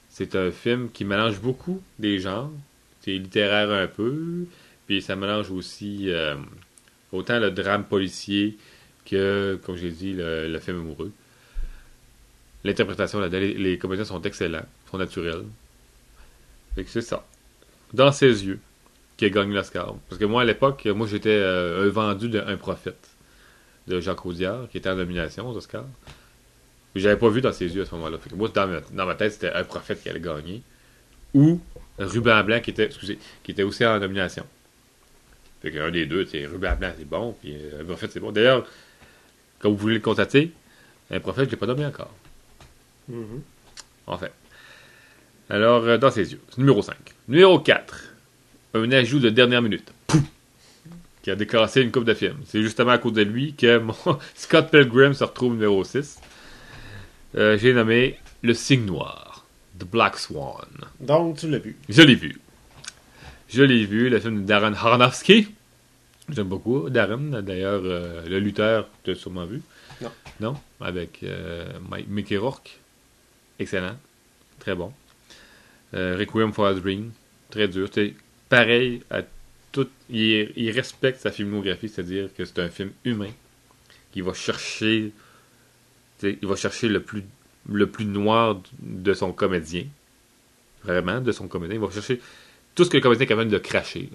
c'est 0.09 0.35
un 0.35 0.51
film 0.51 0.89
qui 0.91 1.05
mélange 1.05 1.39
beaucoup 1.39 1.81
des 1.99 2.17
genres, 2.19 2.51
c'est 2.99 3.11
littéraire 3.11 3.69
un 3.69 3.87
peu, 3.87 4.45
puis 4.87 5.03
ça 5.03 5.15
mélange 5.15 5.51
aussi 5.51 6.09
euh, 6.09 6.35
autant 7.11 7.39
le 7.39 7.51
drame 7.51 7.83
policier 7.83 8.57
que, 9.05 9.59
comme 9.63 9.75
j'ai 9.75 9.91
dit, 9.91 10.13
le, 10.17 10.59
film 10.59 10.79
amoureux. 10.79 11.11
L'interprétation, 12.63 13.19
les 13.21 13.77
comédiens 13.77 14.05
sont 14.05 14.21
excellents, 14.23 14.65
sont 14.89 14.97
naturels. 14.97 15.43
Fait 16.73 16.85
que 16.85 16.89
c'est 16.89 17.01
ça. 17.01 17.23
Dans 17.93 18.11
ses 18.11 18.45
yeux, 18.45 18.59
qui 19.17 19.25
a 19.25 19.29
gagné 19.29 19.53
l'Oscar. 19.53 19.95
Parce 20.09 20.19
que 20.19 20.25
moi, 20.25 20.41
à 20.41 20.45
l'époque, 20.45 20.87
moi, 20.87 21.05
j'étais 21.05 21.29
euh, 21.29 21.85
un 21.85 21.89
vendu 21.89 22.29
d'un 22.29 22.57
prophète 22.57 23.12
de 23.87 23.99
Jacques 23.99 24.25
Audiard, 24.25 24.67
qui 24.69 24.77
était 24.77 24.89
en 24.89 24.95
nomination 24.95 25.49
aux 25.49 25.55
Oscars. 25.55 25.85
J'avais 26.95 27.17
pas 27.17 27.29
vu 27.29 27.41
dans 27.41 27.51
ses 27.51 27.73
yeux 27.73 27.81
à 27.81 27.85
ce 27.85 27.95
moment-là. 27.95 28.17
Moi, 28.35 28.49
dans 28.53 28.67
ma, 28.67 28.79
dans 28.91 29.05
ma 29.05 29.15
tête, 29.15 29.33
c'était 29.33 29.51
un 29.51 29.63
prophète 29.63 30.01
qui 30.01 30.09
allait 30.09 30.19
gagner. 30.19 30.61
Ou 31.33 31.59
Ruben 31.97 32.43
Blanc, 32.43 32.59
qui 32.61 32.69
était, 32.69 32.85
excusez, 32.85 33.17
qui 33.43 33.51
était 33.51 33.63
aussi 33.63 33.85
en 33.85 33.99
nomination. 33.99 34.45
Fait 35.61 35.71
qu'un 35.71 35.91
des 35.91 36.05
deux, 36.05 36.25
c'est 36.25 36.45
Ruben 36.45 36.75
Blanc, 36.75 36.91
c'est 36.97 37.07
bon, 37.07 37.35
puis 37.41 37.55
euh, 37.55 37.81
un 37.81 37.85
prophète, 37.85 38.11
c'est 38.11 38.19
bon. 38.19 38.31
D'ailleurs, 38.31 38.67
quand 39.59 39.69
vous 39.71 39.77
voulez 39.77 39.95
le 39.95 40.01
constater, 40.01 40.51
un 41.09 41.19
prophète, 41.19 41.45
je 41.45 41.51
l'ai 41.51 41.57
pas 41.57 41.65
nommé 41.65 41.85
encore. 41.85 42.13
Mhm. 43.07 43.41
En 44.07 44.17
fait. 44.17 44.31
Alors, 45.49 45.83
euh, 45.83 45.97
dans 45.97 46.11
ses 46.11 46.31
yeux. 46.31 46.41
Numéro 46.57 46.81
5. 46.81 46.95
Numéro 47.27 47.59
4. 47.59 48.13
Un 48.75 48.91
ajout 48.91 49.19
de 49.19 49.29
dernière 49.29 49.61
minute. 49.61 49.91
Qui 51.23 51.31
a 51.31 51.35
décassé 51.35 51.81
une 51.81 51.91
coupe 51.91 52.03
de 52.05 52.13
films. 52.13 52.37
C'est 52.45 52.61
justement 52.61 52.91
à 52.91 52.97
cause 52.99 53.13
de 53.13 53.21
lui 53.23 53.53
que 53.55 53.79
mon 53.79 53.95
Scott 54.35 54.69
Pilgrim 54.69 55.13
se 55.13 55.23
retrouve 55.23 55.53
numéro 55.53 55.83
6. 55.83 56.19
Euh, 57.35 57.57
J'ai 57.57 57.73
nommé 57.73 58.19
Le 58.41 58.53
Signe 58.53 58.85
Noir. 58.85 59.45
The 59.79 59.85
Black 59.85 60.19
Swan. 60.19 60.67
Donc, 60.99 61.37
tu 61.39 61.49
l'as 61.49 61.57
vu. 61.59 61.75
Je 61.89 62.01
l'ai 62.03 62.13
vu. 62.15 62.39
Je 63.49 63.63
l'ai 63.63 63.85
vu, 63.85 64.09
le 64.09 64.19
film 64.19 64.41
de 64.41 64.45
Darren 64.47 64.73
Aronofsky. 64.75 65.47
J'aime 66.29 66.47
beaucoup 66.47 66.89
Darren, 66.89 67.41
d'ailleurs, 67.41 67.81
euh, 67.83 68.21
le 68.27 68.39
lutteur, 68.39 68.87
tu 69.03 69.11
as 69.11 69.15
sûrement 69.15 69.45
vu. 69.45 69.61
Non. 70.01 70.11
Non? 70.41 70.55
Avec 70.81 71.19
euh, 71.23 71.67
Mike- 71.89 72.07
Mickey 72.09 72.37
Rourke. 72.37 72.77
Excellent. 73.59 73.95
Très 74.59 74.75
bon. 74.75 74.91
Requiem 75.93 76.51
for 76.53 76.67
a 76.67 76.73
Dream. 76.73 77.11
Très 77.49 77.67
dur. 77.67 77.87
C'est 77.93 78.13
pareil 78.49 79.01
à 79.11 79.21
Il, 80.09 80.71
respecte 80.71 81.19
sa 81.19 81.31
filmographie, 81.31 81.89
c'est-à-dire 81.89 82.29
que 82.35 82.45
c'est 82.45 82.59
un 82.59 82.69
film 82.69 82.91
humain 83.03 83.31
qui 84.11 84.21
va 84.21 84.33
chercher. 84.33 85.11
Il 86.21 86.47
va 86.47 86.55
chercher 86.55 86.87
le 86.87 87.01
plus, 87.01 87.25
noir 88.05 88.61
de 88.79 89.13
son 89.13 89.33
comédien 89.33 89.85
vraiment 90.83 91.21
de 91.21 91.31
son 91.31 91.47
comédien. 91.47 91.75
Il 91.75 91.81
va 91.81 91.89
chercher 91.91 92.19
tout 92.75 92.83
ce 92.83 92.89
que 92.89 92.97
le 92.97 93.01
comédien 93.01 93.25
est 93.25 93.27
capable 93.27 93.51
de 93.51 93.57
cracher. 93.57 94.09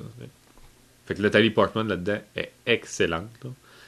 Fait 1.07 1.15
que 1.15 1.23
Nathalie 1.23 1.51
Portman 1.51 1.89
là-dedans 1.89 2.21
est 2.37 2.53
excellente. 2.67 3.47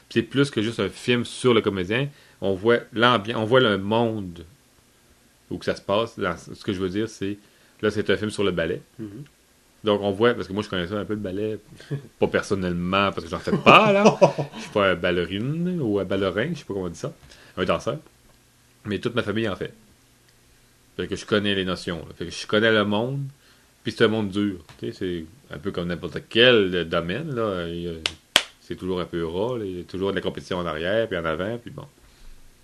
c'est 0.09 0.23
plus 0.23 0.51
que 0.51 0.63
juste 0.63 0.81
un 0.81 0.89
film 0.89 1.25
sur 1.25 1.55
le 1.55 1.61
comédien. 1.61 2.09
On 2.41 2.55
voit 2.55 2.79
l'ambiance, 2.93 3.39
on 3.39 3.45
voit 3.45 3.61
le 3.61 3.77
monde 3.79 4.45
où 5.51 5.59
que 5.59 5.65
ça 5.65 5.77
se 5.77 5.83
passe. 5.83 6.17
Ce 6.17 6.65
que 6.65 6.73
je 6.73 6.81
veux 6.81 6.89
dire, 6.89 7.09
c'est 7.09 7.37
là, 7.83 7.91
c'est 7.91 8.09
un 8.11 8.17
film 8.17 8.31
sur 8.31 8.45
le 8.45 8.51
ballet. 8.51 8.81
Mhm. 8.99 9.25
Donc 9.83 10.01
on 10.03 10.11
voit, 10.11 10.35
parce 10.35 10.47
que 10.47 10.53
moi 10.53 10.63
je 10.63 10.69
connais 10.69 10.87
ça 10.87 10.99
un 10.99 11.05
peu 11.05 11.15
le 11.15 11.21
ballet, 11.21 11.59
pas 12.19 12.27
personnellement, 12.27 13.13
parce 13.13 13.25
que 13.25 13.31
j'en 13.31 13.39
fais 13.39 13.57
pas 13.57 13.93
là. 13.93 14.19
Je 14.57 14.61
suis 14.63 14.71
pas 14.71 14.91
un 14.91 14.95
ballerine 14.95 15.81
ou 15.81 15.99
un 15.99 16.05
ballerin, 16.05 16.51
je 16.53 16.59
sais 16.59 16.65
pas 16.65 16.75
comment 16.75 16.87
on 16.87 16.91
dit 16.91 16.99
ça. 16.99 17.13
Un 17.57 17.65
danseur. 17.65 17.99
Mais 18.85 18.99
toute 18.99 19.15
ma 19.15 19.23
famille 19.23 19.49
en 19.49 19.57
fait. 19.57 19.73
Fait 20.97 21.07
que 21.07 21.17
je 21.17 21.25
connais 21.25 21.55
les 21.55 21.65
notions. 21.65 21.99
là. 22.01 22.15
Fait 22.17 22.27
que 22.27 22.31
je 22.31 22.47
connais 22.47 22.73
le 22.73 22.85
monde. 22.85 23.23
Puis 23.83 23.95
c'est 23.97 24.05
un 24.05 24.09
monde 24.09 24.29
dur. 24.29 24.59
Tu 24.79 24.93
sais, 24.93 24.99
c'est 24.99 25.55
un 25.55 25.59
peu 25.59 25.71
comme 25.71 25.89
n'importe 25.89 26.19
quel 26.29 26.87
domaine. 26.89 27.35
Là. 27.35 27.67
C'est 28.61 28.77
toujours 28.77 29.01
un 29.01 29.07
peu 29.07 29.27
ras. 29.27 29.59
Il 29.65 29.79
y 29.79 29.81
a 29.81 29.85
toujours 29.85 30.11
de 30.11 30.17
la 30.17 30.21
compétition 30.21 30.59
en 30.59 30.67
arrière, 30.67 31.09
puis 31.09 31.17
en 31.17 31.25
avant, 31.25 31.57
puis 31.59 31.71
bon. 31.71 31.87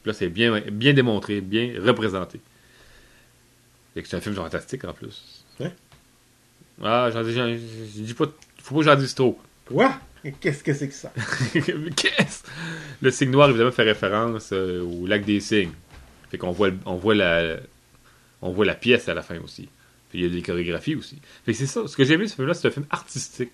Puis 0.03 0.11
là, 0.11 0.13
c'est 0.13 0.29
bien, 0.29 0.61
bien 0.71 0.93
démontré, 0.93 1.41
bien 1.41 1.75
représenté. 1.83 2.41
Et 3.95 4.03
que 4.03 4.09
c'est 4.09 4.17
un 4.17 4.21
film 4.21 4.35
fantastique 4.35 4.85
en 4.85 4.93
plus. 4.93 5.43
Ouais. 5.59 5.73
Ah, 6.83 7.11
j'en 7.13 7.23
dis, 7.23 7.33
j'en- 7.33 7.49
je 7.49 8.03
dis 8.03 8.15
pas. 8.15 8.27
Faut 8.63 8.75
pas 8.77 8.81
que 8.81 8.87
j'en 8.87 8.97
dise 8.97 9.15
trop. 9.15 9.39
Quoi? 9.67 9.99
Qu'est-ce 10.41 10.65
que 10.65 10.75
c'est 10.75 10.89
que 10.89 10.95
ça? 10.95 11.13
Qu'est-ce? 11.55 12.43
Le 13.01 13.11
signe 13.11 13.31
noir, 13.31 13.49
évidemment, 13.49 13.71
fait 13.71 13.85
référence 13.85 14.51
euh, 14.53 14.83
au 14.83 15.07
lac 15.07 15.25
des 15.25 15.39
cygnes. 15.41 15.71
Fait 16.31 16.39
qu'on 16.39 16.51
voit, 16.51 16.71
on 16.85 16.97
voit 16.97 17.15
la, 17.15 17.59
on 18.43 18.51
voit 18.51 18.65
la 18.65 18.75
pièce 18.75 19.09
à 19.09 19.15
la 19.15 19.23
fin 19.23 19.39
aussi. 19.41 19.69
Puis 20.11 20.19
il 20.21 20.23
y 20.25 20.27
a 20.27 20.29
des 20.31 20.43
chorégraphies 20.43 20.97
aussi. 20.97 21.19
Fait 21.45 21.53
que 21.53 21.59
c'est 21.59 21.67
ça. 21.67 21.87
Ce 21.87 21.97
que 21.97 22.05
j'ai 22.05 22.15
aimé, 22.15 22.27
ce 22.27 22.35
film-là, 22.35 22.55
c'est 22.55 22.67
un 22.69 22.73
film 22.73 22.87
artistique. 22.91 23.53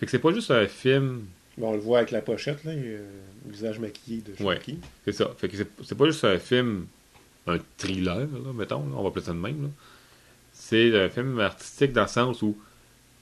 Fait 0.00 0.06
que 0.06 0.10
c'est 0.10 0.18
pas 0.18 0.32
juste 0.32 0.50
un 0.50 0.66
film. 0.66 1.26
Bon, 1.56 1.70
on 1.70 1.74
le 1.74 1.78
voit 1.80 1.98
avec 1.98 2.10
la 2.10 2.20
pochette, 2.20 2.64
là, 2.64 2.72
le 2.74 2.98
visage 3.46 3.78
maquillé 3.78 4.22
de 4.22 4.42
Ouais. 4.44 4.56
Chucky. 4.56 4.78
C'est 5.04 5.12
ça. 5.12 5.30
Fait 5.38 5.48
que 5.48 5.56
c'est, 5.56 5.68
c'est 5.84 5.96
pas 5.96 6.06
juste 6.06 6.24
un 6.24 6.38
film, 6.38 6.86
un 7.46 7.58
thriller, 7.76 8.16
là, 8.18 8.52
mettons. 8.54 8.80
là, 8.80 8.94
on 8.96 9.02
va 9.02 9.08
appeler 9.08 9.24
ça 9.24 9.32
de 9.32 9.38
même. 9.38 9.62
là. 9.62 9.68
C'est 10.68 10.94
un 11.02 11.08
film 11.08 11.40
artistique 11.40 11.94
dans 11.94 12.02
le 12.02 12.08
sens 12.08 12.42
où 12.42 12.54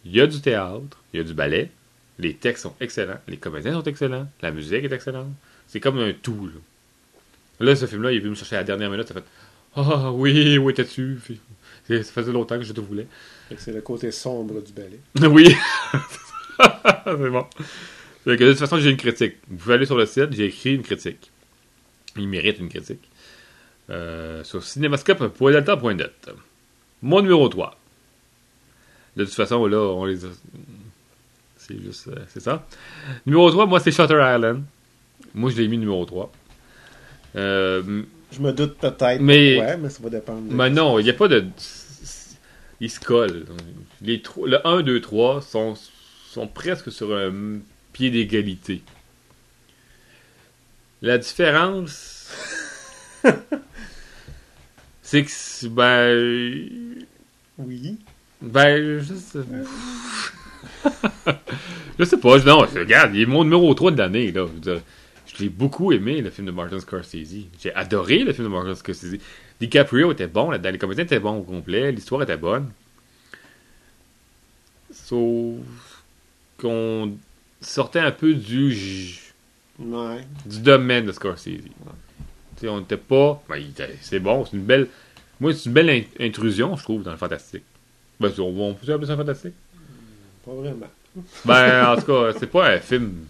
il 0.05 0.17
y 0.17 0.21
a 0.21 0.27
du 0.27 0.41
théâtre, 0.41 0.99
il 1.13 1.19
y 1.19 1.21
a 1.21 1.23
du 1.23 1.33
ballet, 1.33 1.71
les 2.19 2.35
textes 2.35 2.65
sont 2.65 2.75
excellents, 2.81 3.21
les 3.29 3.37
comédiens 3.37 3.73
sont 3.73 3.85
excellents, 3.85 4.27
la 4.43 4.51
musique 4.51 4.83
est 4.83 4.93
excellente. 4.93 5.29
C'est 5.69 5.79
comme 5.79 6.01
un 6.01 6.13
tout. 6.13 6.51
Là, 7.61 7.67
là 7.67 7.77
ce 7.77 7.87
film-là, 7.87 8.11
il 8.11 8.17
est 8.17 8.19
venu 8.19 8.31
me 8.31 8.35
chercher 8.35 8.57
à 8.57 8.59
la 8.59 8.65
dernière 8.65 8.91
minute. 8.91 9.07
Ça 9.07 9.15
fait 9.15 9.23
Ah 9.77 10.11
oui, 10.11 10.59
où 10.59 10.71
étais-tu 10.71 11.21
Ça 11.89 12.03
faisait 12.03 12.33
longtemps 12.33 12.59
que 12.59 12.65
je 12.65 12.73
te 12.73 12.81
voulais. 12.81 13.07
C'est 13.57 13.73
le 13.73 13.81
côté 13.81 14.11
sombre 14.11 14.61
du 14.61 14.73
ballet. 14.73 14.99
Oui. 15.31 15.55
c'est 17.05 17.31
bon. 17.31 17.47
De 18.27 18.35
toute 18.35 18.59
façon, 18.59 18.79
j'ai 18.79 18.91
une 18.91 18.97
critique. 18.97 19.37
Vous 19.47 19.57
pouvez 19.57 19.75
aller 19.75 19.87
sur 19.87 19.97
le 19.97 20.07
site, 20.07 20.33
j'ai 20.33 20.47
écrit 20.47 20.75
une 20.75 20.83
critique. 20.83 21.31
Il 22.17 22.27
mérite 22.27 22.59
une 22.59 22.71
critique. 22.71 23.09
Euh, 23.89 24.43
sur 24.43 24.65
cinémascope.delta.net. 24.65 26.31
Mon 27.03 27.21
numéro 27.23 27.49
3. 27.49 27.79
De 29.17 29.25
toute 29.25 29.35
façon, 29.35 29.67
là, 29.67 29.79
on 29.79 30.05
les 30.05 30.25
a... 30.25 30.29
C'est 31.57 31.81
juste... 31.83 32.09
euh, 32.09 32.17
c'est 32.29 32.41
ça. 32.41 32.67
Numéro 33.27 33.51
3, 33.51 33.67
moi, 33.67 33.81
c'est 33.81 33.91
Shutter 33.91 34.15
Island. 34.35 34.63
Moi, 35.35 35.51
je 35.51 35.57
l'ai 35.57 35.69
mis 35.69 35.79
numéro 35.79 36.05
3. 36.05 36.31
Euh, 37.37 38.03
Je 38.33 38.41
me 38.41 38.53
doute 38.53 38.77
peut-être. 38.79 39.21
Mais- 39.21 39.59
Ouais, 39.59 39.77
mais 39.77 39.91
ça 39.91 40.03
va 40.03 40.11
dépendre. 40.11 40.43
mais 40.51 40.71
non, 40.71 40.99
il 40.99 41.05
n'y 41.05 41.11
a 41.11 41.15
pas 41.15 41.29
de. 41.29 41.45
Ils 42.81 42.91
se 42.91 43.01
collent. 43.01 43.47
Les 44.03 44.23
le 44.45 44.67
1, 44.67 44.83
2, 44.83 45.01
3 45.01 45.41
sont, 45.43 45.75
sont 46.29 46.47
presque 46.47 46.93
sur 46.93 47.15
un 47.17 47.59
pied 47.93 48.11
d'égalité. 48.11 48.83
La 51.03 51.17
différence. 51.19 52.31
c'est 55.03 55.25
que. 55.25 55.67
Ben. 55.69 56.86
Oui. 57.59 57.97
Ben, 58.43 59.01
je 59.01 59.15
sais. 59.15 59.39
je 61.99 62.05
sais 62.05 62.17
pas. 62.19 62.39
Non, 62.41 62.59
regarde, 62.61 63.15
il 63.15 63.23
est 63.23 63.27
mon 63.27 63.45
numéro 63.45 63.73
3 63.75 63.93
de 63.93 63.99
l'année, 63.99 64.31
là. 64.33 64.47
Je 64.65 65.43
l'ai 65.43 65.49
beaucoup 65.49 65.93
aimé, 65.93 66.21
le 66.23 66.31
film 66.31 66.47
de 66.47 66.53
Martin 66.53 66.81
Scorsese. 66.81 67.47
J'ai 67.61 67.75
adoré 67.75 68.21
le 68.21 68.33
film 68.33 68.49
de 68.49 68.53
Martin 68.53 68.75
Scorsese. 68.75 69.17
DiCaprio 69.61 70.13
était 70.13 70.27
bon 70.27 70.51
là-dedans, 70.51 70.71
les 70.71 70.79
comédiens 70.79 71.05
étaient 71.05 71.19
bons 71.21 71.39
au 71.39 71.43
complet, 71.43 71.93
l'histoire 71.93 72.23
était 72.23 72.37
bonne. 72.37 72.71
Sauf 74.93 75.57
qu'on 76.59 77.13
sortait 77.61 78.01
un 78.01 78.13
peu 78.13 78.35
du, 78.35 79.19
Ouais. 79.79 80.21
du 80.47 80.61
domaine 80.61 81.07
de 81.07 81.13
Scorsese. 81.13 81.49
On 82.65 82.79
n'était 82.81 82.97
pas. 82.97 83.43
ben, 83.49 83.63
c'est 84.01 84.21
bon, 84.21 84.45
c'est 84.47 84.57
une 84.57 84.63
belle. 84.63 84.89
Moi, 85.41 85.53
c'est 85.55 85.67
une 85.67 85.73
belle 85.73 85.91
in- 85.91 86.25
intrusion, 86.25 86.77
je 86.77 86.83
trouve, 86.83 87.03
dans 87.03 87.11
le 87.13 87.17
fantastique. 87.17 87.65
Ben, 88.19 88.33
on, 88.39 88.43
on 88.71 88.75
peut 88.75 88.91
appeler 88.93 89.07
ça 89.07 89.17
fantastique? 89.17 89.55
Pas 90.45 90.53
vraiment. 90.55 90.87
Ben, 91.45 91.87
en 91.87 91.97
tout 91.97 92.03
cas, 92.07 92.33
c'est 92.39 92.47
pas 92.47 92.75
un 92.75 92.79
film. 92.79 93.27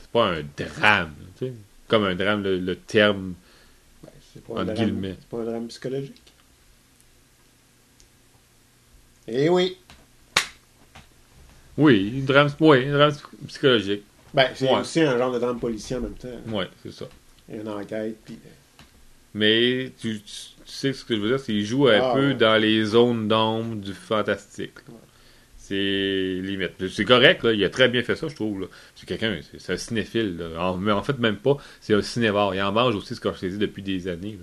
C'est 0.00 0.10
pas 0.10 0.28
un 0.28 0.42
drame, 0.56 1.12
tu 1.38 1.46
sais. 1.46 1.52
Comme 1.88 2.04
un 2.04 2.14
drame, 2.14 2.42
le, 2.42 2.58
le 2.58 2.76
terme. 2.76 3.34
Ben, 4.02 4.10
c'est 4.32 4.42
pas, 4.44 4.60
un 4.60 4.64
drame- 4.64 4.76
guillemets. 4.76 5.16
c'est 5.20 5.28
pas 5.28 5.38
un 5.42 5.44
drame 5.44 5.66
psychologique. 5.68 6.14
Eh 9.28 9.48
oui. 9.48 9.76
Oui, 11.78 12.18
un 12.22 12.24
drame, 12.24 12.50
oui, 12.60 12.86
un 12.88 12.92
drame 12.92 13.12
psychologique. 13.46 14.02
Ben, 14.34 14.48
c'est 14.54 14.66
Ouais. 14.70 14.80
aussi 14.80 15.00
un 15.02 15.16
genre 15.18 15.32
de 15.32 15.38
drame 15.38 15.58
policier 15.60 15.96
en 15.96 16.00
même 16.00 16.14
temps. 16.14 16.28
Ouais, 16.48 16.68
c'est 16.82 16.92
ça. 16.92 17.06
Il 17.48 17.56
y 17.56 17.58
a 17.58 17.60
une 17.62 17.68
enquête, 17.68 18.16
puis... 18.24 18.34
euh, 18.34 18.48
Mais 19.34 19.92
tu, 20.00 20.20
sais 20.64 20.92
ce 20.92 21.04
que 21.04 21.16
je 21.16 21.20
veux 21.20 21.28
dire, 21.28 21.40
c'est 21.40 21.52
qu'il 21.52 21.64
joue 21.64 21.88
un 21.88 22.00
Ah, 22.02 22.12
peu 22.14 22.28
ouais. 22.28 22.34
dans 22.34 22.56
les 22.60 22.84
zones 22.84 23.28
d'ombre 23.28 23.76
du 23.76 23.92
fantastique. 23.94 24.72
C'est 25.56 26.40
limite. 26.42 26.88
C'est 26.88 27.04
correct, 27.04 27.44
là, 27.44 27.52
il 27.52 27.64
a 27.64 27.70
très 27.70 27.88
bien 27.88 28.02
fait 28.02 28.16
ça, 28.16 28.28
je 28.28 28.34
trouve. 28.34 28.68
C'est 28.96 29.06
quelqu'un, 29.06 29.38
c'est- 29.50 29.58
c'est 29.58 29.72
un 29.72 29.76
cinéphile. 29.76 30.36
là. 30.36 30.60
En- 30.70 30.76
mais 30.76 30.92
en 30.92 31.02
fait, 31.02 31.18
même 31.18 31.36
pas. 31.36 31.56
C'est 31.80 31.94
un 31.94 32.02
cinévore. 32.02 32.54
Il 32.54 32.60
en 32.62 32.72
mange 32.72 32.94
aussi 32.96 33.14
Scorsese 33.14 33.58
depuis 33.58 33.82
des 33.82 34.08
années. 34.08 34.38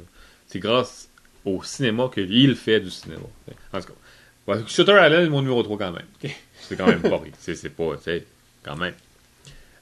C'est 0.48 0.60
grâce 0.60 1.10
au 1.46 1.62
cinéma 1.64 2.10
qu'il 2.14 2.56
fait 2.56 2.80
du 2.80 2.90
cinéma. 2.90 3.22
En 3.74 3.82
tout 3.82 3.88
cas, 4.48 4.60
Shutter 4.68 4.94
Island 4.94 5.26
est 5.26 5.30
mon 5.30 5.42
numéro 5.42 5.62
3 5.62 5.78
quand 5.78 5.92
même. 5.92 6.06
C'est 6.62 6.76
quand 6.78 6.88
même 6.88 7.02
pas 7.02 7.18
rien. 7.18 7.32
C'est 7.38 7.54
c'est 7.56 7.70
pas, 7.70 7.98
sais, 7.98 8.26
quand 8.64 8.76
même. 8.78 8.94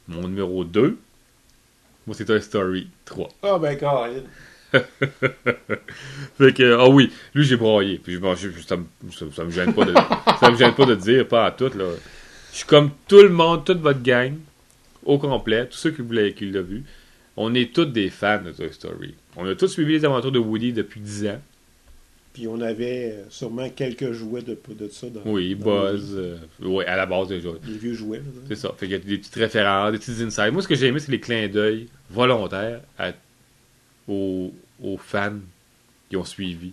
Mon 0.07 0.27
numéro 0.27 0.63
2, 0.65 0.97
moi, 2.05 2.15
c'est 2.15 2.25
Toy 2.25 2.41
Story 2.41 2.89
3. 3.05 3.29
Ah, 3.43 3.57
ben, 3.59 3.77
Caroline. 3.77 4.23
Fait 6.37 6.53
que, 6.53 6.77
ah 6.79 6.89
oui, 6.89 7.11
lui 7.33 7.43
j'ai 7.45 7.55
broyé. 7.55 7.99
Puis 8.03 8.17
bon, 8.17 8.35
je- 8.35 8.49
ça, 8.65 8.77
me, 8.77 8.85
ça, 9.11 9.25
ça 9.35 9.43
me 9.43 9.51
gêne 9.51 9.73
pas 9.73 9.85
de, 9.85 9.93
ça 10.39 10.51
me 10.51 10.57
gêne 10.57 10.73
pas 10.73 10.85
de 10.85 10.95
dire, 10.95 11.27
pas 11.27 11.45
à 11.47 11.51
tout, 11.51 11.71
là. 11.77 11.85
Je 12.51 12.57
suis 12.57 12.65
comme 12.65 12.91
tout 13.07 13.21
le 13.21 13.29
monde, 13.29 13.65
toute 13.65 13.79
votre 13.79 14.01
gang, 14.01 14.33
au 15.05 15.17
complet, 15.17 15.67
tous 15.67 15.77
ceux 15.77 15.91
qui, 15.91 16.01
voulaient, 16.01 16.33
qui 16.33 16.45
l'ont 16.45 16.63
vu. 16.63 16.83
On 17.35 17.53
est 17.53 17.73
tous 17.73 17.85
des 17.85 18.09
fans 18.09 18.41
de 18.43 18.51
Toy 18.51 18.71
Story. 18.73 19.13
On 19.35 19.45
a 19.47 19.55
tous 19.55 19.67
suivi 19.67 19.93
les 19.93 20.05
aventures 20.05 20.31
de 20.31 20.39
Woody 20.39 20.73
depuis 20.73 20.99
10 20.99 21.27
ans. 21.27 21.41
Puis 22.33 22.47
on 22.47 22.59
avait 22.61 23.11
euh, 23.13 23.23
sûrement 23.29 23.67
quelques 23.69 24.11
jouets 24.11 24.41
de, 24.43 24.57
de 24.75 24.87
ça 24.89 25.07
dans 25.09 25.21
Oui, 25.25 25.55
dans 25.55 25.65
Buzz, 25.91 26.13
euh, 26.15 26.37
ouais, 26.61 26.85
à 26.85 26.95
la 26.95 27.05
base 27.05 27.27
déjà. 27.29 27.49
Les, 27.65 27.73
les 27.73 27.77
vieux 27.79 27.93
jouets. 27.93 28.21
C'est 28.47 28.55
ça. 28.55 28.69
Fait 28.77 28.85
qu'il 28.87 28.93
y 28.93 28.95
a 28.95 28.99
des 28.99 29.17
petites 29.17 29.35
références, 29.35 29.91
des 29.91 29.97
petits 29.99 30.23
insights. 30.23 30.51
Moi, 30.51 30.61
ce 30.61 30.67
que 30.67 30.75
j'ai 30.75 30.87
aimé, 30.87 30.99
c'est 30.99 31.11
les 31.11 31.19
clins 31.19 31.47
d'œil 31.47 31.87
volontaires 32.11 32.81
à- 32.97 33.11
aux, 34.07 34.53
aux 34.81 34.97
fans 34.97 35.39
qui 36.09 36.17
ont 36.17 36.25
suivi, 36.25 36.71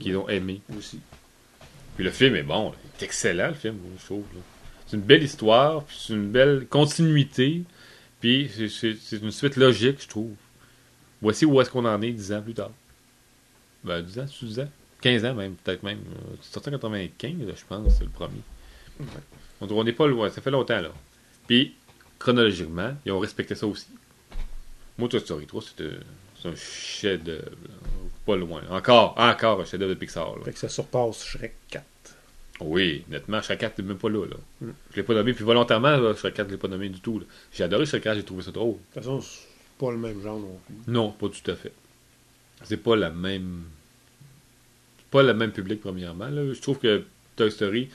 qui 0.00 0.10
l'ont 0.12 0.28
aimé. 0.28 0.60
Aussi. 0.76 1.00
Puis 1.96 2.04
le 2.04 2.10
film 2.10 2.36
est 2.36 2.42
bon, 2.42 2.72
il 2.98 3.02
est 3.02 3.04
excellent 3.04 3.48
le 3.48 3.54
film, 3.54 3.76
je 3.98 4.04
trouve. 4.04 4.24
C'est 4.86 4.96
une 4.96 5.02
belle 5.02 5.22
histoire, 5.22 5.84
puis 5.84 5.96
c'est 6.00 6.12
une 6.14 6.30
belle 6.30 6.66
continuité, 6.68 7.62
puis 8.20 8.50
c'est- 8.70 9.16
une 9.16 9.30
suite 9.32 9.56
logique, 9.56 10.02
je 10.02 10.08
trouve. 10.08 10.32
Voici 11.20 11.44
où 11.44 11.60
est-ce 11.60 11.70
qu'on 11.70 11.84
en 11.84 12.00
est 12.02 12.12
dix 12.12 12.32
ans 12.32 12.40
plus 12.42 12.54
tard. 12.54 12.70
Ben, 13.84 14.02
10 14.02 14.18
ans, 14.18 14.26
c'est 14.28 14.46
10 14.46 14.60
ans? 14.60 14.68
15 15.00 15.24
ans 15.24 15.34
même, 15.34 15.54
peut-être 15.54 15.82
même. 15.82 15.98
Euh, 15.98 16.34
C'est 16.42 16.52
sorti 16.54 16.68
en 16.68 16.72
95, 16.72 17.46
là, 17.46 17.52
je 17.56 17.64
pense, 17.68 17.92
c'est 17.96 18.04
le 18.04 18.10
premier. 18.10 18.40
Donc 19.60 19.70
on 19.72 19.84
n'est 19.84 19.92
pas 19.92 20.06
loin, 20.06 20.28
ça 20.30 20.40
fait 20.40 20.50
longtemps 20.50 20.80
là. 20.80 20.90
Puis, 21.46 21.74
chronologiquement, 22.18 22.94
ils 23.06 23.12
ont 23.12 23.18
respecté 23.20 23.54
ça 23.54 23.66
aussi. 23.66 23.86
Moi, 24.98 25.08
Toy 25.08 25.20
Story 25.20 25.46
3, 25.46 25.62
c'était 25.62 25.90
c'est 26.40 26.48
un 26.48 26.54
chef-d'œuvre. 26.54 27.50
Pas 28.26 28.36
loin. 28.36 28.62
Encore, 28.70 29.14
encore 29.18 29.60
un 29.60 29.64
chef-d'œuvre 29.64 29.94
de 29.94 29.98
Pixar. 29.98 30.36
là. 30.38 30.44
Fait 30.44 30.52
que 30.52 30.58
ça 30.58 30.68
surpasse 30.68 31.24
Shrek 31.24 31.54
4. 31.70 31.84
Oui, 32.60 33.04
nettement, 33.08 33.40
Shrek 33.40 33.60
4 33.60 33.78
n'est 33.78 33.88
même 33.88 33.98
pas 33.98 34.08
là. 34.10 34.26
là. 34.26 34.36
Mm. 34.60 34.70
Je 34.90 34.96
l'ai 34.96 35.02
pas 35.02 35.14
nommé, 35.14 35.32
puis 35.32 35.44
volontairement, 35.44 35.96
là, 35.96 36.14
Shrek 36.14 36.34
4, 36.34 36.46
je 36.48 36.52
l'ai 36.52 36.58
pas 36.58 36.68
nommé 36.68 36.88
du 36.88 37.00
tout. 37.00 37.22
J'ai 37.52 37.64
adoré 37.64 37.86
Shrek 37.86 38.02
4, 38.02 38.16
j'ai 38.16 38.24
trouvé 38.24 38.42
ça 38.42 38.50
drôle. 38.50 38.72
De 38.74 38.78
toute 38.78 38.94
façon, 38.94 39.20
c'est 39.20 39.46
pas 39.78 39.90
le 39.92 39.98
même 39.98 40.20
genre 40.22 40.38
non 40.38 40.58
plus. 40.66 40.74
Non, 40.92 41.10
pas 41.12 41.28
tout 41.28 41.50
à 41.50 41.54
fait. 41.56 41.72
C'est 42.64 42.76
pas 42.78 42.96
la 42.96 43.10
même. 43.10 43.64
c'est 44.98 45.06
Pas 45.10 45.22
le 45.22 45.34
même 45.34 45.52
public, 45.52 45.80
premièrement. 45.80 46.26
là. 46.28 46.52
Je 46.52 46.60
trouve 46.60 46.78
que 46.78 47.04
Toy 47.36 47.50
Story 47.52 47.88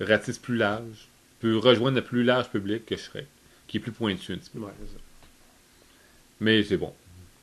ratisse 0.00 0.38
plus 0.38 0.56
large, 0.56 1.08
peut 1.40 1.58
rejoindre 1.58 1.96
le 1.96 2.04
plus 2.04 2.22
large 2.24 2.48
public 2.50 2.86
que 2.86 2.96
Shrek, 2.96 3.26
qui 3.66 3.76
est 3.78 3.80
plus 3.80 3.92
pointu 3.92 4.32
un 4.32 4.36
petit 4.38 4.50
peu. 4.50 4.60
Ouais, 4.60 4.70
ça. 4.86 4.98
Mais 6.40 6.62
c'est 6.62 6.76
bon. 6.76 6.94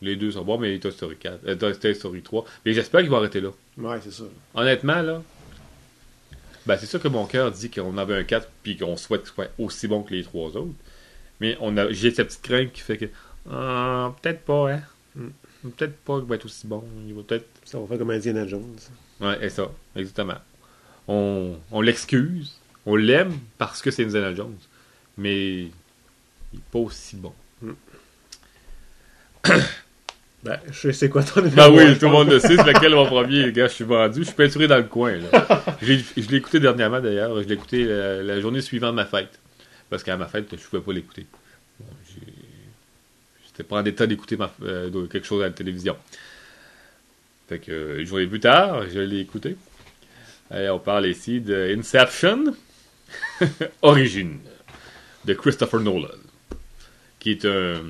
Les 0.02 0.16
deux 0.16 0.32
sont 0.32 0.44
bons, 0.46 0.58
mais 0.58 0.78
Toy 0.80 0.92
Story 0.92 1.18
4, 1.18 1.40
euh, 1.48 1.74
Toy- 1.74 1.96
Story 1.96 2.22
3. 2.22 2.46
Mais 2.66 2.74
j'espère 2.74 3.02
qu'ils 3.02 3.10
vont 3.10 3.18
arrêter 3.18 3.42
là. 3.42 3.50
Ouais, 3.78 4.00
c'est 4.02 4.12
ça. 4.14 4.24
Honnêtement, 4.56 5.02
là, 5.02 5.22
ben 6.66 6.78
c'est 6.78 6.86
ça 6.86 7.00
que 7.00 7.08
mon 7.08 7.26
cœur 7.26 7.52
dit 7.52 7.70
qu'on 7.70 7.98
avait 7.98 8.16
un 8.16 8.24
4 8.24 8.48
puis 8.64 8.78
qu'on 8.78 8.96
souhaite 8.96 9.24
qu'il 9.24 9.34
soit 9.34 9.50
aussi 9.58 9.88
bon 9.88 10.04
que 10.04 10.14
les 10.14 10.24
trois 10.24 10.50
autres. 10.56 10.74
Mais 11.42 11.58
on 11.62 11.76
a, 11.78 11.92
j'ai 11.92 12.12
cette 12.12 12.28
petite 12.28 12.42
crainte 12.44 12.72
qui 12.74 12.82
fait 12.82 12.98
que 12.98 13.06
ah, 13.50 14.14
peut-être 14.22 14.42
pas, 14.42 14.74
hein. 14.74 14.82
Mm. 15.16 15.28
Peut-être 15.76 15.98
pas 15.98 16.20
qu'il 16.20 16.30
va 16.30 16.36
être 16.36 16.46
aussi 16.46 16.68
bon. 16.68 16.84
Il 17.08 17.14
va 17.16 17.24
peut-être. 17.24 17.46
Ça 17.66 17.80
va 17.80 17.88
faire 17.88 17.98
comme 17.98 18.12
Indiana 18.12 18.48
Jones. 18.48 18.76
Ouais, 19.20 19.38
c'est 19.42 19.50
ça, 19.50 19.70
exactement. 19.96 20.38
On, 21.08 21.58
on 21.72 21.82
l'excuse, 21.82 22.58
on 22.86 22.96
l'aime 22.96 23.38
parce 23.58 23.82
que 23.82 23.92
c'est 23.92 24.06
Indiana 24.06 24.34
Jones. 24.34 24.56
Mais 25.18 25.64
il 25.64 25.72
est 26.56 26.64
pas 26.72 26.80
aussi 26.80 27.18
bon. 27.18 27.34
Ben, 30.44 30.58
je 30.72 30.92
sais 30.92 31.10
quoi 31.10 31.22
ton 31.24 31.42
numéro. 31.42 31.56
Ben 31.56 31.64
un, 31.66 31.70
oui, 31.90 31.94
je 31.94 32.00
tout 32.00 32.06
le 32.06 32.12
monde 32.12 32.30
le 32.30 32.40
sait, 32.40 32.56
c'est 32.56 32.64
lequel 32.64 32.94
mon 32.96 33.06
premier. 33.06 33.52
Gars, 33.52 33.68
je 33.68 33.74
suis 33.74 33.84
vendu. 33.84 34.20
Je 34.22 34.26
suis 34.26 34.34
peinturé 34.36 34.68
dans 34.68 34.78
le 34.78 34.84
coin. 34.84 35.18
Là. 35.18 35.76
Je 35.82 35.94
l'ai- 35.94 36.06
je 36.16 36.30
l'ai 36.30 36.38
écouté 36.38 36.60
dernièrement 36.62 37.02
d'ailleurs. 37.02 37.42
Je 37.44 37.48
l'ai 37.48 37.56
écouté 37.56 37.84
la, 37.84 38.24
la 38.24 38.40
journée 38.40 38.62
suivante 38.62 38.92
de 38.92 38.96
ma 38.96 39.06
fête. 39.06 39.38
Parce 39.90 40.02
qu'à 40.04 40.16
ma 40.16 40.28
fête, 40.28 40.48
je 40.56 40.64
pouvais 40.68 40.82
pas 40.82 40.94
l'écouter. 40.94 41.26
J'étais 43.46 43.64
pas 43.64 43.78
en 43.82 43.86
état 43.86 44.08
d'écouter 44.08 44.38
euh, 44.64 45.08
quelque 45.08 45.26
chose 45.28 45.42
à 45.44 45.48
la 45.48 45.52
télévision. 45.52 45.98
Fait 47.50 47.60
que 47.60 47.72
euh, 47.72 48.00
une 48.00 48.06
journée 48.06 48.28
plus 48.28 48.40
tard, 48.40 48.84
je 48.94 49.00
l'ai 49.00 49.20
écouté. 49.20 49.58
Et 50.56 50.70
on 50.70 50.80
parle 50.80 51.08
ici 51.08 51.42
de 51.42 51.76
Inception, 51.78 52.56
Origine, 53.82 54.40
de 55.26 55.34
Christopher 55.34 55.80
Nolan, 55.82 56.08
qui 57.20 57.32
est 57.32 57.46
un 57.46 57.82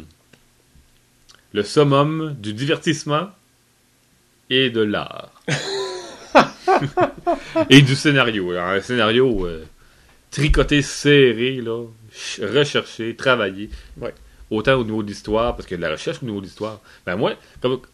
le 1.53 1.63
summum 1.63 2.35
du 2.39 2.53
divertissement 2.53 3.29
et 4.49 4.69
de 4.69 4.81
l'art. 4.81 5.31
et 7.69 7.81
du 7.81 7.95
scénario. 7.95 8.51
Alors, 8.51 8.65
un 8.69 8.81
scénario 8.81 9.45
euh, 9.45 9.63
tricoté, 10.31 10.81
serré, 10.81 11.61
là, 11.61 11.83
recherché, 12.41 13.15
travaillé. 13.15 13.69
Ouais. 13.97 14.13
Autant 14.51 14.75
au 14.75 14.83
niveau 14.83 15.03
de 15.03 15.07
l'histoire, 15.09 15.55
parce 15.55 15.67
qu'il 15.67 15.75
y 15.75 15.79
a 15.79 15.83
de 15.83 15.83
la 15.87 15.91
recherche 15.95 16.19
au 16.23 16.25
niveau 16.25 16.39
de 16.39 16.45
l'histoire. 16.45 16.79
Ben 17.05 17.15
moi, 17.15 17.35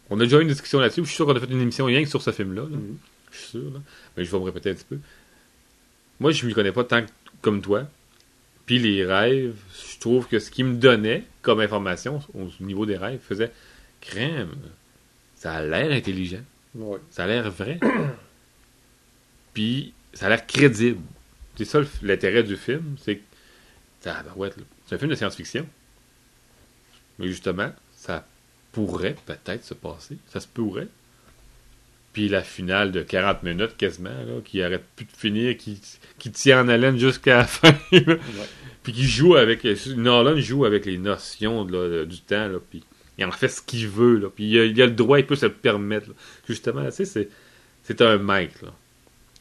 on 0.08 0.18
a 0.20 0.24
déjà 0.24 0.38
eu 0.38 0.42
une 0.42 0.48
discussion 0.48 0.80
là-dessus, 0.80 1.02
je 1.02 1.06
suis 1.08 1.16
sûr 1.16 1.26
qu'on 1.26 1.36
a 1.36 1.40
fait 1.40 1.46
une 1.50 1.60
émission 1.60 1.84
rien 1.84 2.02
que 2.02 2.08
sur 2.08 2.22
ce 2.22 2.30
film-là. 2.32 2.62
là. 2.62 2.68
Mhm. 2.68 2.96
Je 3.30 3.36
suis 3.38 3.48
sûr, 3.48 3.60
là. 3.74 3.80
Mais 4.16 4.24
je 4.24 4.30
vais 4.30 4.38
me 4.38 4.44
répéter 4.44 4.70
un 4.70 4.74
petit 4.74 4.86
peu. 4.88 4.98
Moi, 6.18 6.30
je 6.32 6.42
ne 6.44 6.48
m'y 6.48 6.54
connais 6.54 6.72
pas 6.72 6.84
tant 6.84 7.02
que- 7.02 7.10
comme 7.42 7.60
toi. 7.60 7.82
Puis 8.66 8.80
les 8.80 9.04
rêves, 9.04 9.56
je 9.92 9.98
trouve 9.98 10.26
que 10.26 10.40
ce 10.40 10.50
qu'il 10.50 10.64
me 10.64 10.74
donnait 10.74 11.24
comme 11.42 11.60
information 11.60 12.20
au 12.34 12.48
niveau 12.60 12.84
des 12.84 12.96
rêves 12.96 13.20
faisait 13.20 13.52
crème. 14.00 14.56
Ça 15.36 15.54
a 15.54 15.62
l'air 15.62 15.92
intelligent. 15.92 16.42
Ça 17.10 17.24
a 17.24 17.26
l'air 17.26 17.50
vrai. 17.50 17.78
Puis 19.54 19.94
ça 20.12 20.26
a 20.26 20.28
l'air 20.30 20.46
crédible. 20.46 21.00
C'est 21.56 21.64
ça 21.64 21.80
l'intérêt 22.02 22.42
du 22.42 22.56
film. 22.56 22.96
C'est 23.00 23.16
que. 23.16 23.22
C'est 24.00 24.94
un 24.94 24.98
film 24.98 25.10
de 25.10 25.16
science-fiction. 25.16 25.66
Mais 27.18 27.26
justement, 27.26 27.72
ça 27.92 28.24
pourrait 28.72 29.16
peut-être 29.26 29.64
se 29.64 29.74
passer. 29.74 30.16
Ça 30.28 30.38
se 30.38 30.46
pourrait. 30.46 30.88
Puis 32.16 32.30
la 32.30 32.42
finale 32.42 32.92
de 32.92 33.02
40 33.02 33.42
minutes 33.42 33.76
quasiment, 33.76 34.08
là, 34.08 34.40
qui 34.42 34.62
arrête 34.62 34.82
plus 34.96 35.04
de 35.04 35.10
finir, 35.14 35.54
qui, 35.58 35.78
qui 36.18 36.30
tient 36.30 36.62
en 36.64 36.68
haleine 36.68 36.96
jusqu'à 36.96 37.36
la 37.36 37.44
fin. 37.46 37.74
Puis 38.82 38.92
qui 38.94 39.04
joue 39.04 39.34
avec. 39.36 39.64
Nolan 39.96 40.38
joue 40.38 40.64
avec 40.64 40.86
les 40.86 40.96
notions 40.96 41.66
là, 41.66 42.06
du 42.06 42.18
temps. 42.20 42.48
Là, 42.48 42.58
puis 42.70 42.82
il 43.18 43.24
en 43.26 43.30
fait 43.32 43.48
ce 43.48 43.60
qu'il 43.60 43.86
veut. 43.86 44.16
Là, 44.16 44.28
puis 44.34 44.48
il 44.48 44.58
a, 44.58 44.64
il 44.64 44.80
a 44.80 44.86
le 44.86 44.92
droit, 44.92 45.18
il 45.18 45.26
peut 45.26 45.36
se 45.36 45.44
le 45.44 45.52
permettre. 45.52 46.08
là. 46.08 46.14
Justement, 46.48 46.86
tu 46.86 46.92
sais, 46.92 47.04
c'est, 47.04 47.28
c'est 47.82 48.00
un 48.00 48.16
maître. 48.16 48.64
Là. 48.64 48.72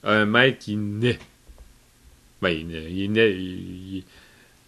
Un 0.04 0.26
maître 0.26 0.60
qui 0.60 0.76
naît. 0.76 1.18
Ben, 2.42 2.50
il, 2.50 2.68
naît- 2.68 2.92
il 2.92 3.04
est 3.04 3.08
né. 3.08 3.30
Il, 3.32 4.04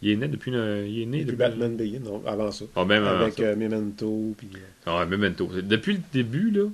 il- 0.02 0.12
est 0.12 0.16
né 0.16 0.28
depuis. 0.30 0.52
une- 0.52 0.86
il 0.88 1.02
est 1.02 1.06
né 1.06 1.18
Depuis 1.26 1.26
depuis. 1.26 1.36
Batman 1.36 1.76
Begin, 1.76 2.00
non, 2.00 2.24
avant 2.26 2.52
ça. 2.52 2.64
Ah, 2.74 2.86
même 2.86 3.04
avant 3.04 3.24
Avec 3.24 3.34
ça. 3.34 3.44
euh, 3.44 3.56
Memento, 3.58 4.34
puis... 4.38 4.48
euh, 4.56 4.60
Ah, 4.86 5.06
Memento. 5.06 5.50
Depuis 5.62 5.96
le 5.96 6.00
début, 6.14 6.52
là, 6.52 6.68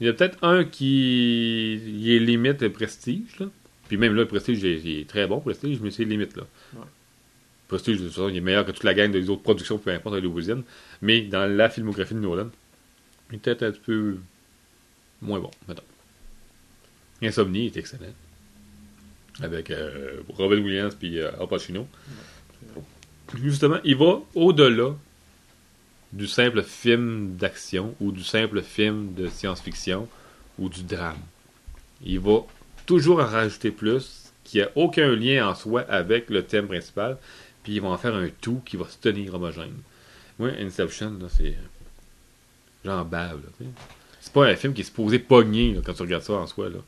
il 0.00 0.06
y 0.06 0.10
a 0.10 0.12
peut-être 0.12 0.38
un 0.42 0.64
qui 0.64 1.74
il 1.74 2.10
est 2.10 2.18
limite 2.18 2.62
le 2.62 2.70
prestige, 2.70 3.38
là. 3.40 3.46
Puis 3.88 3.96
même 3.96 4.14
là, 4.14 4.22
le 4.22 4.28
prestige, 4.28 4.60
il 4.62 4.66
est, 4.66 4.80
il 4.84 4.98
est 5.00 5.08
très 5.08 5.26
bon, 5.26 5.40
prestige, 5.40 5.80
mais 5.80 5.90
c'est 5.90 6.04
limite, 6.04 6.36
là. 6.36 6.44
Ouais. 6.74 6.84
Prestige, 7.68 7.98
de 7.98 8.04
toute 8.04 8.14
façon, 8.14 8.28
il 8.28 8.36
est 8.36 8.40
meilleur 8.40 8.64
que 8.64 8.70
toute 8.70 8.84
la 8.84 8.94
gang 8.94 9.10
des 9.10 9.28
autres 9.30 9.42
productions, 9.42 9.78
peu 9.78 9.90
importe, 9.90 10.16
hollywoodiennes. 10.16 10.62
Mais 11.02 11.22
dans 11.22 11.46
la 11.46 11.68
filmographie 11.68 12.14
de 12.14 12.20
Nolan, 12.20 12.48
il 13.30 13.36
est 13.36 13.38
peut-être 13.38 13.62
un 13.62 13.70
petit 13.72 13.80
peu 13.84 14.16
moins 15.20 15.40
bon, 15.40 15.50
mettons. 15.66 15.82
Insomnie 17.22 17.66
est 17.66 17.76
excellent. 17.76 18.12
Avec 19.40 19.70
euh, 19.70 20.20
Robin 20.30 20.62
Williams 20.62 20.94
puis 20.94 21.18
euh, 21.18 21.30
Al 21.40 21.48
Pacino. 21.48 21.86
Justement, 23.34 23.78
il 23.84 23.96
va 23.96 24.20
au-delà 24.34 24.94
du 26.12 26.26
simple 26.26 26.62
film 26.62 27.36
d'action 27.36 27.94
ou 28.00 28.12
du 28.12 28.24
simple 28.24 28.62
film 28.62 29.14
de 29.14 29.28
science-fiction 29.28 30.08
ou 30.58 30.68
du 30.68 30.82
drame. 30.82 31.18
Il 32.02 32.20
va 32.20 32.40
toujours 32.86 33.20
en 33.20 33.26
rajouter 33.26 33.70
plus 33.70 34.32
qui 34.44 34.60
a 34.62 34.70
aucun 34.76 35.14
lien 35.14 35.48
en 35.48 35.54
soi 35.54 35.82
avec 35.82 36.30
le 36.30 36.42
thème 36.42 36.66
principal, 36.68 37.18
puis 37.62 37.74
ils 37.74 37.82
vont 37.82 37.92
en 37.92 37.98
faire 37.98 38.14
un 38.14 38.28
tout 38.40 38.62
qui 38.64 38.76
va 38.76 38.86
se 38.88 38.96
tenir 38.96 39.34
homogène. 39.34 39.74
Moi, 40.38 40.50
Inception, 40.60 41.18
c'est. 41.28 41.56
J'en 42.84 43.04
bave. 43.04 43.40
C'est 44.20 44.32
pas 44.32 44.46
un 44.46 44.56
film 44.56 44.72
qui 44.72 44.80
est 44.80 44.84
supposé 44.84 45.18
pogner 45.18 45.78
quand 45.84 45.92
tu 45.92 46.02
regardes 46.02 46.22
ça 46.22 46.34
en 46.34 46.46
soi. 46.46 46.68
Là. 46.70 46.78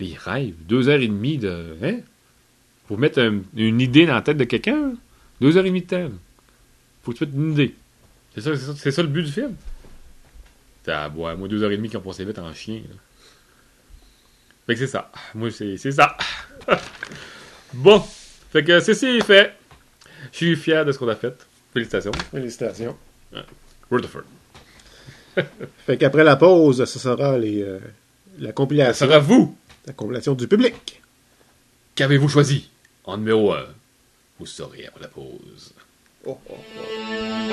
Les 0.00 0.14
rêves, 0.14 0.54
deux 0.68 0.88
heures 0.88 1.00
et 1.00 1.08
demie 1.08 1.38
de. 1.38 1.76
Hein? 1.82 1.98
Pour 2.86 2.98
mettre 2.98 3.20
un- 3.20 3.40
une 3.56 3.80
idée 3.80 4.04
dans 4.04 4.14
la 4.14 4.22
tête 4.22 4.36
de 4.36 4.44
quelqu'un, 4.44 4.92
deux 5.40 5.56
heures 5.56 5.64
et 5.64 5.68
demie 5.68 5.82
de 5.82 5.86
temps. 5.86 6.10
Faut 7.02 7.12
que 7.12 7.18
tu 7.18 7.24
mettes 7.26 7.34
une 7.34 7.52
idée. 7.52 7.74
C'est 8.36 8.42
ça, 8.42 8.54
c'est 8.54 8.66
ça, 8.66 8.74
c'est 8.76 8.90
ça 8.90 9.02
le 9.02 9.08
but 9.08 9.22
du 9.22 9.32
film. 9.32 9.54
T'as 10.84 11.08
boire, 11.08 11.36
moi 11.38 11.48
deux 11.48 11.62
heures 11.62 11.70
et 11.72 11.76
demie 11.76 11.88
qui 11.88 11.96
ont 11.96 12.02
passé 12.02 12.22
vite 12.24 12.38
en 12.38 12.52
chien. 12.52 12.82
là. 12.88 12.96
Fait 14.66 14.74
que 14.74 14.80
c'est 14.80 14.86
ça. 14.86 15.10
Moi, 15.34 15.50
c'est 15.50 15.78
c'est 15.78 15.92
ça. 15.92 16.16
bon. 17.72 18.04
Fait 18.52 18.62
que 18.62 18.78
ceci 18.80 19.06
est 19.06 19.24
fait. 19.24 19.54
Je 20.32 20.36
suis 20.36 20.56
fier 20.56 20.84
de 20.84 20.92
ce 20.92 20.98
qu'on 20.98 21.08
a 21.08 21.16
fait. 21.16 21.34
Félicitations. 21.72 22.12
Félicitations. 22.30 22.96
Rutherford. 23.90 24.24
Fait 25.86 25.96
qu'après 25.96 26.24
la 26.24 26.36
pause, 26.36 26.84
ce 26.84 26.98
sera 26.98 27.38
les, 27.38 27.62
euh, 27.62 27.78
la 28.38 28.52
compilation. 28.52 29.06
sera 29.06 29.18
vous. 29.18 29.56
La 29.86 29.92
compilation 29.92 30.34
du 30.34 30.48
public. 30.48 31.00
Qu'avez-vous 31.94 32.28
choisi? 32.28 32.68
En 33.04 33.16
numéro 33.18 33.52
1 33.52 33.64
Vous 34.38 34.46
saurez 34.46 34.86
après 34.86 35.02
la 35.02 35.08
pause. 35.08 35.72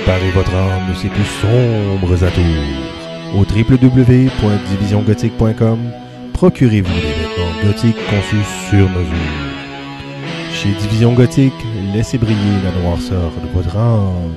Parez 0.06 0.32
votre 0.32 0.54
âme 0.56 0.90
de 0.90 0.96
ses 0.96 1.10
plus 1.10 1.26
sombres 1.42 2.24
atours. 2.24 2.44
Au 3.36 3.40
www.divisiongothique.com, 3.40 5.80
procurez-vous 6.34 6.94
des 6.94 7.02
vêtements 7.02 7.62
gothiques 7.64 7.98
conçus 8.10 8.44
sur 8.70 8.90
mesure. 8.90 9.32
Chez 10.52 10.74
Division 10.74 11.14
Gothique, 11.14 11.54
laissez 11.94 12.18
briller 12.18 12.62
la 12.64 12.72
noirceur 12.82 13.32
de 13.32 13.48
votre 13.54 13.78
âme. 13.78 14.34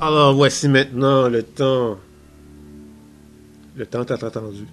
Alors, 0.00 0.34
voici 0.34 0.68
maintenant 0.68 1.28
le 1.28 1.42
temps. 1.42 1.96
Le 3.76 3.86
temps 3.86 4.04
tant 4.04 4.14
attendu. 4.14 4.66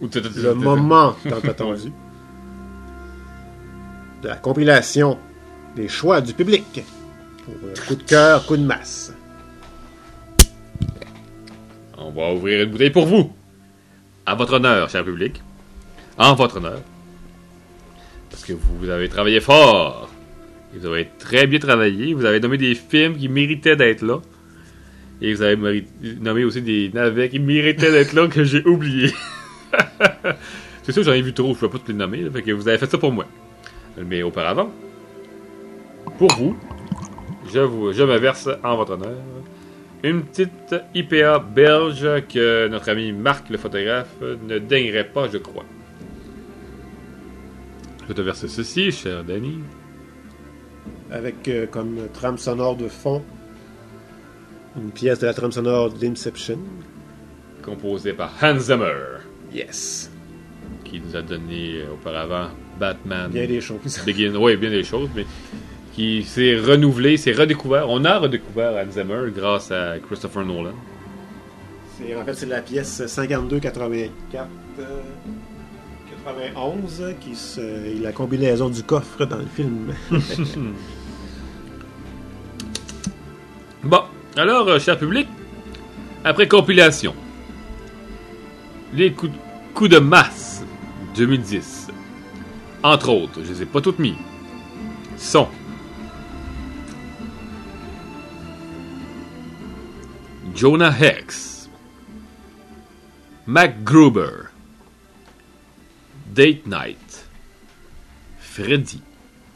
Le 0.00 0.52
moment 0.54 1.14
tant 1.28 1.38
attendu. 1.48 1.92
De 4.22 4.28
la 4.28 4.36
compilation 4.36 5.18
des 5.76 5.88
choix 5.88 6.20
du 6.20 6.32
public. 6.32 6.82
Euh, 7.48 7.74
coup 7.86 7.96
de 7.96 8.02
cœur, 8.02 8.46
coup 8.46 8.56
de 8.56 8.62
masse. 8.62 9.12
On 11.98 12.10
va 12.10 12.32
ouvrir 12.32 12.62
une 12.62 12.70
bouteille 12.70 12.90
pour 12.90 13.06
vous. 13.06 13.32
À 14.26 14.34
votre 14.34 14.54
honneur, 14.54 14.88
cher 14.88 15.04
public. 15.04 15.42
En 16.18 16.34
votre 16.34 16.58
honneur. 16.58 16.80
Parce 18.30 18.44
que 18.44 18.52
vous 18.52 18.88
avez 18.88 19.08
travaillé 19.08 19.40
fort. 19.40 20.08
Vous 20.74 20.86
avez 20.86 21.08
très 21.18 21.46
bien 21.46 21.58
travaillé. 21.58 22.14
Vous 22.14 22.24
avez 22.24 22.40
nommé 22.40 22.58
des 22.58 22.74
films 22.74 23.16
qui 23.16 23.28
méritaient 23.28 23.76
d'être 23.76 24.02
là. 24.02 24.20
Et 25.20 25.34
vous 25.34 25.42
avez 25.42 25.84
nommé 26.20 26.44
aussi 26.44 26.62
des 26.62 26.90
navets 26.92 27.28
qui 27.28 27.38
méritaient 27.38 27.92
d'être 27.92 28.12
là 28.12 28.26
que 28.26 28.42
j'ai 28.44 28.64
oubliés. 28.66 29.12
C'est 30.82 30.92
sûr, 30.92 31.02
j'en 31.02 31.12
ai 31.12 31.22
vu 31.22 31.32
trop. 31.32 31.54
Je 31.54 31.60
peux 31.60 31.68
pas 31.68 31.78
tous 31.78 31.92
les 31.92 31.98
nommer. 31.98 32.24
vous 32.28 32.68
avez 32.68 32.78
fait 32.78 32.90
ça 32.90 32.98
pour 32.98 33.12
moi. 33.12 33.26
Mais 33.96 34.22
auparavant, 34.22 34.72
pour 36.18 36.32
vous, 36.34 36.56
je, 37.52 37.60
vous, 37.60 37.92
je 37.92 38.02
me 38.02 38.16
verse 38.18 38.48
en 38.64 38.76
votre 38.76 38.92
honneur 38.92 39.16
une 40.04 40.22
petite 40.24 40.74
IPA 40.96 41.38
belge 41.38 42.26
que 42.28 42.66
notre 42.66 42.90
ami 42.90 43.12
Marc, 43.12 43.48
le 43.50 43.56
photographe, 43.56 44.08
ne 44.20 44.58
daignerait 44.58 45.04
pas, 45.08 45.28
je 45.32 45.38
crois. 45.38 45.64
Je 48.08 48.12
te 48.12 48.20
verse 48.20 48.46
ceci, 48.48 48.90
cher 48.90 49.22
Danny. 49.22 49.58
Avec 51.10 51.46
euh, 51.46 51.66
comme 51.66 52.08
trame 52.12 52.36
sonore 52.38 52.76
de 52.76 52.88
fond 52.88 53.22
une 54.76 54.90
pièce 54.90 55.20
de 55.20 55.26
la 55.26 55.34
trame 55.34 55.52
sonore 55.52 55.90
d'Inception. 55.90 56.58
composé 57.62 58.12
par 58.12 58.32
Hans 58.42 58.58
Zimmer, 58.58 59.20
Yes. 59.54 60.10
qui 60.84 61.00
nous 61.00 61.14
a 61.14 61.22
donné 61.22 61.82
euh, 61.82 61.92
auparavant 61.92 62.48
Batman 62.80 63.30
Bien 63.30 63.46
des 63.46 63.60
choses. 63.60 64.02
Begin. 64.04 64.34
Oui, 64.34 64.56
bien 64.56 64.70
des 64.70 64.82
choses, 64.82 65.10
mais 65.14 65.26
qui 65.94 66.22
s'est 66.24 66.56
renouvelé, 66.56 67.16
s'est 67.16 67.32
redécouvert. 67.32 67.88
On 67.88 68.04
a 68.04 68.18
redécouvert 68.18 68.72
Hans 68.72 68.90
Zimmer 68.90 69.30
grâce 69.34 69.70
à 69.70 69.94
Christopher 70.06 70.44
Nolan. 70.44 70.72
C'est- 71.98 72.14
En 72.16 72.24
fait, 72.24 72.34
c'est 72.34 72.46
la 72.46 72.60
pièce 72.62 73.02
52-84. 73.06 74.48
euh, 74.78 74.84
91 76.24 77.14
qui 77.20 77.34
se, 77.34 77.60
et 77.60 77.98
la 78.00 78.12
combinaison 78.12 78.68
du 78.70 78.82
coffre 78.84 79.24
dans 79.26 79.36
le 79.38 79.46
film. 79.46 79.92
Alors, 84.36 84.66
euh, 84.68 84.78
cher 84.78 84.98
public, 84.98 85.28
après 86.24 86.48
compilation, 86.48 87.14
les 88.94 89.12
coups, 89.12 89.32
coups 89.74 89.90
de 89.90 89.98
masse 89.98 90.64
2010, 91.16 91.88
entre 92.82 93.10
autres, 93.10 93.40
je 93.44 93.52
les 93.52 93.62
ai 93.62 93.66
pas 93.66 93.80
toutes 93.82 93.98
mis, 93.98 94.14
sont 95.18 95.48
Jonah 100.62 100.94
Hex, 100.96 101.68
Mac 103.48 103.82
Gruber, 103.82 104.46
Date 106.32 106.68
Night, 106.68 107.26
Freddy, 108.38 109.00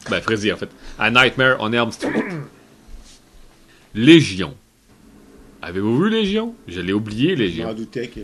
ben 0.09 0.19
Freddy 0.19 0.51
en 0.51 0.57
fait, 0.57 0.69
A 0.99 1.09
Nightmare 1.09 1.55
on 1.61 1.71
Elm 1.71 1.93
Street, 1.93 2.11
Légion. 3.95 4.53
Avez-vous 5.61 5.97
vu 5.97 6.09
Légion? 6.09 6.53
Je 6.67 6.81
l'ai 6.81 6.91
oublié, 6.91 7.37
Légion. 7.37 7.73
doutais 7.73 8.09
que. 8.09 8.19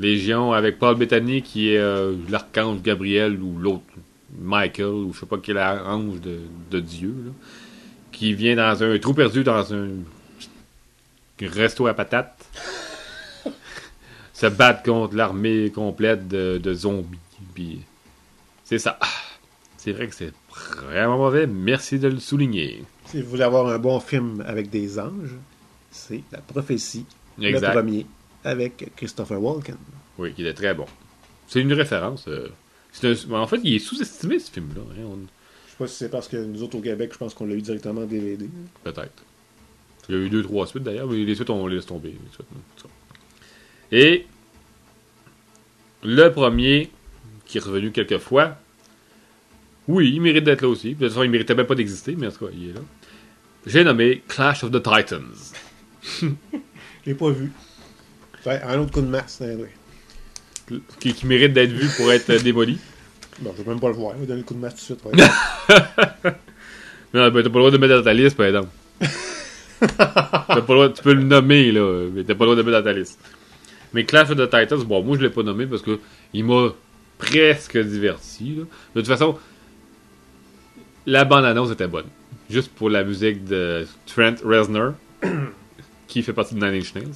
Légion 0.00 0.54
avec 0.54 0.78
Paul 0.78 0.96
Bettany 0.96 1.42
qui 1.42 1.74
est 1.74 1.78
euh, 1.78 2.14
l'archange 2.30 2.80
Gabriel 2.80 3.38
ou 3.42 3.58
l'autre 3.58 3.84
Michael 4.40 4.86
ou 4.86 5.12
je 5.12 5.20
sais 5.20 5.26
pas 5.26 5.36
quel 5.36 5.58
ange 5.58 6.22
de, 6.22 6.38
de 6.70 6.80
Dieu 6.80 7.14
là, 7.26 7.32
qui 8.12 8.32
vient 8.32 8.56
dans 8.56 8.82
un 8.82 8.98
trou 8.98 9.12
perdu 9.12 9.44
dans 9.44 9.74
un 9.74 9.88
resto 11.40 11.86
à 11.86 11.94
patates 11.94 12.46
se 14.32 14.46
battre 14.46 14.82
contre 14.82 15.14
l'armée 15.16 15.70
complète 15.70 16.28
de, 16.28 16.58
de 16.62 16.74
zombies. 16.74 17.18
Puis 17.54 17.80
c'est 18.64 18.78
ça. 18.78 18.98
C'est 19.76 19.92
vrai 19.92 20.08
que 20.08 20.14
c'est 20.14 20.32
vraiment 20.82 21.16
mauvais. 21.16 21.46
Merci 21.46 21.98
de 21.98 22.08
le 22.08 22.18
souligner. 22.18 22.84
Si 23.06 23.22
vous 23.22 23.30
voulez 23.30 23.42
avoir 23.44 23.66
un 23.68 23.78
bon 23.78 24.00
film 24.00 24.42
avec 24.46 24.68
des 24.68 24.98
anges, 24.98 25.36
c'est 25.90 26.22
La 26.32 26.38
prophétie, 26.40 27.06
le 27.38 27.58
premier, 27.60 28.06
avec 28.44 28.92
Christopher 28.96 29.40
Walken. 29.42 29.76
oui 30.18 30.34
qui 30.34 30.46
est 30.46 30.54
très 30.54 30.74
bon. 30.74 30.86
C'est 31.48 31.60
une 31.60 31.72
référence 31.72 32.26
euh, 32.28 32.48
un- 33.04 33.32
en 33.34 33.46
fait 33.46 33.60
il 33.62 33.74
est 33.74 33.78
sous-estimé 33.78 34.38
ce 34.38 34.50
film 34.50 34.70
là 34.74 34.82
Je 34.96 35.70
sais 35.70 35.76
pas 35.78 35.86
si 35.86 35.94
c'est 35.96 36.08
parce 36.10 36.26
que 36.28 36.36
nous 36.38 36.62
autres 36.62 36.76
au 36.76 36.80
Québec, 36.80 37.10
je 37.12 37.18
pense 37.18 37.32
qu'on 37.34 37.46
l'a 37.46 37.54
eu 37.54 37.62
directement 37.62 38.00
en 38.02 38.06
DVD. 38.06 38.48
Peut-être. 38.82 39.22
Il 40.08 40.14
y 40.14 40.18
a 40.18 40.20
eu 40.20 40.28
deux, 40.28 40.42
trois 40.42 40.66
suites 40.66 40.82
d'ailleurs, 40.82 41.08
mais 41.08 41.16
les 41.16 41.34
suites, 41.34 41.50
on 41.50 41.66
les 41.66 41.76
laisse 41.76 41.86
tomber. 41.86 42.10
les 42.10 42.32
suites. 42.32 42.46
Et 43.92 44.26
le 46.02 46.28
premier, 46.30 46.90
qui 47.44 47.58
est 47.58 47.60
revenu 47.60 47.90
quelques 47.90 48.18
fois, 48.18 48.56
oui, 49.88 50.12
il 50.14 50.20
mérite 50.20 50.44
d'être 50.44 50.62
là 50.62 50.68
aussi. 50.68 50.94
De 50.94 50.98
toute 50.98 51.08
façon, 51.08 51.22
il 51.22 51.30
méritait 51.30 51.54
même 51.54 51.66
pas 51.66 51.74
d'exister, 51.74 52.16
mais 52.16 52.26
en 52.26 52.30
tout 52.30 52.46
cas, 52.46 52.52
il 52.52 52.70
est 52.70 52.72
là. 52.72 52.80
J'ai 53.66 53.84
nommé 53.84 54.22
Clash 54.28 54.64
of 54.64 54.70
the 54.70 54.82
Titans. 54.82 55.52
Je 56.22 56.28
l'ai 57.06 57.14
pas 57.14 57.30
vu. 57.30 57.52
Ouais, 58.44 58.60
un 58.62 58.78
autre 58.78 58.92
coup 58.92 59.00
de 59.00 59.06
masse, 59.06 59.40
hein, 59.42 59.56
oui. 59.58 60.80
Qui, 61.00 61.14
qui 61.14 61.26
mérite 61.26 61.52
d'être 61.52 61.70
vu 61.70 61.88
pour 61.96 62.12
être 62.12 62.30
euh, 62.30 62.38
démoli. 62.38 62.78
Bon, 63.38 63.52
je 63.54 63.62
vais 63.62 63.68
même 63.68 63.80
pas 63.80 63.88
le 63.88 63.94
voir. 63.94 64.14
Je 64.14 64.20
vais 64.20 64.26
donner 64.26 64.40
le 64.40 64.46
coup 64.46 64.54
de 64.54 64.60
masse 64.60 64.76
tout 64.76 64.94
de 64.94 64.98
suite. 64.98 65.04
ouais. 65.04 65.12
Non, 67.14 67.30
ben, 67.30 67.42
t'as 67.42 67.50
pas 67.50 67.58
le 67.58 67.60
droit 67.60 67.70
de 67.70 67.76
mettre 67.76 67.96
dans 67.96 68.02
ta 68.02 68.14
liste, 68.14 68.34
par 68.34 68.46
exemple. 68.46 68.68
T'as 69.98 70.06
pas 70.06 70.56
le 70.56 70.62
droit- 70.62 70.88
tu 70.90 71.02
peux 71.02 71.12
le 71.14 71.22
nommer, 71.22 71.72
là, 71.72 72.08
mais 72.12 72.24
t'as 72.24 72.34
pas 72.34 72.44
le 72.44 72.52
droit 72.52 72.56
de 72.56 72.60
le 72.62 72.64
mettre 72.70 72.78
dans 72.84 72.90
ta 72.92 72.96
liste. 72.98 73.18
Mais 73.92 74.04
Clash 74.04 74.30
of 74.30 74.36
the 74.36 74.44
Titans, 74.50 74.82
bon, 74.84 75.02
moi 75.02 75.16
je 75.16 75.22
l'ai 75.22 75.30
pas 75.30 75.42
nommé 75.42 75.66
parce 75.66 75.82
que 75.82 75.98
il 76.34 76.44
m'a 76.44 76.68
presque 77.18 77.78
diverti. 77.78 78.54
là. 78.56 78.62
De 78.94 79.00
toute 79.00 79.06
façon, 79.06 79.38
la 81.06 81.24
bande-annonce 81.24 81.70
était 81.70 81.86
bonne. 81.86 82.06
Juste 82.50 82.70
pour 82.72 82.90
la 82.90 83.04
musique 83.04 83.44
de 83.44 83.86
Trent 84.06 84.34
Reznor, 84.44 84.94
qui 86.06 86.22
fait 86.22 86.32
partie 86.32 86.54
de 86.54 86.60
Nine 86.64 86.80
Inch 86.80 86.94
Nails. 86.94 87.14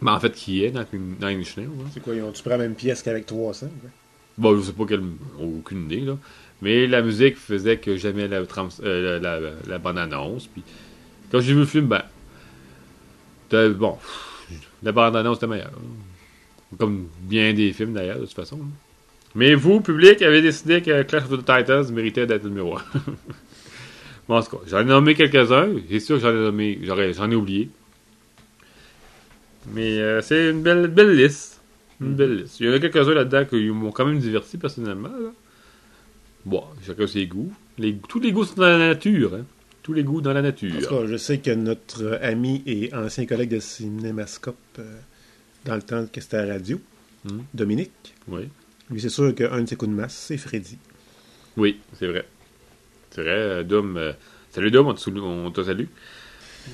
Mais 0.00 0.10
en 0.10 0.18
fait, 0.20 0.32
qui 0.32 0.64
est 0.64 0.70
dans 0.70 0.84
Nine 0.92 1.40
Inch 1.40 1.56
Nails. 1.56 1.66
hein. 1.66 1.84
c'est 1.94 2.02
quoi, 2.02 2.14
ils 2.14 2.22
ont-tu 2.22 2.40
pris 2.42 2.50
la 2.50 2.58
même 2.58 2.74
pièce 2.74 3.02
qu'avec 3.02 3.26
300? 3.26 3.66
ouais? 3.66 3.90
Bon, 4.38 4.56
je 4.56 4.62
sais 4.62 4.72
pas 4.72 4.84
quelle. 4.86 5.02
Aucune 5.40 5.84
idée, 5.84 6.00
là. 6.00 6.16
Mais 6.62 6.86
la 6.86 7.02
musique 7.02 7.36
faisait 7.36 7.76
que 7.78 7.96
j'aimais 7.96 8.28
la, 8.28 8.44
trans- 8.46 8.68
euh, 8.82 9.18
la, 9.20 9.38
la, 9.40 9.50
la 9.66 9.78
bande-annonce. 9.78 10.46
Puis, 10.46 10.62
quand 11.32 11.40
j'ai 11.40 11.54
vu 11.54 11.60
le 11.60 11.66
film, 11.66 11.86
ben. 11.86 12.02
Bon. 13.70 13.96
La 14.82 14.92
bande-annonce 14.92 15.38
était 15.38 15.46
meilleure. 15.46 15.72
Comme 16.78 17.08
bien 17.22 17.54
des 17.54 17.72
films, 17.72 17.94
d'ailleurs, 17.94 18.18
de 18.18 18.26
toute 18.26 18.34
façon. 18.34 18.60
Mais 19.34 19.54
vous, 19.54 19.80
public, 19.80 20.20
avez 20.20 20.42
décidé 20.42 20.82
que 20.82 21.02
Clash 21.02 21.24
of 21.24 21.30
the 21.30 21.44
Titans 21.44 21.90
méritait 21.90 22.26
d'être 22.26 22.44
numéro 22.44 22.76
1. 22.76 22.82
bon, 24.28 24.36
en 24.36 24.42
tout 24.42 24.56
cas, 24.56 24.62
j'en 24.66 24.80
ai 24.80 24.84
nommé 24.84 25.14
quelques-uns. 25.14 25.70
C'est 25.88 26.00
sûr 26.00 26.16
que 26.16 26.22
j'en 26.22 26.30
ai 26.30 26.34
nommé. 26.34 26.78
J'en 26.82 27.30
ai 27.30 27.34
oublié. 27.34 27.70
Mais 29.72 29.98
euh, 29.98 30.20
c'est 30.20 30.50
une 30.50 30.62
belle, 30.62 30.88
belle 30.88 31.16
liste. 31.16 31.62
Une 32.00 32.14
belle 32.14 32.42
liste. 32.42 32.60
Il 32.60 32.66
y 32.66 32.68
en 32.68 32.74
a 32.74 32.78
quelques-uns 32.78 33.14
là-dedans 33.14 33.46
qui 33.46 33.70
m'ont 33.70 33.92
quand 33.92 34.04
même 34.04 34.18
diverti 34.18 34.58
personnellement. 34.58 35.12
Bon, 36.44 36.64
chacun 36.86 37.06
ses 37.06 37.26
goûts. 37.26 37.52
Les, 37.78 37.96
tous 37.96 38.20
les 38.20 38.32
goûts 38.32 38.44
sont 38.44 38.56
dans 38.56 38.66
la 38.66 38.78
nature. 38.78 39.34
Hein. 39.34 39.44
Tous 39.82 39.92
les 39.92 40.04
goûts 40.04 40.20
dans 40.20 40.32
la 40.32 40.42
nature. 40.42 40.88
cas, 40.88 41.06
je 41.06 41.16
sais 41.16 41.38
que 41.38 41.50
notre 41.50 42.18
ami 42.22 42.62
et 42.66 42.94
ancien 42.94 43.26
collègue 43.26 43.50
de 43.50 43.58
Cinémascope, 43.60 44.56
euh, 44.78 44.98
dans 45.64 45.74
le 45.74 45.82
temps 45.82 46.06
que 46.06 46.20
c'était 46.20 46.36
à 46.38 46.46
la 46.46 46.54
radio, 46.54 46.80
Hmm. 47.24 47.38
Dominique, 47.54 48.14
Oui, 48.26 48.48
lui, 48.90 49.00
c'est 49.00 49.08
sûr 49.08 49.32
qu'un 49.32 49.60
de 49.62 49.68
ses 49.68 49.76
coups 49.76 49.90
de 49.92 49.94
masse, 49.96 50.14
c'est 50.26 50.36
Freddy. 50.36 50.76
oui 51.56 51.78
c'est 51.96 52.08
vrai. 52.08 52.26
C'est 53.10 53.22
vrai, 53.22 53.30
euh, 53.30 53.62
Dom. 53.62 53.96
euh, 53.96 54.12
salut 54.50 54.72
Dom, 54.72 54.88
on 54.88 54.94
te, 54.94 54.98
sou- 55.00 55.16
on 55.22 55.50
te 55.52 55.62
salue. 55.62 55.84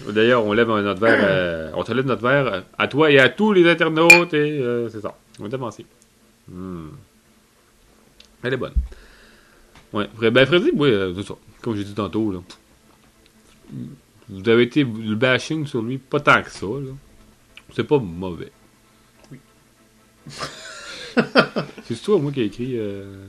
D'ailleurs, 0.08 0.44
on 0.46 0.54
lève 0.54 0.68
notre 0.68 1.00
verre. 1.00 1.18
euh, 1.22 1.70
on 1.74 1.82
te 1.84 1.92
lève 1.92 2.06
notre 2.06 2.22
verre 2.22 2.46
euh, 2.46 2.60
à 2.78 2.88
toi 2.88 3.10
et 3.10 3.18
à 3.18 3.28
tous 3.28 3.52
les 3.52 3.68
internautes. 3.68 4.32
Et 4.32 4.62
c'est 4.90 5.00
ça. 5.02 5.18
On 5.38 5.42
va 5.44 5.50
commencer. 5.50 5.84
Hmm. 6.50 6.88
Elle 8.42 8.54
est 8.54 8.56
bonne. 8.58 8.74
Ouais, 9.92 10.08
ben 10.30 10.46
Freddy, 10.46 10.70
oui, 10.74 10.90
c'est 11.14 11.26
ça. 11.26 11.34
Comme 11.60 11.76
j'ai 11.76 11.84
dit 11.84 11.94
tantôt, 11.94 12.32
là. 12.32 12.40
Vous 14.28 14.48
avez 14.48 14.64
été 14.64 14.84
le 14.84 15.14
bashing 15.14 15.66
sur 15.66 15.82
lui, 15.82 15.98
pas 15.98 16.20
tant 16.20 16.42
que 16.42 16.50
ça. 16.50 16.66
C'est 17.74 17.84
pas 17.84 17.98
mauvais. 17.98 18.52
Oui. 19.30 19.38
c'est 21.84 22.02
toi, 22.02 22.18
moi, 22.18 22.32
qui 22.32 22.40
a 22.40 22.44
écrit. 22.44 22.78
euh, 22.78 23.26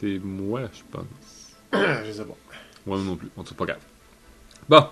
C'est 0.00 0.18
moi, 0.22 0.62
je 0.72 0.82
pense. 0.90 1.56
je 1.72 2.12
sais 2.12 2.24
pas. 2.24 2.36
Moi 2.86 2.98
non 2.98 3.16
plus. 3.16 3.28
On 3.36 3.42
ne 3.42 3.46
pas 3.54 3.64
grave. 3.64 3.80
Bon. 4.68 4.86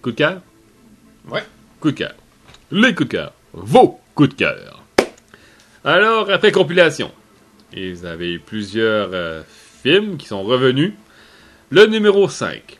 Coup 0.00 0.12
de 0.12 0.16
cœur? 0.16 0.40
Ouais. 1.28 1.42
Coup 1.80 1.90
de 1.90 1.96
cœur. 1.96 2.14
Les 2.70 2.94
coups 2.94 3.08
de 3.08 3.12
cœur. 3.16 3.32
Vos 3.52 4.00
coups 4.14 4.30
de 4.30 4.34
cœur. 4.34 4.84
Alors, 5.84 6.30
après 6.30 6.52
compilation, 6.52 7.10
avez 8.04 8.34
eu 8.34 8.38
plusieurs 8.40 9.10
euh, 9.12 9.42
films 9.82 10.16
qui 10.16 10.26
sont 10.26 10.42
revenus. 10.42 10.92
Le 11.70 11.86
numéro 11.86 12.28
5. 12.28 12.77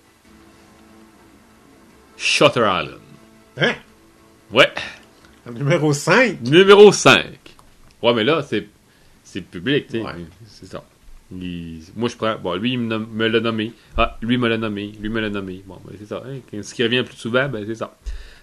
Shutter 2.18 2.60
Island. 2.60 3.00
Hein? 3.56 3.74
Ouais. 4.50 4.70
En 5.48 5.52
numéro 5.52 5.92
5? 5.92 6.40
Numéro 6.42 6.92
5. 6.92 7.24
Ouais, 8.02 8.12
mais 8.14 8.24
là, 8.24 8.42
c'est 8.42 8.66
c'est 9.24 9.40
public, 9.42 9.86
tu 9.86 9.92
sais. 9.98 10.02
Ouais. 10.02 10.12
C'est 10.46 10.66
ça. 10.66 10.82
Il- 11.30 11.80
moi, 11.96 12.08
je 12.08 12.16
prends. 12.16 12.36
Bon, 12.38 12.54
lui, 12.54 12.72
il 12.72 12.78
me, 12.80 13.28
l'a 13.28 13.40
nommé. 13.40 13.72
Ah, 13.96 14.16
lui 14.22 14.38
me 14.38 14.48
l'a 14.48 14.56
nommé. 14.58 14.92
Lui 15.00 15.08
me 15.10 15.20
l'a 15.20 15.28
nommé. 15.30 15.62
Bon, 15.66 15.78
ben, 15.84 15.94
c'est 15.98 16.06
ça. 16.06 16.22
hein. 16.26 16.38
Ce 16.62 16.74
qui 16.74 16.82
revient 16.82 17.02
plus 17.04 17.16
souvent, 17.16 17.48
ben, 17.48 17.64
c'est 17.66 17.74
ça. 17.74 17.96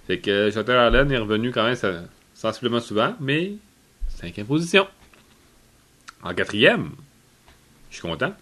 Fait 0.07 0.19
que 0.19 0.51
Shutter 0.51 0.73
Island 0.87 1.11
est 1.11 1.17
revenu 1.17 1.51
quand 1.51 1.63
même 1.63 1.75
ça- 1.75 2.03
sensiblement 2.35 2.79
souvent, 2.79 3.15
mais 3.19 3.53
cinquième 4.09 4.45
position. 4.45 4.87
En 6.21 6.33
quatrième, 6.33 6.91
je 7.89 7.95
suis 7.97 8.01
content. 8.07 8.33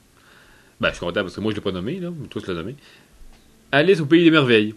Ben, 0.82 0.90
je 0.90 0.96
suis 0.96 1.00
content 1.06 1.22
parce 1.22 1.36
que 1.36 1.42
moi, 1.42 1.52
je 1.52 1.56
l'ai 1.58 1.62
pas 1.64 1.72
nommé, 1.72 2.00
là. 2.00 2.10
tu 2.30 2.40
l'as 2.46 2.54
nommé. 2.54 2.76
Alice 3.72 4.02
au 4.02 4.06
Pays 4.06 4.24
des 4.26 4.32
Merveilles. 4.32 4.76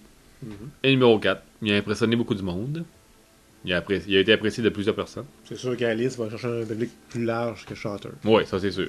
Et 0.83 0.91
numéro 0.91 1.19
4. 1.19 1.43
Il 1.63 1.73
a 1.73 1.77
impressionné 1.77 2.17
beaucoup 2.17 2.35
de 2.35 2.43
monde. 2.43 2.85
Il 3.65 3.73
a, 3.73 3.81
appré- 3.81 4.03
il 4.07 4.17
a 4.17 4.21
été 4.21 4.33
apprécié 4.33 4.63
de 4.63 4.69
plusieurs 4.69 4.95
personnes. 4.95 5.25
C'est 5.45 5.57
sûr 5.57 5.77
qu'Alice 5.77 6.17
va 6.19 6.31
chercher 6.31 6.63
un 6.63 6.65
public 6.65 6.91
plus 7.09 7.25
large 7.25 7.65
que 7.67 7.75
Shatter. 7.75 8.11
Oui, 8.25 8.47
ça 8.47 8.61
c'est 8.61 8.71
sûr. 8.71 8.89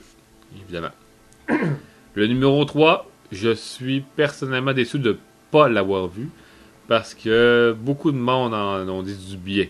Évidemment. 0.63 0.91
Le 2.15 2.27
numéro 2.27 2.63
3, 2.65 3.09
je 3.31 3.53
suis 3.53 4.01
personnellement 4.15 4.73
déçu 4.73 4.99
de 4.99 5.11
ne 5.13 5.17
pas 5.51 5.67
l'avoir 5.69 6.07
vu 6.07 6.29
parce 6.87 7.13
que 7.13 7.75
beaucoup 7.79 8.11
de 8.11 8.17
monde 8.17 8.53
en 8.53 8.87
ont 8.87 9.01
dit 9.03 9.15
du 9.15 9.37
bien. 9.37 9.65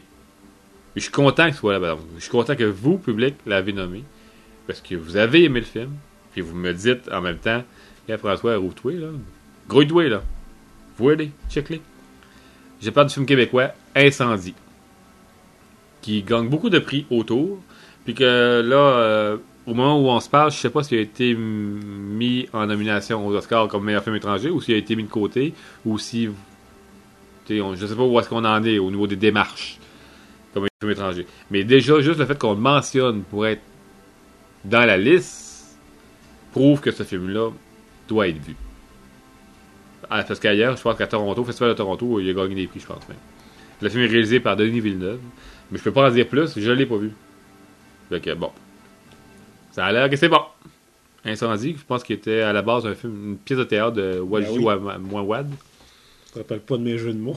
Je 0.95 1.01
suis 1.01 1.11
content 1.11 1.45
qu'il 1.45 1.53
soit 1.55 1.73
là-bas. 1.73 1.97
Je 2.15 2.21
suis 2.21 2.31
content 2.31 2.55
que 2.55 2.63
vous, 2.63 2.97
public, 2.97 3.35
l'avez 3.45 3.71
nommé 3.73 4.03
parce 4.65 4.81
que 4.81 4.95
vous 4.95 5.15
avez 5.15 5.43
aimé 5.45 5.59
le 5.61 5.65
film. 5.65 5.91
Puis 6.33 6.41
vous 6.41 6.55
me 6.55 6.73
dites 6.73 7.09
en 7.11 7.21
même 7.21 7.37
temps, 7.37 7.63
hey, 8.09 8.17
François, 8.17 8.57
rouvre-toi 8.57 8.93
là? 8.93 9.07
Grouille-toi 9.69 10.09
là. 10.09 10.23
Voyez-les, 10.97 11.31
check-les? 11.49 11.81
Je 12.81 12.89
parle 12.89 13.07
du 13.07 13.13
film 13.13 13.25
québécois 13.25 13.71
Incendie 13.95 14.53
qui 16.01 16.21
gagne 16.23 16.47
beaucoup 16.47 16.69
de 16.69 16.79
prix 16.79 17.05
autour. 17.09 17.59
Puis 18.05 18.13
que 18.13 18.61
là, 18.65 18.75
euh, 18.77 19.37
au 19.65 19.73
moment 19.73 19.99
où 20.01 20.05
on 20.07 20.19
se 20.19 20.29
parle, 20.29 20.51
je 20.51 20.57
sais 20.57 20.69
pas 20.69 20.81
s'il 20.83 20.97
a 20.97 21.01
été 21.01 21.33
mis 21.35 22.47
en 22.53 22.65
nomination 22.67 23.25
aux 23.27 23.35
Oscars 23.35 23.67
comme 23.67 23.83
meilleur 23.83 24.03
film 24.03 24.15
étranger 24.15 24.49
ou 24.49 24.61
s'il 24.61 24.75
a 24.75 24.77
été 24.77 24.95
mis 24.95 25.03
de 25.03 25.09
côté 25.09 25.53
ou 25.85 25.97
si 25.99 26.29
on- 27.49 27.75
je 27.75 27.85
sais 27.85 27.95
pas 27.95 28.03
où 28.03 28.19
est-ce 28.19 28.29
qu'on 28.29 28.45
en 28.45 28.63
est 28.63 28.77
au 28.79 28.89
niveau 28.89 29.07
des 29.07 29.15
démarches 29.17 29.77
comme 30.53 30.63
un 30.63 30.67
film 30.79 30.91
étranger. 30.91 31.27
Mais 31.51 31.63
déjà, 31.63 31.99
juste 32.01 32.19
le 32.19 32.25
fait 32.25 32.37
qu'on 32.39 32.53
le 32.53 32.59
mentionne 32.59 33.23
pour 33.23 33.45
être 33.45 33.61
dans 34.63 34.85
la 34.85 34.97
liste 34.97 35.77
prouve 36.51 36.79
que 36.79 36.91
ce 36.91 37.03
film-là 37.03 37.49
doit 38.07 38.27
être 38.29 38.41
vu. 38.41 38.55
Ah, 40.09 40.23
parce 40.23 40.39
qu'ailleurs, 40.39 40.77
je 40.77 40.81
pense 40.81 40.97
qu'à 40.97 41.07
Toronto, 41.07 41.43
Festival 41.43 41.69
de 41.71 41.75
Toronto, 41.75 42.19
il 42.19 42.29
a 42.29 42.33
gagné 42.33 42.55
des 42.55 42.67
prix, 42.67 42.79
je 42.79 42.85
pense 42.87 43.07
même. 43.09 43.17
Le 43.81 43.89
film 43.89 44.03
est 44.03 44.07
réalisé 44.07 44.39
par 44.39 44.55
Denis 44.55 44.79
Villeneuve. 44.79 45.19
Mais 45.69 45.77
je 45.77 45.83
peux 45.83 45.91
pas 45.91 46.07
en 46.07 46.11
dire 46.11 46.27
plus, 46.27 46.57
je 46.57 46.71
l'ai 46.71 46.85
pas 46.85 46.95
vu. 46.95 47.11
Fait 48.09 48.21
que 48.21 48.33
bon. 48.33 48.51
Ça 49.71 49.85
a 49.85 49.91
l'air 49.91 50.09
que 50.09 50.15
c'est 50.15 50.29
bon. 50.29 50.39
Incendie, 51.25 51.75
je 51.77 51.83
pense 51.85 52.03
qu'il 52.03 52.15
était 52.15 52.39
à 52.41 52.53
la 52.53 52.61
base 52.61 52.85
un 52.85 52.95
film, 52.95 53.31
une 53.31 53.37
pièce 53.37 53.59
de 53.59 53.65
théâtre 53.65 53.91
de 53.97 54.17
Wajdi 54.19 54.47
Ben 54.47 54.57
oui. 54.59 54.63
Wa- 54.63 54.97
Mouawad. 54.97 55.49
Je 56.27 56.33
te 56.33 56.37
rappelle 56.39 56.61
pas 56.61 56.77
de 56.77 56.83
mes 56.83 56.97
jeux 56.97 57.11
de 57.11 57.19
mots? 57.19 57.35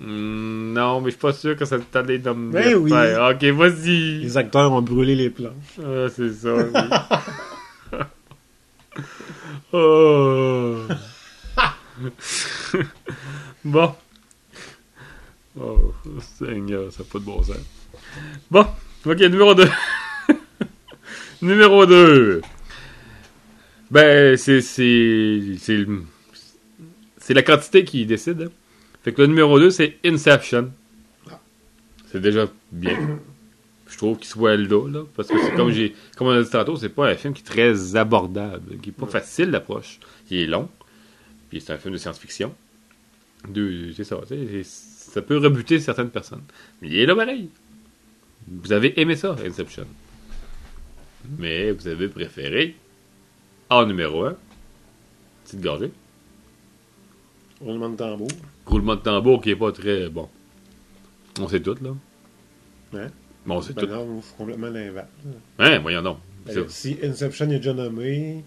Hmm, 0.00 0.72
non, 0.72 1.00
mais 1.00 1.06
je 1.06 1.10
suis 1.10 1.20
pas 1.20 1.32
sûr 1.32 1.56
que 1.56 1.64
ça 1.64 1.78
t'allait 1.78 2.18
dans 2.18 2.34
me 2.34 2.52
Ben 2.52 2.74
oui. 2.74 2.90
faire. 2.90 3.30
Ok, 3.34 3.44
vas-y. 3.44 4.18
Les 4.20 4.36
acteurs 4.36 4.72
ont 4.72 4.82
brûlé 4.82 5.14
les 5.14 5.30
planches. 5.30 5.78
Ah, 5.80 6.06
c'est 6.14 6.32
ça, 6.32 6.52
oui. 6.54 6.72
oh. 9.72 10.78
bon. 13.64 13.94
Oh, 15.60 15.92
Seigneur, 16.38 16.92
ça 16.92 17.02
n'a 17.02 17.08
pas 17.10 17.18
de 17.18 17.24
bon 17.24 17.42
sens. 17.42 17.56
Bon, 18.50 18.66
ok, 19.04 19.18
numéro 19.20 19.54
2. 19.54 19.68
numéro 21.42 21.86
2. 21.86 22.42
Ben, 23.90 24.36
c'est, 24.36 24.60
c'est, 24.60 25.56
la 27.30 27.42
quantité 27.42 27.84
qui 27.84 28.06
décide. 28.06 28.42
hein. 28.42 28.50
Fait 29.02 29.12
que 29.12 29.22
le 29.22 29.28
numéro 29.28 29.58
2, 29.58 29.70
c'est 29.70 29.98
Inception. 30.04 30.70
C'est 32.10 32.20
déjà 32.20 32.46
bien. 32.72 33.18
Je 33.88 33.96
trouve 33.96 34.18
qu'il 34.18 34.26
soit 34.28 34.56
là, 34.56 34.88
là, 34.88 35.04
parce 35.16 35.28
que 35.28 35.34
c'est 35.42 35.54
comme 35.54 35.70
j'ai, 35.70 35.94
comme 36.16 36.28
on 36.28 36.38
a 36.38 36.42
dit 36.42 36.50
tantôt, 36.50 36.76
c'est 36.76 36.88
pas 36.90 37.08
un 37.08 37.14
film 37.14 37.32
qui 37.32 37.42
est 37.42 37.46
très 37.46 37.96
abordable, 37.96 38.76
qui 38.82 38.90
est 38.90 38.92
pas 38.92 39.06
facile 39.06 39.50
d'approche. 39.50 39.98
Il 40.30 40.38
est 40.38 40.46
long, 40.46 40.68
puis 41.48 41.60
c'est 41.60 41.72
un 41.72 41.78
film 41.78 41.94
de 41.94 41.98
science-fiction. 41.98 42.54
C'est 43.96 44.04
ça, 44.04 44.18
tu 44.26 44.28
sais, 44.28 44.46
c'est- 44.62 45.10
ça 45.12 45.22
peut 45.22 45.38
rebuter 45.38 45.78
certaines 45.80 46.10
personnes. 46.10 46.42
Mais 46.82 46.88
il 46.88 46.98
est 46.98 47.06
là 47.06 47.14
pareil. 47.16 47.48
Vous 48.46 48.72
avez 48.72 48.98
aimé 49.00 49.14
ça, 49.16 49.36
Inception. 49.44 49.86
Mais 51.38 51.70
vous 51.72 51.86
avez 51.88 52.08
préféré, 52.08 52.76
en 53.70 53.84
numéro 53.86 54.24
1, 54.24 54.36
petite 55.44 55.60
gorgée, 55.60 55.90
Roulement 57.60 57.90
de 57.90 57.96
tambour. 57.96 58.28
roulement 58.66 58.94
de 58.96 59.00
tambour 59.00 59.42
qui 59.42 59.50
est 59.50 59.56
pas 59.56 59.72
très 59.72 60.08
bon. 60.08 60.28
On 61.40 61.48
sait 61.48 61.60
tout, 61.60 61.76
là. 61.82 61.90
Ouais. 62.92 63.08
Bon, 63.46 63.56
on 63.56 63.62
sait 63.62 63.72
Ben 63.72 63.82
tout. 63.82 63.92
non, 63.92 64.20
c'est 64.22 64.36
complètement 64.36 64.68
l'inverse. 64.70 65.08
Hein, 65.58 65.78
voyons 65.80 66.02
donc. 66.02 66.18
Ben, 66.46 66.68
si 66.68 66.96
Inception 67.02 67.50
est 67.50 67.58
déjà 67.58 67.74
nommé, 67.74 68.44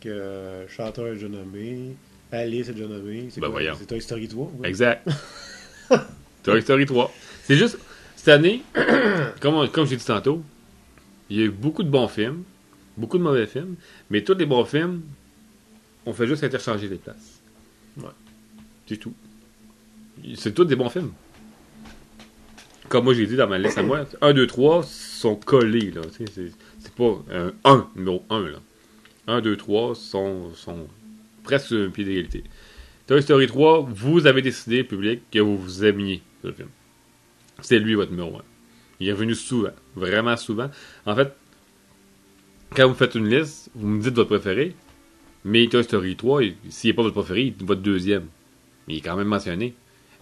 que 0.00 0.64
Chanteur 0.68 1.06
est 1.08 1.14
déjà 1.14 1.28
nommé, 1.28 1.94
Alice 2.32 2.68
est 2.68 2.72
déjà 2.72 2.86
nommé, 2.86 3.26
c'est 3.30 3.40
Ben 3.40 3.48
quoi? 3.48 3.60
voyons. 3.60 3.74
C'est 3.78 3.86
Toy 3.86 4.00
Story 4.00 4.26
3? 4.28 4.50
ouais. 4.60 4.68
Exact. 4.68 5.06
Toy 6.42 6.62
Story 6.62 6.86
3. 6.86 7.12
C'est 7.44 7.56
juste, 7.56 7.78
cette 8.16 8.28
année, 8.28 8.62
comme, 9.40 9.54
on- 9.54 9.68
comme 9.68 9.86
j'ai 9.86 9.96
dit 9.96 10.04
tantôt, 10.04 10.42
il 11.30 11.36
y 11.38 11.42
a 11.42 11.44
eu 11.44 11.50
beaucoup 11.50 11.82
de 11.82 11.88
bons 11.90 12.08
films, 12.08 12.42
beaucoup 12.96 13.18
de 13.18 13.22
mauvais 13.22 13.46
films, 13.46 13.76
mais 14.10 14.22
tous 14.22 14.34
les 14.34 14.46
bons 14.46 14.64
films, 14.64 15.02
on 16.06 16.12
fait 16.12 16.26
juste 16.26 16.42
interchanger 16.44 16.88
les 16.88 16.96
places. 16.96 17.40
Ouais. 17.98 18.08
C'est 18.86 18.96
tout. 18.96 19.14
C'est 20.36 20.52
tous 20.54 20.64
des 20.64 20.76
bons 20.76 20.90
films. 20.90 21.12
Comme 22.88 23.04
moi 23.04 23.14
j'ai 23.14 23.26
dit 23.26 23.36
dans 23.36 23.46
ma 23.48 23.58
liste 23.58 23.78
à 23.78 23.82
moi, 23.82 24.04
1, 24.20 24.32
2, 24.34 24.46
3 24.46 24.82
sont 24.82 25.36
collés. 25.36 25.90
Là, 25.92 26.02
c'est, 26.16 26.26
c'est 26.34 26.92
pas 26.94 27.22
un 27.32 27.52
1, 27.64 27.88
numéro 27.96 28.22
1. 28.28 28.40
Là. 28.48 28.58
1, 29.28 29.40
2, 29.40 29.56
3 29.56 29.94
sont, 29.94 30.52
sont 30.54 30.86
presque 31.44 31.66
sur 31.68 31.86
un 31.86 31.90
pied 31.90 32.04
d'égalité. 32.04 32.44
Toy 33.06 33.22
Story 33.22 33.46
3, 33.46 33.88
vous 33.90 34.26
avez 34.26 34.42
décidé, 34.42 34.84
public, 34.84 35.22
que 35.30 35.38
vous 35.40 35.84
aimiez 35.84 36.22
le 36.44 36.52
film. 36.52 36.68
C'est 37.60 37.78
lui 37.78 37.94
votre 37.94 38.10
numéro 38.10 38.36
1. 38.36 38.42
Il 39.00 39.08
est 39.08 39.12
revenu 39.12 39.34
souvent, 39.34 39.72
vraiment 39.96 40.36
souvent. 40.36 40.70
En 41.06 41.14
fait, 41.16 41.32
quand 42.74 42.88
vous 42.88 42.94
faites 42.94 43.14
une 43.14 43.28
liste, 43.28 43.70
vous 43.74 43.86
me 43.88 44.00
dites 44.02 44.14
votre 44.14 44.28
préféré, 44.30 44.74
mais 45.44 45.66
Toy 45.66 45.82
Story 45.84 46.16
3, 46.16 46.44
il- 46.44 46.56
s'il 46.70 46.90
n'est 46.90 46.94
pas 46.94 47.02
votre 47.02 47.14
préféré, 47.14 47.42
il 47.42 47.48
est 47.48 47.64
votre 47.64 47.82
deuxième. 47.82 48.26
Il 48.88 48.96
est 48.96 49.00
quand 49.00 49.16
même 49.16 49.28
mentionné. 49.28 49.74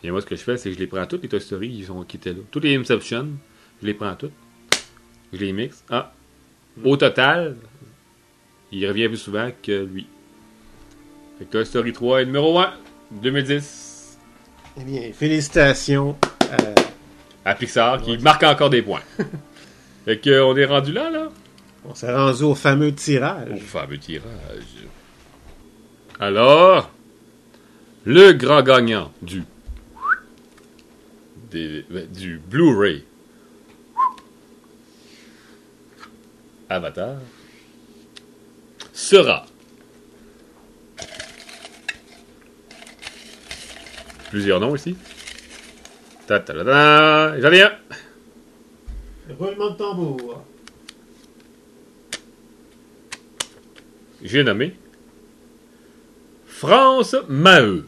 Et 0.02 0.10
moi, 0.10 0.20
ce 0.22 0.26
que 0.26 0.34
je 0.36 0.40
fais, 0.42 0.56
c'est 0.56 0.70
que 0.70 0.74
je 0.74 0.80
les 0.80 0.86
prends 0.86 1.06
toutes, 1.06 1.22
les 1.22 1.28
Toy 1.28 1.40
Story 1.40 1.70
qui, 1.70 1.84
sont, 1.84 2.02
qui 2.04 2.16
étaient 2.16 2.32
là. 2.32 2.40
Toutes 2.50 2.64
les 2.64 2.74
Inception, 2.76 3.28
je 3.82 3.86
les 3.86 3.94
prends 3.94 4.14
toutes. 4.16 4.32
Je 5.32 5.38
les 5.38 5.52
mixe. 5.52 5.84
Ah, 5.90 6.12
au 6.82 6.96
total, 6.96 7.56
il 8.72 8.86
revient 8.88 9.08
plus 9.08 9.18
souvent 9.18 9.50
que 9.62 9.84
lui. 9.84 10.06
Fait 11.40 11.46
que 11.46 11.50
Toy 11.52 11.64
Story 11.66 11.92
3 11.94 12.20
est 12.22 12.26
numéro 12.26 12.58
1, 12.58 12.72
2010, 13.22 14.18
Eh 14.78 14.84
bien, 14.84 15.10
félicitations 15.12 16.16
à 16.52 16.56
à 17.50 17.54
Pixar, 17.54 18.02
qui 18.02 18.18
marque 18.18 18.42
encore 18.42 18.68
des 18.68 18.82
points. 18.82 19.00
fait 20.04 20.18
que, 20.18 20.42
on 20.42 20.54
est 20.56 20.66
rendu 20.66 20.92
là, 20.92 21.08
là. 21.10 21.30
On 21.88 21.94
s'est 21.94 22.14
rendu 22.14 22.42
au 22.42 22.54
fameux 22.54 22.88
Au 22.88 22.90
tirage. 22.92 23.58
fameux 23.60 23.96
tirage. 23.98 24.84
Alors, 26.20 26.90
le 28.04 28.32
grand 28.32 28.62
gagnant 28.62 29.10
du 29.22 29.42
des- 31.50 31.86
ben, 31.90 32.06
du 32.06 32.38
Blu-ray 32.38 33.04
Avatar 36.68 37.16
sera 38.92 39.46
plusieurs 44.30 44.60
noms 44.60 44.74
ici. 44.74 44.96
Ta 46.26 46.40
ta. 46.40 46.54
J'en 47.40 47.52
ai 47.52 47.62
un. 47.62 47.72
Roulement 49.38 49.70
de 49.70 49.76
tambour. 49.76 50.44
J'ai 54.22 54.44
nommé 54.44 54.74
France 56.46 57.16
Maheu. 57.28 57.86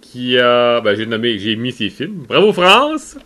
Qui 0.00 0.38
a. 0.38 0.80
Ben, 0.80 0.94
j'ai 0.96 1.06
nommé, 1.06 1.38
j'ai 1.38 1.56
mis 1.56 1.72
ses 1.72 1.90
films. 1.90 2.24
Bravo 2.28 2.52
France! 2.52 3.18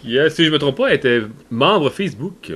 Qui 0.00 0.18
a, 0.18 0.30
si 0.30 0.44
je 0.44 0.48
ne 0.48 0.54
me 0.54 0.58
trompe 0.58 0.76
pas, 0.76 0.94
était 0.94 1.22
membre 1.50 1.90
Facebook. 1.90 2.52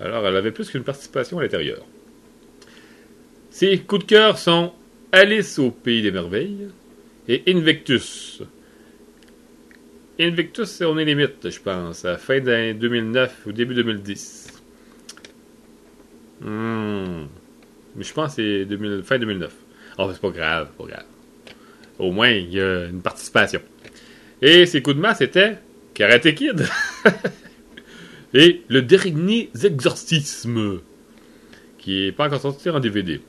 Alors, 0.00 0.26
elle 0.26 0.36
avait 0.36 0.50
plus 0.50 0.70
qu'une 0.70 0.82
participation 0.82 1.38
à 1.38 1.42
l'intérieur. 1.42 1.84
Ses 3.50 3.78
coups 3.78 4.02
de 4.02 4.08
cœur 4.08 4.38
sont 4.38 4.72
Alice 5.14 5.58
au 5.58 5.70
Pays 5.70 6.00
des 6.00 6.10
Merveilles 6.10 6.68
et 7.28 7.42
Invictus. 7.46 8.42
Invictus, 10.18 10.70
c'est 10.70 10.86
On 10.86 10.96
est 10.96 11.14
mythes, 11.14 11.50
je 11.50 11.60
pense, 11.60 12.06
à 12.06 12.16
fin 12.16 12.40
d'un 12.40 12.72
2009 12.72 13.42
ou 13.46 13.52
début 13.52 13.74
2010. 13.74 14.62
Hmm. 16.40 17.26
Mais 17.94 18.04
je 18.04 18.12
pense 18.14 18.36
que 18.36 18.42
c'est 18.42 18.64
2000 18.64 19.02
fin 19.04 19.18
2009. 19.18 19.54
Oh, 19.98 20.08
c'est 20.10 20.20
pas 20.20 20.30
grave, 20.30 20.70
pas 20.78 20.84
grave. 20.84 21.04
Au 21.98 22.10
moins, 22.10 22.30
il 22.30 22.50
y 22.50 22.60
a 22.60 22.86
une 22.86 23.02
participation. 23.02 23.60
Et 24.40 24.64
ses 24.64 24.80
coups 24.80 24.96
de 24.96 25.02
main, 25.02 25.12
c'était 25.12 25.58
Karate 25.92 26.34
Kid. 26.34 26.66
Et 28.34 28.62
le 28.68 28.80
dernier 28.80 29.50
exorcisme. 29.62 30.80
Qui 31.76 32.06
est 32.06 32.12
pas 32.12 32.28
encore 32.28 32.40
sorti 32.40 32.70
en 32.70 32.80
DVD. 32.80 33.20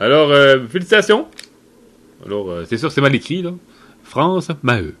Alors, 0.00 0.30
euh, 0.32 0.66
félicitations. 0.66 1.26
Alors, 2.24 2.50
euh, 2.50 2.64
c'est 2.66 2.78
sûr, 2.78 2.90
c'est 2.90 3.00
mal 3.00 3.14
écrit, 3.14 3.42
là. 3.42 3.52
France 4.02 4.48
Maheu. 4.62 4.94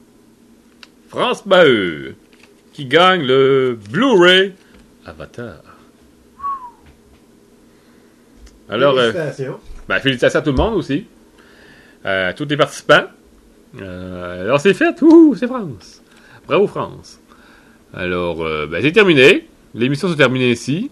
France 1.08 1.44
Maheu. 1.46 2.14
Qui 2.72 2.84
gagne 2.84 3.22
le 3.26 3.78
Blu-ray 3.90 4.52
Avatar. 5.06 5.56
Alors, 8.68 8.96
euh, 8.98 9.10
Félicitations. 9.12 9.58
ben, 9.88 9.98
félicitations 10.00 10.38
à 10.38 10.42
tout 10.42 10.50
le 10.50 10.56
monde 10.56 10.74
aussi. 10.74 11.06
Euh, 12.06 12.28
à 12.28 12.32
tous 12.34 12.44
les 12.46 12.56
participants. 12.56 13.06
Euh, 13.80 14.42
alors, 14.44 14.60
c'est 14.60 14.74
fait. 14.74 15.00
Ouh, 15.02 15.34
c'est 15.34 15.46
France. 15.46 16.02
Bravo, 16.46 16.66
France. 16.66 17.18
Alors, 17.94 18.42
euh, 18.44 18.66
ben, 18.66 18.80
c'est 18.82 18.92
terminé. 18.92 19.48
L'émission 19.74 20.08
se 20.08 20.14
termine 20.14 20.42
ici. 20.42 20.90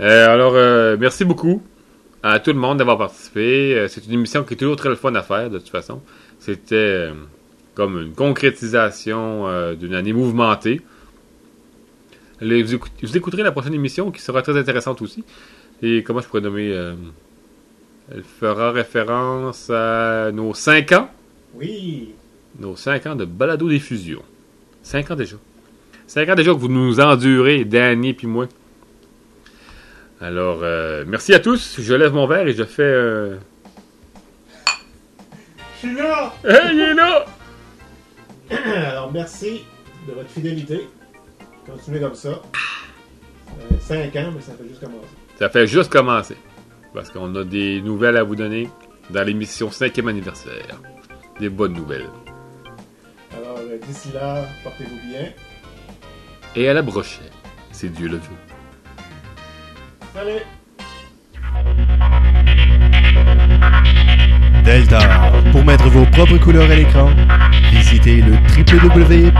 Euh, 0.00 0.28
alors, 0.28 0.54
euh, 0.54 0.96
merci 0.98 1.24
beaucoup 1.24 1.62
à 2.24 2.40
tout 2.40 2.52
le 2.52 2.58
monde 2.58 2.78
d'avoir 2.78 2.98
participé. 2.98 3.74
Euh, 3.76 3.88
c'est 3.88 4.04
une 4.06 4.12
émission 4.12 4.42
qui 4.44 4.54
est 4.54 4.56
toujours 4.56 4.76
très 4.76 4.88
le 4.88 4.94
fun 4.96 5.14
à 5.14 5.22
faire, 5.22 5.50
de 5.50 5.58
toute 5.58 5.68
façon. 5.68 6.00
C'était 6.40 6.74
euh, 6.74 7.12
comme 7.74 8.00
une 8.00 8.12
concrétisation 8.14 9.46
euh, 9.46 9.74
d'une 9.74 9.94
année 9.94 10.12
mouvementée. 10.12 10.80
Les- 12.40 12.62
vous, 12.62 12.74
écout- 12.74 12.90
vous 13.02 13.16
écouterez 13.16 13.42
la 13.42 13.52
prochaine 13.52 13.74
émission 13.74 14.10
qui 14.10 14.20
sera 14.20 14.42
très 14.42 14.56
intéressante 14.58 15.00
aussi. 15.02 15.22
Et 15.82 16.02
comment 16.02 16.20
je 16.20 16.26
pourrais 16.28 16.40
nommer 16.42 16.70
euh, 16.72 16.94
Elle 18.12 18.22
fera 18.22 18.72
référence 18.72 19.70
à 19.70 20.30
nos 20.32 20.54
5 20.54 20.92
ans. 20.92 21.10
Oui. 21.54 22.10
Nos 22.58 22.74
5 22.76 23.06
ans 23.06 23.16
de 23.16 23.24
balado-diffusion. 23.24 24.22
5 24.82 25.10
ans 25.10 25.16
déjà. 25.16 25.36
5 26.06 26.28
ans 26.28 26.34
déjà 26.34 26.52
que 26.52 26.58
vous 26.58 26.68
nous 26.68 27.00
endurez, 27.00 27.64
Danny 27.64 28.14
puis 28.14 28.26
moi. 28.26 28.46
Alors, 30.24 30.60
euh, 30.62 31.04
merci 31.06 31.34
à 31.34 31.38
tous. 31.38 31.76
Je 31.78 31.92
lève 31.92 32.14
mon 32.14 32.26
verre 32.26 32.46
et 32.48 32.54
je 32.54 32.62
fais... 32.64 32.82
euh, 32.82 33.36
Je 35.74 35.86
suis 35.88 35.94
là! 35.94 36.32
Hey, 36.42 36.70
il 36.72 36.80
est 36.80 36.94
là! 36.94 37.26
Alors, 38.88 39.12
merci 39.12 39.64
de 40.08 40.14
votre 40.14 40.30
fidélité. 40.30 40.88
Continuez 41.66 42.00
comme 42.00 42.14
ça. 42.14 42.40
5 43.80 44.16
ans, 44.16 44.32
mais 44.34 44.40
ça 44.40 44.52
fait 44.54 44.66
juste 44.66 44.80
commencer. 44.80 45.08
Ça 45.38 45.48
fait 45.50 45.66
juste 45.66 45.92
commencer. 45.92 46.36
Parce 46.94 47.10
qu'on 47.10 47.34
a 47.36 47.44
des 47.44 47.82
nouvelles 47.82 48.16
à 48.16 48.22
vous 48.22 48.34
donner 48.34 48.70
dans 49.10 49.24
l'émission 49.24 49.68
5e 49.68 50.08
anniversaire. 50.08 50.80
Des 51.38 51.50
bonnes 51.50 51.74
nouvelles. 51.74 52.08
Alors, 53.36 53.58
euh, 53.58 53.76
d'ici 53.86 54.08
là, 54.14 54.42
portez-vous 54.62 55.06
bien. 55.06 55.28
Et 56.56 56.66
à 56.66 56.72
la 56.72 56.82
prochaine, 56.82 57.24
si 57.72 57.90
Dieu 57.90 58.08
le 58.08 58.16
veut. 58.16 58.43
Delta. 64.64 65.32
Pour 65.50 65.64
mettre 65.64 65.88
vos 65.88 66.06
propres 66.06 66.38
couleurs 66.38 66.70
à 66.70 66.74
l'écran, 66.76 67.10
visitez 67.72 68.22
le 68.22 68.34
www.delta.net. 68.56 69.34